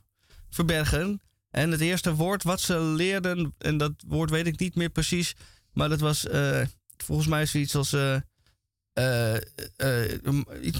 [0.50, 1.22] verbergen.
[1.50, 5.34] En het eerste woord wat ze leerden, en dat woord weet ik niet meer precies,
[5.72, 6.26] maar dat was
[6.96, 7.96] volgens mij zoiets als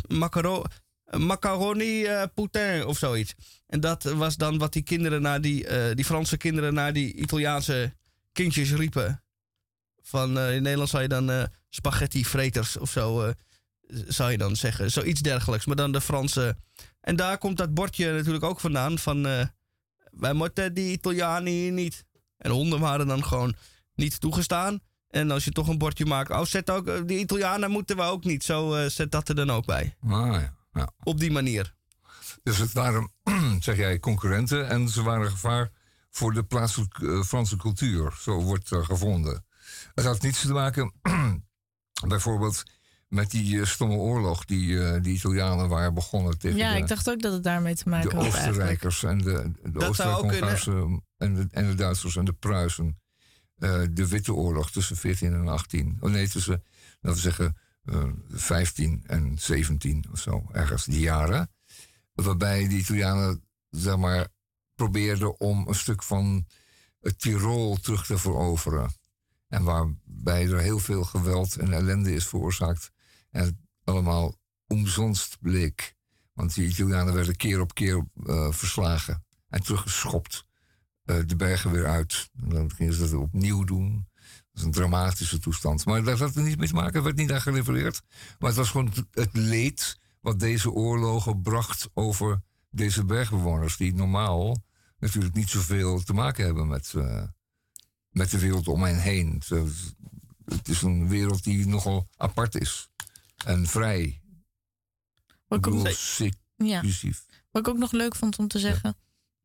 [0.08, 0.64] macaro-
[1.10, 3.34] macaroni eh, poutin of zoiets.
[3.66, 7.94] En dat was dan wat die kinderen naar die, die Franse kinderen naar die Italiaanse
[8.32, 9.22] kindjes riepen.
[10.02, 13.32] Van in Nederland zou je dan spaghetti freters of zo
[14.06, 14.90] zou je dan zeggen.
[14.90, 16.56] Zoiets dergelijks, maar dan de Franse.
[17.00, 19.22] En daar komt dat bordje natuurlijk ook vandaan van
[20.10, 22.04] wij moeten die Italianen hier niet.
[22.36, 23.54] En honden waren dan gewoon
[23.94, 24.80] niet toegestaan.
[25.10, 28.02] En als je toch een bordje maakt, oh zet ook, eh, die Italianen moeten we
[28.02, 28.44] ook niet.
[28.44, 29.96] Zo eh, zet dat er dan ook bij.
[30.02, 30.90] Ah, ja, ja.
[31.02, 31.74] Op die manier.
[32.42, 33.10] Dus het waren,
[33.60, 35.70] zeg jij, concurrenten en ze waren gevaar
[36.10, 38.16] voor de plaatselijke eh, Franse cultuur.
[38.20, 39.44] Zo wordt gevonden.
[39.94, 40.92] Het had niets te maken,
[42.08, 42.62] bijvoorbeeld,
[43.08, 47.10] met die stomme oorlog die eh, die Italianen waren begonnen tegen Ja, de, ik dacht
[47.10, 48.34] ook dat het daarmee te maken de had.
[48.34, 48.84] eigenlijk.
[48.84, 53.00] Oostenrijkers en de, de en de, en de Duitsers en de Pruisen.
[53.58, 55.96] Eh, de Witte Oorlog tussen 14 en 18.
[56.00, 56.62] Oh nee, tussen,
[57.00, 61.50] laten we zeggen, eh 15 en 17 of zo, ergens die jaren.
[62.14, 64.28] Waarbij de Italianen, zeg maar,
[64.74, 66.46] probeerden om een stuk van
[67.00, 68.92] het Tirol terug te veroveren.
[69.48, 72.90] En waarbij er heel veel geweld en ellende is veroorzaakt.
[73.30, 73.54] En het
[73.84, 74.34] allemaal
[74.66, 75.94] omzonst bleek.
[76.32, 80.46] Want die Italianen werden keer op keer eh, verslagen en teruggeschopt.
[81.08, 82.28] Eh, de bergen weer uit.
[82.32, 84.06] Dan gingen ze dat opnieuw doen.
[84.14, 85.84] Dat is een dramatische toestand.
[85.84, 88.00] Maar daar had er niet mee te maken, er werd niet aan gerefereerd.
[88.38, 93.76] Maar het was gewoon het- leed wat deze oorlogen bracht over deze bergbewoners.
[93.76, 94.64] Die normaal
[94.98, 97.22] natuurlijk niet zoveel te maken hebben met, eh,
[98.10, 99.42] met de wereld om hen heen.
[100.44, 102.88] Het is een wereld die nogal apart is.
[103.44, 104.20] En vrij.
[105.46, 105.84] Wat ik ook-
[106.56, 106.82] Ja.
[107.50, 108.96] Wat ik ook nog leuk vond om te zeggen.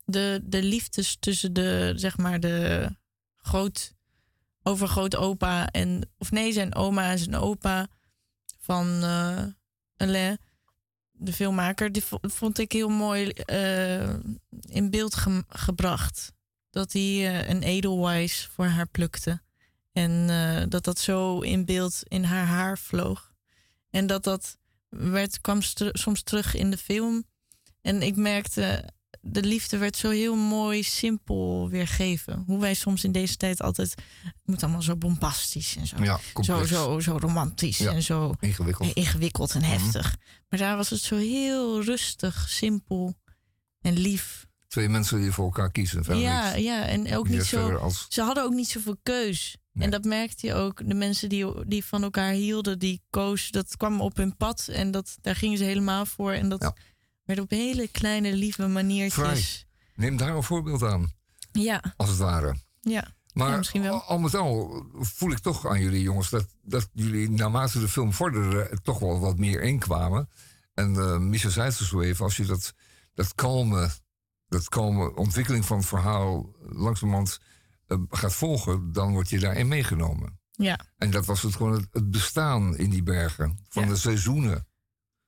[0.04, 2.88] De, de liefdes tussen de, zeg maar, de
[3.36, 3.94] groot,
[4.62, 7.86] overgrootopa en, of nee, zijn oma en zijn opa
[8.58, 9.44] van eh
[9.96, 10.38] Alain,
[11.12, 14.08] de filmmaker, die vo- vond ik heel mooi eh,
[14.68, 16.32] in beeld ge- gebracht.
[16.70, 19.42] Dat hij eh, een edelweiss voor haar plukte.
[19.92, 20.26] En
[20.68, 23.32] dat dat zo in beeld in haar haar vloog.
[23.90, 24.58] En dat dat
[24.88, 25.58] werd, kwam
[25.92, 27.24] soms terug in de film.
[27.80, 28.88] En ik merkte,
[29.26, 32.42] de liefde werd zo heel mooi, simpel weergeven.
[32.46, 33.94] Hoe wij soms in deze tijd altijd,
[34.24, 35.96] het moet allemaal zo bombastisch en zo.
[36.02, 38.92] Ja, zo, zo, zo romantisch Ja, en zo ingewikkeld.
[38.94, 39.70] ingewikkeld en Mhm.
[39.70, 40.16] heftig.
[40.48, 43.14] Maar daar was het zo heel rustig, simpel
[43.80, 44.46] en lief.
[44.68, 46.18] Twee mensen die voor elkaar kiezen.
[46.18, 47.74] Ja, ja, en ook niet zo.
[47.76, 49.56] als- Ze hadden ook niet zoveel keus.
[49.74, 50.88] En dat merkte je ook.
[50.88, 54.68] De mensen die, die van elkaar hielden, die koos, dat kwam op hun pad.
[54.72, 56.32] En dat, daar gingen ze helemaal voor.
[56.32, 56.72] En dat
[57.24, 59.14] werd op hele kleine, lieve maniertjes.
[59.14, 59.44] Vrij.
[59.94, 61.12] Neem daar een voorbeeld aan,
[61.52, 62.56] Ja, als het ware.
[62.80, 63.12] ja.
[63.32, 64.02] Maar Ja, misschien wel.
[64.02, 68.12] al met al voel ik toch aan jullie jongens dat, dat jullie naarmate de film
[68.12, 70.28] vorderde er toch wel wat meer inkwamen.
[70.74, 72.74] En eh Micha zei het zo even, als je dat,
[73.14, 73.90] dat kalme,
[74.48, 77.38] dat kalme ontwikkeling van het verhaal langzamerhand
[77.86, 80.38] eh, gaat volgen, dan word je daarin meegenomen.
[80.50, 80.78] Ja.
[80.96, 84.66] En dat was het gewoon het, het bestaan in die bergen, van de seizoenen.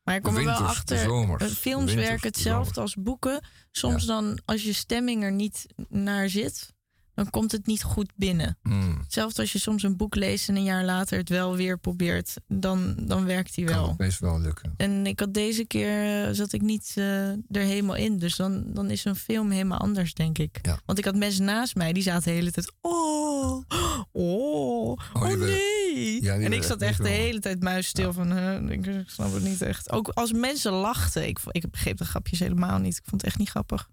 [0.07, 0.99] Maar ik kom er wel achter.
[0.99, 3.41] zomers, eh, films werken de hetzelfde als boeken.
[3.71, 6.75] Soms dan, als je stemming er niet naar zit,
[7.17, 8.59] dan komt het niet goed binnen.
[8.63, 8.99] Hmm.
[9.03, 12.35] Hetzelfde als je soms een boek leest en een jaar later het wel weer probeert,
[12.49, 13.89] dan, dan werkt die Kan wel.
[13.89, 14.75] het meest wel lukken.
[14.77, 18.19] En ik had deze keer eh, zat ik niet eh, er helemaal in.
[18.19, 20.61] Dus dan, dan is een film helemaal anders, denk ik.
[20.87, 22.73] Want ik had mensen naast mij die zaten de hele tijd.
[22.81, 23.63] Oh,
[24.13, 26.23] oh, oh, werden- nee.
[26.23, 28.33] Ja, en ik zat echt de hele tijd muisstil van.
[28.33, 29.91] huh, ik snap het niet echt.
[29.91, 31.27] Ook als mensen lachten.
[31.27, 32.97] Ik, ik begreep de grapjes helemaal niet.
[32.97, 33.89] Ik vond het echt niet grappig.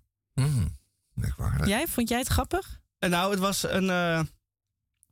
[1.13, 1.67] Merkwaardig.
[1.67, 1.87] Jij?
[1.87, 2.81] Vond jij het grappig?
[3.03, 4.21] En nou, het was een eh,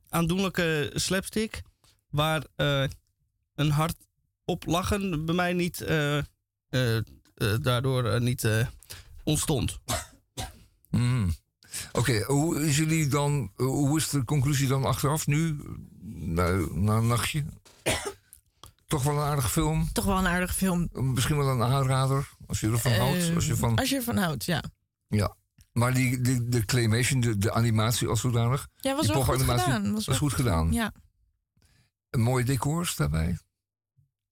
[0.09, 1.61] aandoenlijke slapstick.
[2.09, 2.83] Waar eh,
[3.55, 3.95] een hart
[4.45, 6.23] op lachen bij mij niet, eh, eh,
[6.97, 7.03] eh,
[7.61, 8.67] daardoor eh, niet eh,
[9.23, 9.79] ontstond.
[10.89, 11.33] Hmm.
[11.91, 15.59] Oké, hoe is jullie dan, hoe is de conclusie dan achteraf nu,
[16.01, 17.45] na, na een nachtje?
[18.87, 19.89] Toch wel een aardige film?
[19.93, 20.89] Toch wel een aardige film.
[20.91, 23.27] Misschien wel een aanrader, als je ervan houdt.
[23.29, 24.63] Eh, Als je van, als je ervan houdt, ja.
[25.07, 25.35] ja.
[25.71, 28.67] Maar die, die, de claymation, de, de animatie als zodanig.
[28.77, 29.93] Ja, was die wel goed gedaan.
[29.93, 30.71] Was, wel goed gedaan.
[30.73, 30.93] Ja.
[32.09, 33.37] Een mooie decors daarbij.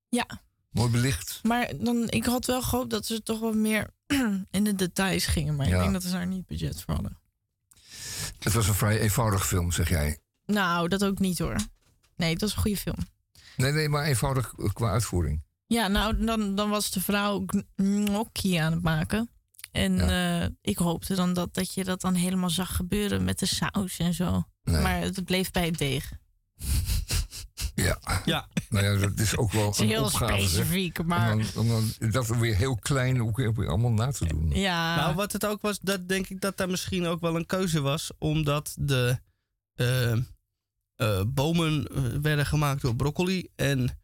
[0.10, 0.28] ja.
[0.70, 1.40] Mooi belicht.
[1.44, 3.90] Maar dan, ik had wel gehoopt dat ze toch wat meer
[4.52, 5.56] in de details gingen.
[5.56, 5.76] Maar Ja.
[5.76, 7.18] ik denk dat ze daar niet budget voor hadden.
[8.40, 10.20] Het was een vrij eenvoudig film, zeg jij.
[10.46, 11.56] Nou, dat ook niet hoor.
[12.16, 12.98] Nee, het was een goede film.
[13.58, 15.44] Nee, nee, maar eenvoudig qua uitvoering.
[15.68, 19.30] Ja, nou, dan, dan was de vrouw gn- gnocchi aan het maken.
[19.80, 23.46] En eh, ik hoopte dan dat, dat je dat dan helemaal zag gebeuren met de
[23.46, 24.44] saus en zo.
[24.64, 24.82] Nee.
[24.82, 26.12] Maar het bleef bij het deeg.
[27.76, 28.00] Ja.
[28.26, 28.48] ja.
[28.70, 30.40] Nou ja, dat is ook wel Het is een heel opgave.
[30.40, 30.50] zeg.
[30.50, 31.68] specifiek, maar- Om dan, om
[32.00, 34.50] dan dat weer heel klein ook weer allemaal na te doen.
[34.50, 34.96] Ja.
[34.96, 37.82] Nou, wat het ook was, dat denk ik dat daar misschien ook wel een keuze
[37.82, 38.12] was.
[38.18, 39.20] Omdat de
[39.76, 40.12] eh,
[40.96, 41.88] eh, bomen
[42.22, 43.48] werden gemaakt door broccoli.
[43.56, 43.99] En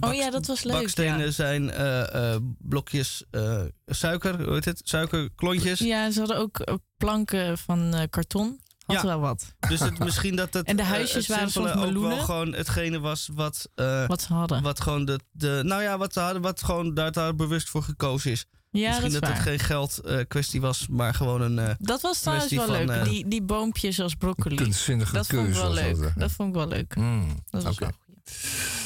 [0.00, 1.30] Oh ja, dat was leuk, bakstenen ja.
[1.30, 4.80] zijn eh, eh, blokjes eh, suiker, hoe heet het?
[4.84, 5.78] Suikerklontjes.
[5.78, 8.60] Ja, ze hadden ook, ook planken van eh, karton.
[8.86, 9.02] Had Ja.
[9.02, 9.54] wel wat.
[9.68, 12.20] Dus het, misschien dat het, En de eh, huisjes het waren soms ook wel meloenen.
[12.20, 13.68] gewoon hetgene was wat...
[13.74, 14.62] eh, Wat ze hadden.
[14.62, 15.60] Wat gewoon de, de...
[15.64, 18.44] Nou ja, wat ze hadden, wat gewoon daar, daar bewust voor gekozen is.
[18.70, 21.58] Ja, misschien dat dat, is het geen geld eh, kwestie was, maar gewoon een...
[21.58, 22.88] eh, Dat was trouwens wel van, leuk.
[22.90, 24.56] eh, die, die boompjes als broccoli.
[24.56, 26.14] kunstzinnige dat vond ik keuze wel dat, leuk.
[26.14, 26.20] hè?
[26.20, 26.94] Dat vond ik wel leuk.
[26.94, 27.80] Hmm, Dat was oké.
[27.84, 27.92] wel
[28.24, 28.85] Ja.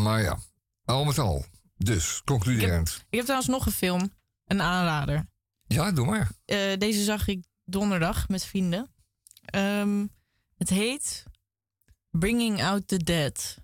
[0.00, 0.38] Maar ja,
[0.84, 1.44] al met al.
[1.76, 3.04] Dus, concluderend.
[3.10, 4.12] Ik heb trouwens nog een film.
[4.44, 5.26] Een aanrader.
[5.66, 6.30] Ja, doe maar.
[6.44, 8.90] Eh, deze zag ik donderdag met vrienden.
[9.44, 10.06] Ehm,
[10.56, 11.24] het heet
[12.10, 13.56] Bringing Out the Dead.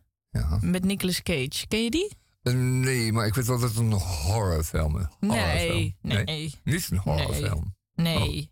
[0.61, 1.67] Met Nicolas Cage.
[1.69, 2.17] Ken je die?
[2.43, 5.07] Eh, nee, maar ik weet wel dat het een horrorfilm is.
[5.21, 6.55] Nee, nee.
[6.65, 7.75] Niet een horrorfilm.
[7.95, 8.41] Nee.
[8.41, 8.47] Oh.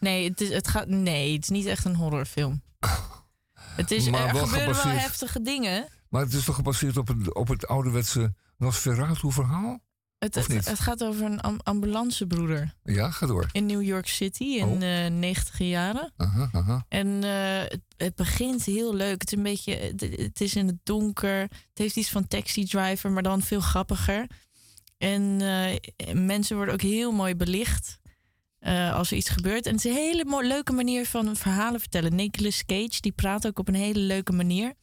[0.00, 2.62] Nee, het, is, het gaat, nee, het is niet echt een horrorfilm.
[3.54, 5.88] Het is, Maar er wel gebeuren wel heftige dingen.
[6.10, 9.78] Maar het is toch gebaseerd op het, op het ouderwetse Nosferatu-verhaal?
[10.18, 13.46] Het, het, het gaat over een am- ambulancebroeder Ja, ga door.
[13.52, 14.80] in New York City in Oh.
[14.80, 16.12] de negentiger jaren.
[16.16, 16.84] Aha, aha.
[16.88, 19.20] En eh, het, het begint heel leuk.
[19.20, 21.40] Het is een beetje, het, het is in het donker.
[21.40, 24.26] Het heeft iets van Taxi Driver, maar dan veel grappiger.
[24.98, 27.98] En eh, mensen worden ook heel mooi belicht
[28.58, 29.66] eh, als er iets gebeurt.
[29.66, 32.14] En het is een hele leuke manier van verhalen vertellen.
[32.14, 34.74] Nicolas Cage, die praat ook op een hele leuke manier.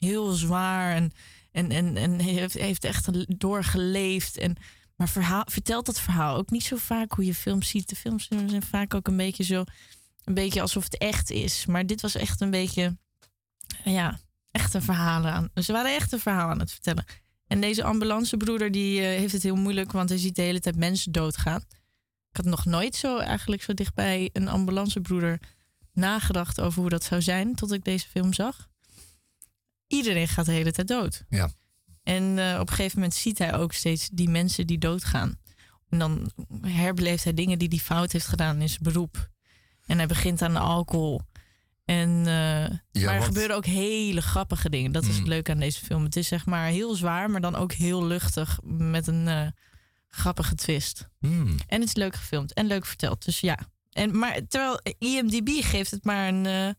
[0.00, 1.12] Heel zwaar en,
[1.52, 4.36] en, en, en heeft, heeft echt doorgeleefd.
[4.36, 4.56] En,
[4.96, 5.08] maar
[5.46, 7.88] vertelt dat verhaal ook niet zo vaak hoe je films ziet.
[7.88, 9.64] De films zijn vaak ook een beetje zo
[10.24, 11.66] een beetje alsof het echt is.
[11.66, 12.96] Maar dit was echt een beetje,
[13.84, 14.20] ja,
[14.50, 15.48] echt een verhaal aan.
[15.54, 17.04] Ze waren echt een verhaal aan het vertellen.
[17.46, 20.76] En deze ambulancebroeder die eh, heeft het heel moeilijk, want hij ziet de hele tijd
[20.76, 21.60] mensen doodgaan.
[22.30, 25.40] Ik had nog nooit zo eigenlijk zo dichtbij een ambulancebroeder
[25.92, 28.69] nagedacht over hoe dat zou zijn, tot ik deze film zag.
[29.90, 31.24] Iedereen gaat de hele tijd dood.
[31.28, 31.50] Ja.
[32.02, 35.38] En eh, op een gegeven moment ziet hij ook steeds die mensen die doodgaan.
[35.88, 36.30] En dan
[36.62, 39.28] herbeleeft hij dingen die hij fout heeft gedaan in zijn beroep.
[39.86, 41.20] En hij begint aan de alcohol.
[41.84, 44.92] En, eh, maar er want- gebeuren ook hele grappige dingen.
[44.92, 45.28] Dat is het Mm.
[45.28, 46.04] leuke aan deze film.
[46.04, 48.58] Het is zeg maar heel zwaar, maar dan ook heel luchtig.
[48.64, 49.46] Met een eh,
[50.08, 51.08] grappige twist.
[51.18, 51.56] Hmm.
[51.66, 53.24] En het is leuk gefilmd en leuk verteld.
[53.24, 53.58] Dus ja.
[53.90, 56.76] En, maar terwijl IMDb geeft het maar een,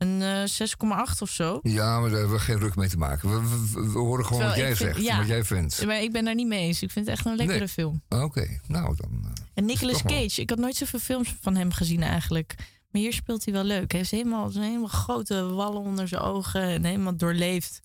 [0.00, 0.68] een eh,
[1.14, 1.58] 6,8 of zo.
[1.62, 3.28] Ja, maar daar hebben we geen ruk mee te maken.
[3.30, 5.18] We, we- we- we horen gewoon wat jij vind- zegt, ja.
[5.18, 5.86] wat jij vindt.
[5.86, 6.82] Maar ik ben daar niet mee eens.
[6.82, 7.68] Ik vind het echt een lekkere Nee.
[7.68, 8.02] film.
[8.08, 9.20] Oké, nou dan.
[9.24, 10.12] eh, En Nicolas wel.
[10.12, 12.54] Cage, ik had nooit zoveel films van hem gezien eigenlijk.
[12.90, 13.90] Maar hier speelt hij wel leuk.
[13.90, 17.80] Hij heeft helemaal, zo'n helemaal grote wallen onder zijn ogen en helemaal doorleefd.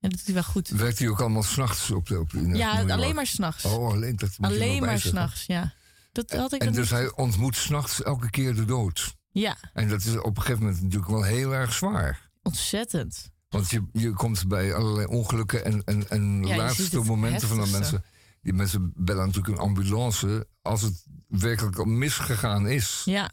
[0.00, 0.68] En dat doet hij wel goed.
[0.68, 2.20] Werkt hij ook allemaal s'nachts op de.
[2.20, 2.90] Op, in Ja, York?
[2.90, 3.64] alleen maar s'nachts.
[3.64, 5.74] Oh, alleen, dat Alleen maar s'nachts, ja.
[6.12, 9.14] Dat had ik En dus niet- hij ontmoet s'nachts elke keer de dood.
[9.40, 12.30] Ja, En dat is op een gegeven moment natuurlijk wel heel erg zwaar.
[12.42, 13.30] ontzettend.
[13.48, 17.70] Want je, je komt bij allerlei ongelukken en, en, en Ja, laatste momenten van de
[17.70, 18.04] mensen.
[18.42, 23.02] Die mensen bellen natuurlijk een ambulance als het werkelijk al misgegaan is.
[23.04, 23.32] Ja,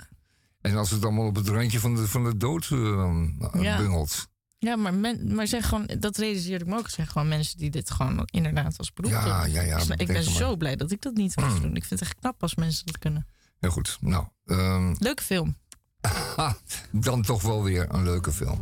[0.61, 3.77] En als het allemaal op het randje van de, van de dood eh, Ja.
[3.77, 4.27] bungelt.
[4.59, 6.89] ja maar, men, maar zeg gewoon, dat realiseerde ik me ook.
[6.89, 9.51] Zijn gewoon mensen die dit gewoon inderdaad als beroep Ja, doen.
[9.51, 10.23] ja, ja, Dus ik ben maar.
[10.23, 11.75] zo blij dat ik dat niet te doen.
[11.75, 13.27] Ik vind het echt knap als mensen dat kunnen.
[13.59, 13.97] Heel goed.
[14.01, 15.57] Nou, ehm, Leuke film.
[16.91, 18.59] dan toch wel weer een leuke film.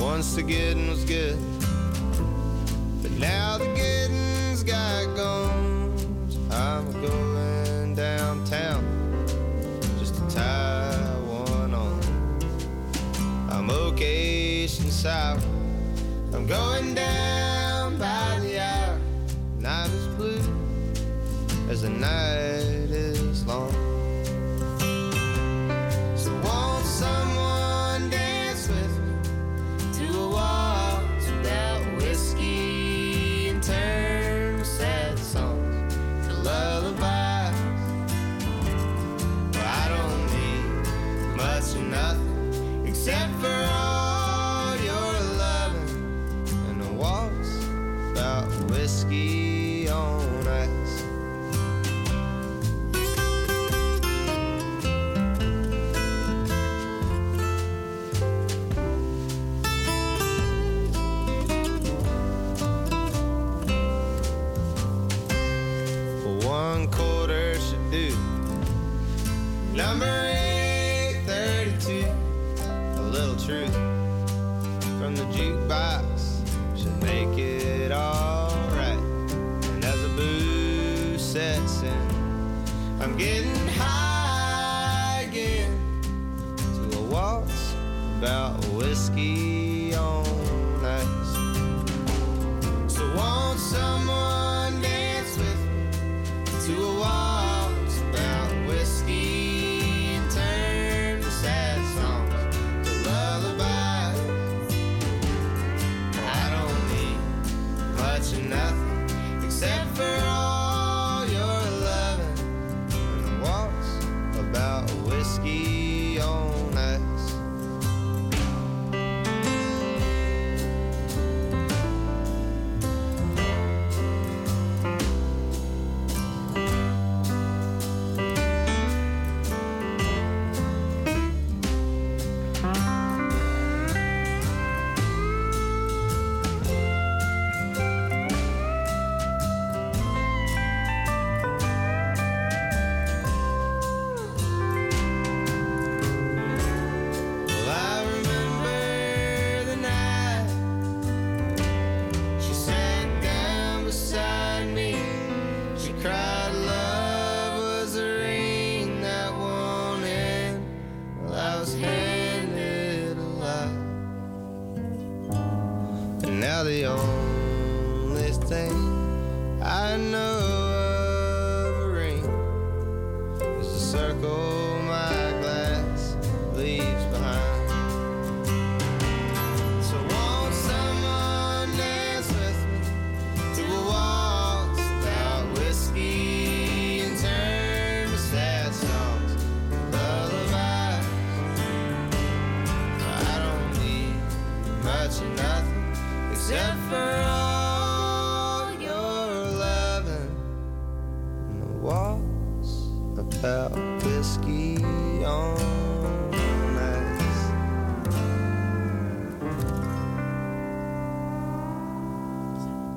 [0.00, 1.36] Once getting was good,
[3.02, 3.75] but now the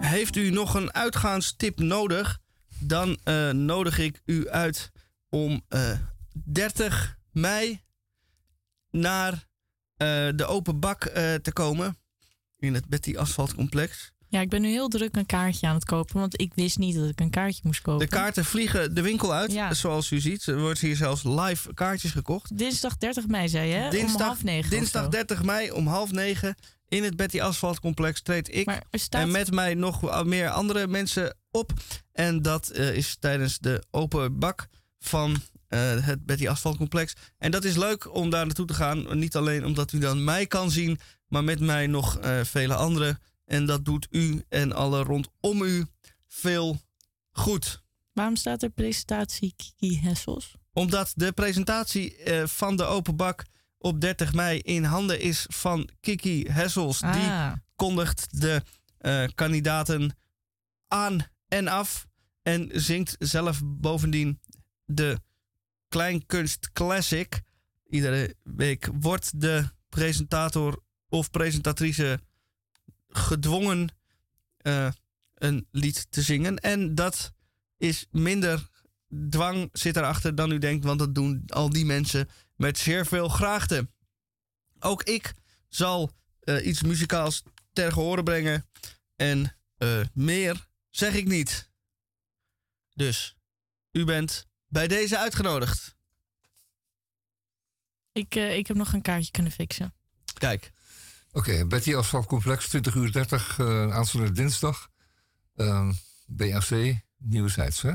[0.09, 2.39] heeft u nog een uitgaanstip nodig?
[2.79, 4.91] Dan eh, nodig ik u uit
[5.29, 5.91] om eh,
[6.45, 7.81] 30 mei
[8.91, 9.31] naar
[9.97, 11.97] eh, de open bak eh, te komen.
[12.57, 14.11] In het Betty Asphalt Complex.
[14.27, 16.95] Ja, ik ben nu heel druk een kaartje aan het kopen, want ik wist niet
[16.95, 18.05] dat ik een kaartje moest kopen.
[18.05, 19.51] De kaarten vliegen de winkel uit.
[19.51, 19.73] Ja.
[19.73, 20.45] Zoals u ziet.
[20.45, 22.57] Er wordt hier zelfs live kaartjes gekocht.
[22.57, 23.89] Dinsdag 30 mei, zei je?
[23.89, 24.69] Dinsdag, Om half negen.
[24.69, 25.09] dinsdag zo.
[25.09, 26.55] 30 mei om half negen
[26.89, 31.37] in het Betty Asphalt Complex treed ik staat- en met mij nog meer andere mensen
[31.51, 31.71] op.
[32.11, 34.67] En dat eh, is tijdens de open bak
[34.99, 35.37] van
[35.67, 37.13] eh, het Betty Asphalt Complex.
[37.37, 39.17] En dat is leuk om daar naartoe te gaan.
[39.19, 43.19] Niet alleen omdat u dan mij kan zien, maar met mij nog eh, vele anderen.
[43.45, 45.85] En dat doet u en alle rondom u
[46.27, 46.81] veel
[47.31, 47.83] goed.
[48.13, 50.55] Waarom staat er presentatie Kiki Hessels?
[50.73, 53.45] Omdat de presentatie van de open bak
[53.79, 57.01] op 30 mei in handen is van Kiki Hessels.
[57.01, 57.13] Ah.
[57.13, 58.63] Die kondigt de
[58.97, 60.17] eh, kandidaten
[60.87, 62.07] aan en af.
[62.41, 64.39] En zingt zelf bovendien
[64.85, 65.19] de
[65.87, 67.41] Kleinkunst Classic.
[67.89, 72.19] Iedere week wordt de presentator of presentatrice
[73.07, 73.89] gedwongen
[74.57, 74.91] eh,
[75.33, 76.57] een lied te zingen.
[76.57, 77.33] En dat
[77.77, 78.67] is minder
[79.29, 82.27] dwang zit erachter dan u denkt, want dat doen al die mensen
[82.59, 83.89] met zeer veel graagte.
[84.79, 85.33] Ook ik
[85.67, 88.69] zal eh, iets muzikaals ter gehore brengen
[89.15, 91.71] en eh, meer zeg ik niet.
[92.93, 93.35] Dus
[93.91, 95.95] u bent bij deze uitgenodigd.
[98.11, 99.93] Ik, eh, ik heb nog een kaartje kunnen fixen.
[100.33, 100.71] Kijk.
[101.31, 104.89] Oké, Betty Asphalt Complex, 20 uur 30, eh aanstaande dinsdag.
[105.55, 105.91] Ehm
[106.25, 107.93] BFC, Nieuwe Zijds, hè?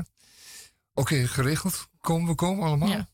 [0.93, 1.87] Oké, geregeld.
[1.99, 2.89] Komen we komen allemaal?
[2.89, 3.07] Ja.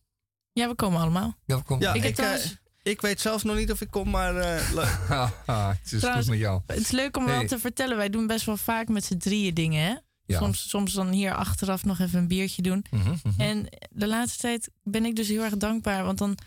[0.54, 1.38] Ja, we komen allemaal.
[1.46, 1.84] Ja, we komen.
[1.84, 4.36] Ja, Ik ik, heb eh, trouwens- ik weet zelf nog niet of ik kom, maar
[4.36, 4.86] eh, leuk.
[5.08, 6.62] Haha, het is Trouwens, goed met jou.
[6.68, 7.38] Het is leuk om Hey.
[7.38, 7.98] wel te vertellen.
[7.98, 9.96] Wij doen best wel vaak met z'n drieën dingen, hè?
[10.26, 10.38] Ja.
[10.40, 12.86] Soms, soms dan hier achteraf nog even een biertje doen.
[12.92, 13.42] Mhm, mhm.
[13.42, 16.04] En de laatste tijd ben ik dus heel erg dankbaar.
[16.04, 16.38] Want dan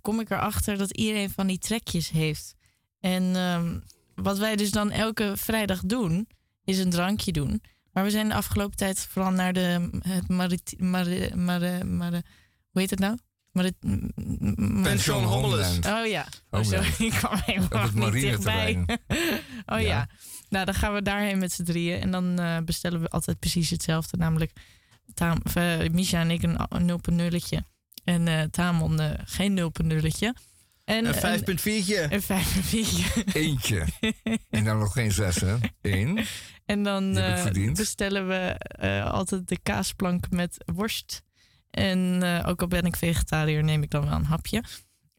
[0.00, 2.54] kom ik erachter dat iedereen van die trekjes heeft.
[3.00, 3.78] En ehm,
[4.14, 6.28] wat wij dus dan elke vrijdag doen,
[6.64, 7.62] is een drankje doen.
[7.92, 12.22] Maar we zijn de afgelopen tijd vooral naar de het marit, mari- mari- mari-
[12.70, 13.18] hoe heet het nou?
[13.52, 14.08] Marit, m-
[14.40, 15.86] m- Pension Homeland.
[15.86, 16.26] Oh ja.
[16.50, 18.84] Oh, sorry, ik kwam helemaal niet dichtbij.
[18.86, 18.90] oh
[19.66, 19.78] ja.
[19.80, 20.08] Ja.
[20.48, 22.00] Nou, dan gaan we daarheen met z'n drieën.
[22.00, 24.16] En dan eh, bestellen we altijd precies hetzelfde.
[24.16, 24.52] Namelijk
[25.14, 27.00] Tam, of, eh, Misha en ik een, een
[27.32, 27.58] 0.0'tje.
[28.04, 30.28] En eh Tamon geen 0.0'tje.
[30.84, 32.12] En Een 5.4'tje.
[32.12, 33.24] Een 5.4'tje.
[33.42, 33.84] Eentje.
[34.50, 35.56] en dan nog geen zes, hè?
[35.82, 36.24] Eén.
[36.66, 41.22] En dan eh, bestellen we eh, altijd de kaasplank met worst.
[41.72, 44.64] En eh, ook al ben ik vegetariër, neem ik dan wel een hapje.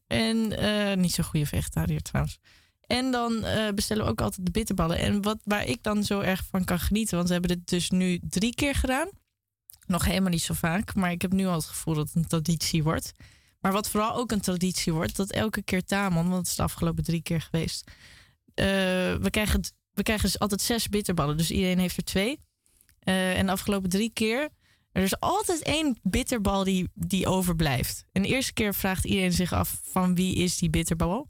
[0.06, 2.38] En eh, niet zo'n goede vegetariër trouwens.
[2.86, 4.98] En dan eh, bestellen we ook altijd de bitterballen.
[4.98, 7.90] En wat, waar ik dan zo erg van kan genieten, want we hebben dit dus
[7.90, 9.08] nu drie keer gedaan.
[9.86, 12.26] Nog helemaal niet zo vaak, maar ik heb nu al het gevoel dat het een
[12.26, 13.12] traditie wordt.
[13.60, 16.62] Maar wat vooral ook een traditie wordt, dat elke keer Tamon, want het is de
[16.62, 17.90] afgelopen drie keer geweest.
[18.54, 19.60] we, krijgen,
[19.92, 22.38] we krijgen dus altijd zes bitterballen, dus iedereen heeft er twee.
[23.00, 24.48] En de afgelopen drie keer,
[24.94, 28.04] er is altijd één bitterbal die, die overblijft.
[28.12, 31.28] En de eerste keer vraagt iedereen zich af van wie is die bitterbal?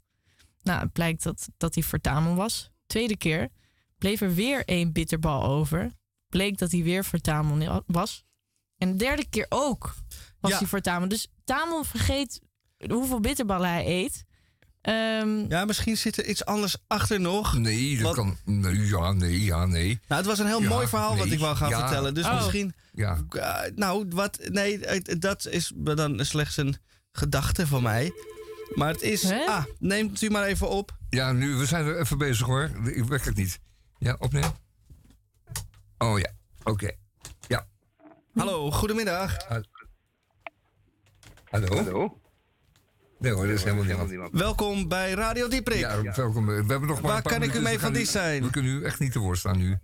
[0.63, 2.69] Nou, het blijkt dat, dat die voor Tamon was.
[2.85, 3.49] Tweede keer
[3.97, 5.91] bleef er weer één bitterbal over.
[6.29, 8.23] Bleek dat hij weer voor Tamon was.
[8.77, 9.95] En de derde keer ook
[10.39, 10.57] was Ja.
[10.57, 11.07] hij voor Tamon.
[11.09, 12.41] Dus Tamon vergeet
[12.89, 14.23] hoeveel bitterballen hij eet.
[14.85, 17.57] Ehm, Ja, misschien zit er iets anders achter nog.
[17.57, 18.37] Nee, dat Wat- kan.
[18.45, 19.99] Nee, ja, nee, ja, nee.
[20.07, 21.79] Nou, het was een heel Ja, mooi verhaal wat ik wou gaan ja.
[21.79, 22.13] vertellen.
[22.13, 22.35] Dus Oh.
[22.35, 22.73] misschien...
[22.93, 23.17] Ja.
[23.35, 24.39] Uh, nou, wat...
[24.51, 24.79] Nee,
[25.19, 26.77] dat is dan slechts een
[27.11, 28.11] gedachte van mij.
[28.75, 29.23] Maar het is...
[29.23, 29.45] Hè?
[29.45, 30.97] Ah, neemt u maar even op.
[31.09, 32.71] Ja, nu, we zijn er even bezig hoor.
[32.83, 33.59] Ik werk het niet.
[33.97, 34.55] Ja, opnemen.
[35.97, 36.31] Oh ja,
[36.63, 36.91] oké.
[37.47, 37.67] Ja.
[38.35, 39.37] Hallo, goedemiddag.
[41.49, 41.67] Hallo?
[41.75, 42.21] Hallo?
[43.25, 44.31] Nee hoor, dat is helemaal niemand.
[44.31, 45.79] Welkom bij Radio Dieprik.
[45.79, 46.45] Ja, welkom.
[46.45, 48.01] We hebben nog maar Waar een paar kan ik u minuten, mee dus we van
[48.01, 48.43] u- zijn?
[48.43, 49.77] We kunnen u echt niet te woord staan nu.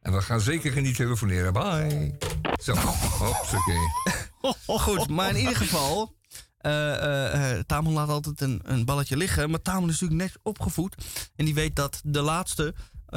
[0.00, 1.52] En we gaan zeker niet telefoneren.
[1.52, 2.14] Bye.
[2.62, 3.76] Zo, hoppakee.
[4.78, 6.16] Goed, maar in ieder geval...
[6.58, 9.50] eh eh, eh, Tamon laat altijd een, een balletje liggen.
[9.50, 10.94] Maar Tamon is natuurlijk net opgevoed.
[11.36, 12.74] En die weet dat de laatste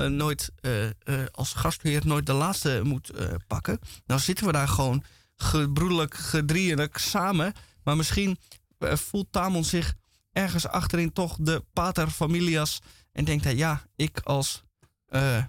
[0.07, 0.51] nooit...
[0.61, 0.91] eh, eh,
[1.31, 3.79] als gastheer nooit de laatste moet eh, pakken.
[4.05, 5.03] Nou zitten we daar gewoon
[5.35, 7.53] gebroedelijk, gedrieënlijk samen.
[7.83, 8.37] Maar misschien
[8.79, 9.93] voelt Tamon zich
[10.31, 12.79] ergens achterin toch de pater familias.
[13.11, 14.63] En denkt hij, ja, ik als
[15.07, 15.43] eh,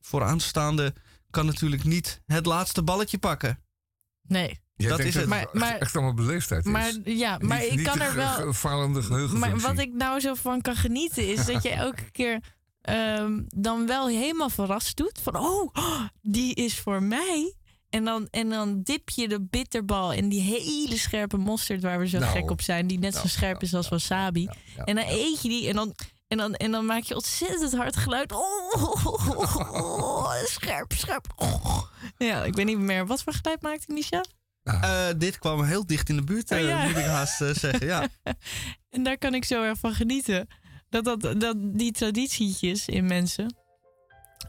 [0.00, 0.94] vooraanstaande
[1.30, 3.62] kan natuurlijk niet het laatste balletje pakken.
[4.22, 4.60] nee.
[4.76, 5.30] Jij Dat denkt is het.
[5.30, 6.72] dat Maar- echt- maar- echt allemaal beleefdheid is.
[6.72, 8.52] Maar ja, maar Niet- ik niet kan de er wel.
[8.52, 9.60] falende Maar geheugenfunctie.
[9.68, 12.40] wat ik nou zo van kan genieten is dat je elke keer
[12.80, 15.18] ehm, dan wel helemaal verrast doet.
[15.22, 15.74] Van, oh,
[16.22, 17.54] die is voor mij.
[17.90, 22.08] En dan, en dan dip je de bitterbal in die hele scherpe mosterd waar we
[22.08, 22.32] zo Nou.
[22.32, 22.86] gek op zijn.
[22.86, 24.48] Die net zo Nou, scherp is als wasabi.
[24.84, 25.94] en dan eet je die en dan,
[26.28, 28.32] en, dan, en dan maak je ontzettend hard geluid.
[28.32, 31.26] Oh, scherp, scherp.
[32.18, 33.06] Ja, ik weet niet meer.
[33.06, 34.24] Wat voor geluid maakte Misha?
[34.62, 36.86] Eh, dit kwam heel dicht in de buurt, eh, Oh, ja.
[36.86, 37.86] moet ik haast eh, zeggen.
[37.86, 38.08] Ja.
[38.90, 40.48] En daar kan ik zo erg van genieten.
[40.90, 43.56] Dat, dat, dat die traditietjes in mensen.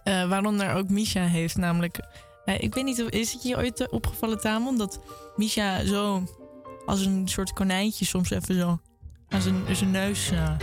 [0.03, 1.99] eh, waaronder ook Misha heeft, namelijk.
[2.45, 4.77] Eh, ik weet niet, is het je ooit eh, opgevallen, Tamon?
[4.77, 4.99] Dat
[5.35, 6.23] Misha zo
[6.85, 8.79] als een soort konijntje soms even zo
[9.29, 10.31] aan zijn, zijn neus.
[10.31, 10.55] eh,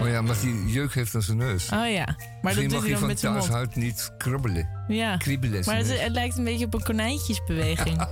[0.00, 1.64] Oh ja, omdat hij jeuk heeft aan zijn neus.
[1.72, 3.44] Oh ja, maar Misschien dat mag hij van met zijn mond.
[3.44, 4.68] thuishuid niet krabbelen.
[4.88, 5.62] Ja, Kriebelen.
[5.66, 7.96] maar het, het lijkt een beetje op een konijntjesbeweging.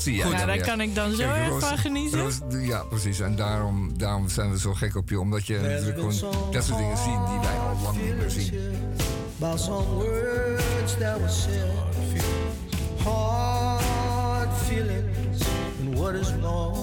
[0.00, 0.60] Zie je Ja, dan daar weer.
[0.66, 2.20] kan ik dan zo Kijk, erg Roos- van genieten.
[2.20, 3.20] Roos- ja, precies.
[3.20, 5.20] En daarom, daarom zijn we zo gek op je.
[5.20, 8.52] Omdat je natuurlijk gewoon dat soort dingen ziet die wij al lang niet meer zien.
[9.38, 11.70] about some words that were said.
[13.04, 15.42] Hard feelings
[15.86, 16.76] and what is more.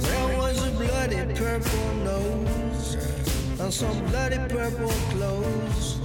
[0.00, 2.96] There was a bloody purple nose
[3.60, 5.96] and some bloody purple clothes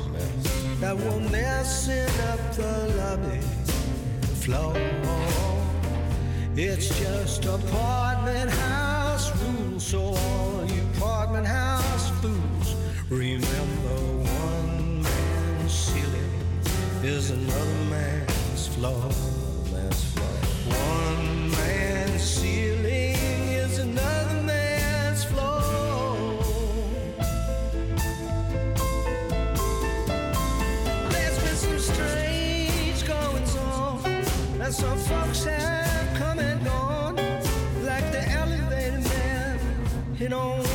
[0.79, 3.39] that were messing up the lobby
[4.47, 4.73] floor.
[6.55, 12.75] It's just apartment house rules, so all you apartment house fools
[13.09, 16.31] remember one man's ceiling
[17.03, 19.36] is another man's floor.
[34.67, 35.45] And some folks
[36.15, 37.15] come and gone,
[37.85, 39.59] like the elevator man.
[40.17, 40.66] He don't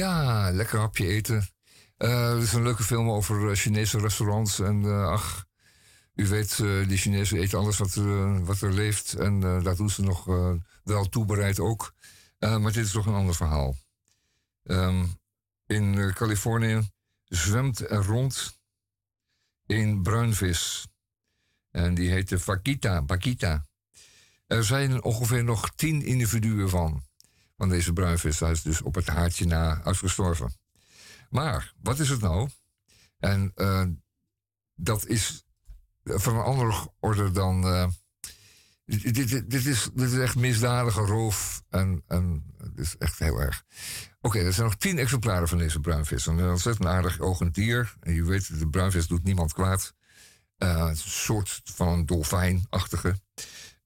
[0.00, 1.48] Ja, lekker hapje eten.
[1.96, 4.58] Het is een leuke film over eh, Chinese restaurants.
[4.58, 5.46] En eh, ach,
[6.14, 9.14] u weet, die Chinezen eten alles wat, er, wat er leeft.
[9.14, 10.24] En dat doen ze nog
[10.84, 11.94] wel toebereid ook.
[12.38, 13.76] Maar dit is toch een ander verhaal.
[14.62, 15.04] Ehm,
[15.66, 16.90] in Californië
[17.24, 18.58] zwemt er rond
[19.66, 20.86] een bruinvis.
[21.70, 23.66] En die heet de Vaquita, Paquita.
[24.46, 27.02] Er zijn ongeveer nog tien individuen van.
[27.60, 28.40] Van deze bruinvis.
[28.40, 30.52] Hij is dus op het haartje na uitgestorven.
[31.30, 32.48] Maar, wat is het nou?
[33.18, 33.84] En eh,
[34.74, 35.44] dat is
[36.04, 37.64] van een andere orde dan.
[37.66, 37.88] eh,
[38.84, 41.62] dit, dit, dit- is, dit is echt misdadige roof.
[41.68, 43.64] En, en het is echt heel erg.
[44.20, 46.26] Oké, er zijn nog tien exemplaren van deze bruinvis.
[46.26, 47.94] Een ontzettend aardig ogend dier.
[48.00, 49.94] En je weet, de bruinvis doet niemand kwaad.
[50.58, 53.20] Is een soort van dolfijnachtige.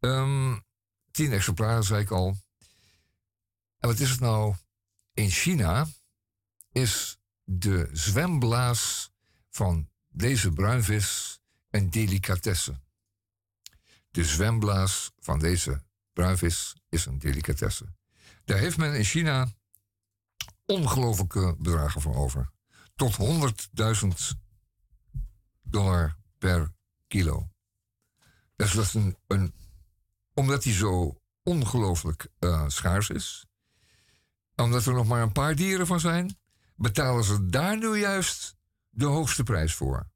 [0.00, 0.58] Ehm,
[1.10, 2.36] tien exemplaren, zei ik al.
[3.84, 4.54] En wat is het nou?
[5.14, 5.86] In China
[6.72, 9.12] is de zwemblaas
[9.50, 11.38] van deze bruinvis
[11.70, 12.80] een delicatesse.
[14.10, 15.82] De zwemblaas van deze
[16.12, 17.94] bruinvis is een delicatesse.
[18.44, 19.52] Daar heeft men in China
[20.66, 22.50] ongelooflijke bedragen voor over.
[22.94, 24.08] Tot 100.000
[25.62, 26.74] dollar per
[27.06, 27.48] kilo.
[28.56, 28.96] Dus dat is
[30.34, 33.46] omdat hij zo ongelooflijk eh, schaars is,
[34.56, 36.38] omdat er nog maar een paar dieren van zijn,
[36.76, 38.56] betalen ze daar nu juist
[38.90, 40.08] de hoogste prijs voor.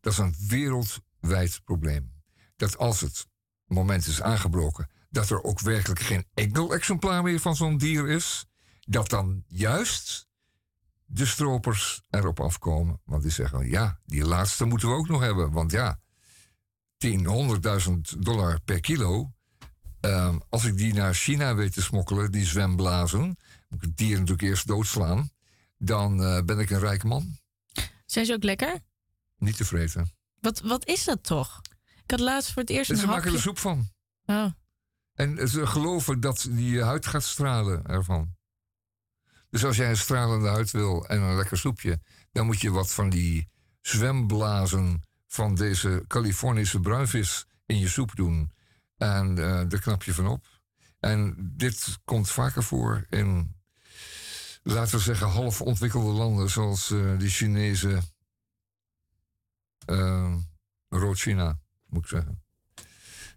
[0.00, 2.12] Dat is een wereldwijd probleem.
[2.56, 3.26] Dat als het
[3.66, 8.46] moment is aangebroken dat er ook werkelijk geen enkel exemplaar meer van zo'n dier is,
[8.80, 10.28] dat dan juist
[11.04, 13.00] de stropers erop afkomen.
[13.04, 15.52] Want die zeggen, ja, die laatste moeten we ook nog hebben.
[15.52, 16.00] Want ja,
[16.96, 17.60] 10,
[18.14, 19.32] 100.000 dollar per kilo.
[20.00, 23.36] Ehm, als ik die naar China weet te smokkelen, die zwemblazen,
[23.76, 25.30] moet ik het dier natuurlijk eerst doodslaan.
[25.78, 27.38] Dan eh, ben ik een rijk man.
[28.06, 28.78] Zijn ze ook lekker?
[29.38, 30.10] Niet te vreten.
[30.40, 31.60] Wat, wat is dat toch?
[32.02, 33.42] Ik had laatst voor het eerst Dus een ze maken er hapje...
[33.42, 33.88] soep van.
[34.24, 34.46] Oh.
[35.14, 38.34] En ze geloven dat die huid gaat stralen ervan.
[39.50, 42.00] Dus als jij een stralende huid wil en een lekker soepje,
[42.32, 43.48] dan moet je wat van die
[43.80, 48.52] zwemblazen van deze Californische bruinvis in je soep doen.
[48.96, 50.46] En eh daar knap je van op.
[51.00, 53.55] En dit komt vaker voor in,
[54.72, 58.02] laten we zeggen, half ontwikkelde landen, zoals eh de Chinese
[59.84, 60.36] eh
[60.88, 62.42] rood-China, moet ik zeggen.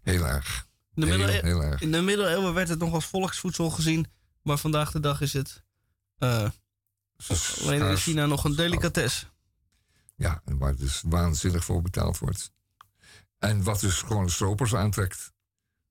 [0.01, 0.67] Heel erg.
[0.95, 1.07] In de,
[1.41, 1.81] heel, erg.
[1.81, 4.07] in de middeleeuwen werd het nog als volksvoedsel gezien.
[4.41, 5.63] Maar vandaag de dag is het
[6.17, 6.49] eh,
[7.61, 7.97] alleen in.
[7.97, 9.25] China nog een delicatesse.
[10.15, 12.51] Ja, waar dus waanzinnig voor betaald wordt.
[13.37, 15.33] En wat dus gewoon de stropers aantrekt.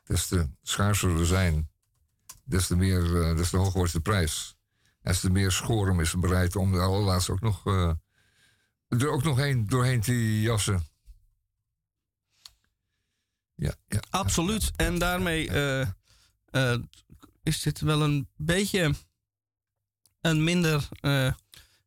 [0.04, 1.70] Des te schaarser er zijn,
[2.44, 4.57] des te, meer, eh, des te hoger wordt de prijs.
[5.08, 7.92] Des te meer schorum is bereid om de allerlaatste ook nog, eh,
[8.88, 10.86] er ook nog heen, doorheen te jassen.
[13.54, 14.00] Ja, ja.
[14.10, 14.70] Absoluut.
[14.76, 15.80] En daarmee eh,
[16.44, 16.80] eh,
[17.42, 18.94] is dit wel een beetje
[20.20, 21.32] een minder eh,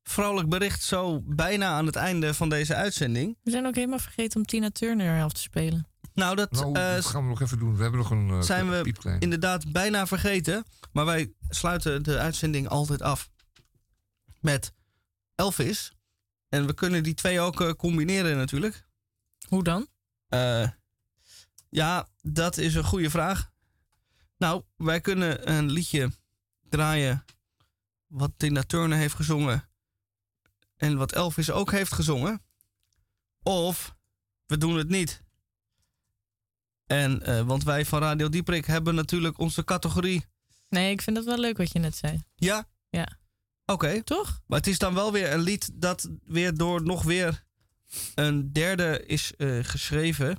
[0.03, 0.83] vrolijk bericht.
[0.83, 3.37] Zo bijna aan het einde van deze uitzending.
[3.43, 5.90] We zijn ook helemaal vergeten om Tina Turner af te spelen.
[6.13, 7.75] Nou, dat Nou, eh, dat gaan we nog even doen.
[7.75, 9.19] We hebben nog een eh, zijn we piepklein.
[9.19, 10.65] inderdaad bijna vergeten.
[10.91, 13.29] Maar wij sluiten de uitzending altijd af
[14.39, 14.73] met
[15.35, 15.91] Elvis.
[16.49, 18.87] En we kunnen die twee ook eh, combineren natuurlijk.
[19.47, 19.87] Hoe dan?
[20.27, 20.69] Eh,
[21.69, 23.51] ja, dat is een goede vraag.
[24.37, 26.11] Nou, wij kunnen een liedje
[26.69, 27.25] draaien
[28.07, 29.69] wat Tina Turner heeft gezongen
[30.75, 32.43] en wat Elvis ook heeft gezongen.
[33.43, 33.95] Of
[34.45, 35.23] we doen het niet.
[36.91, 40.25] En, eh, want wij van Radio Dieprik hebben natuurlijk onze categorie.
[40.69, 42.23] Nee, ik vind dat wel leuk wat je net zei.
[42.35, 42.67] Ja?
[42.89, 43.07] Ja.
[43.65, 44.03] Oké.
[44.03, 44.39] Toch?
[44.47, 47.43] Maar het is dan wel weer een lied dat weer door nog weer
[48.15, 50.35] een derde is eh, geschreven.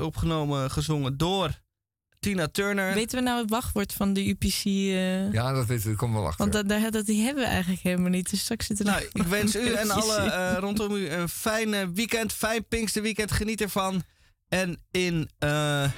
[0.00, 1.50] opgenomen, gezongen door
[2.20, 2.94] Tina Turner.
[2.94, 4.64] Weten we nou het wachtwoord van de UPC?
[4.64, 5.26] Uh...
[5.26, 5.32] Eh?
[5.32, 5.94] Ja, dat, is, we.
[5.94, 6.50] Kom wel achter.
[6.50, 8.30] Want dat, dat, die hebben we eigenlijk helemaal niet.
[8.30, 12.32] Dus straks zitten nou, Ik wens u en alle uh, rondom u een fijne weekend.
[12.32, 13.32] Fijn Pinksterweekend.
[13.32, 14.02] Geniet ervan.
[14.48, 15.90] En in uh,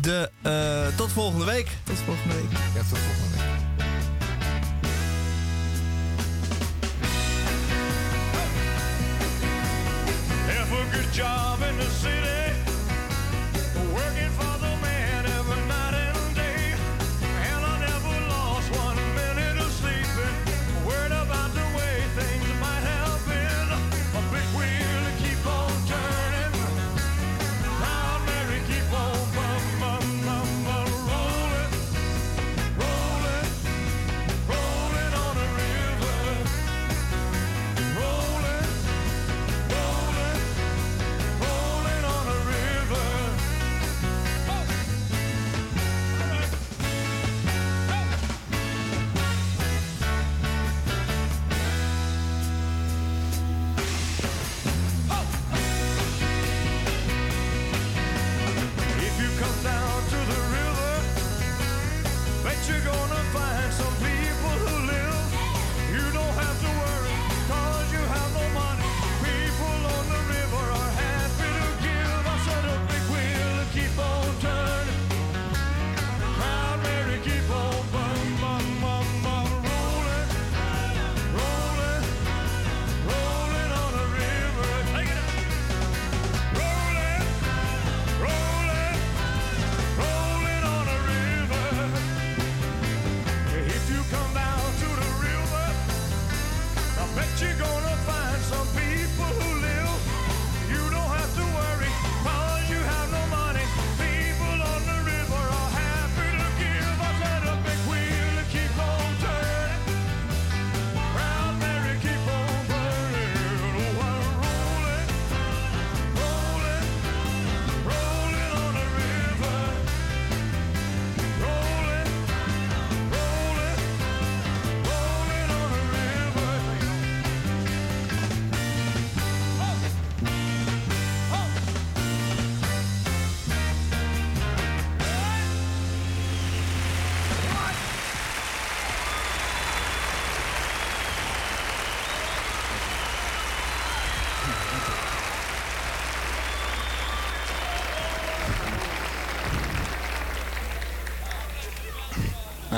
[0.00, 0.30] de...
[0.96, 1.68] tot volgende week.
[1.84, 2.50] Tot volgende week.
[2.74, 3.44] Ja, tot volgende week.
[11.12, 12.25] Job in the.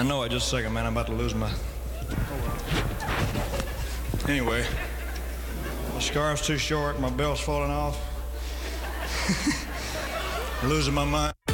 [0.08, 0.30] Know it.
[0.30, 0.86] Just a second, man.
[0.86, 1.52] I'm about to lose my.
[4.26, 4.64] Anyway,
[5.92, 6.98] my scarf's too short.
[6.98, 7.96] My belt's falling off.
[10.64, 11.37] Losing my mind.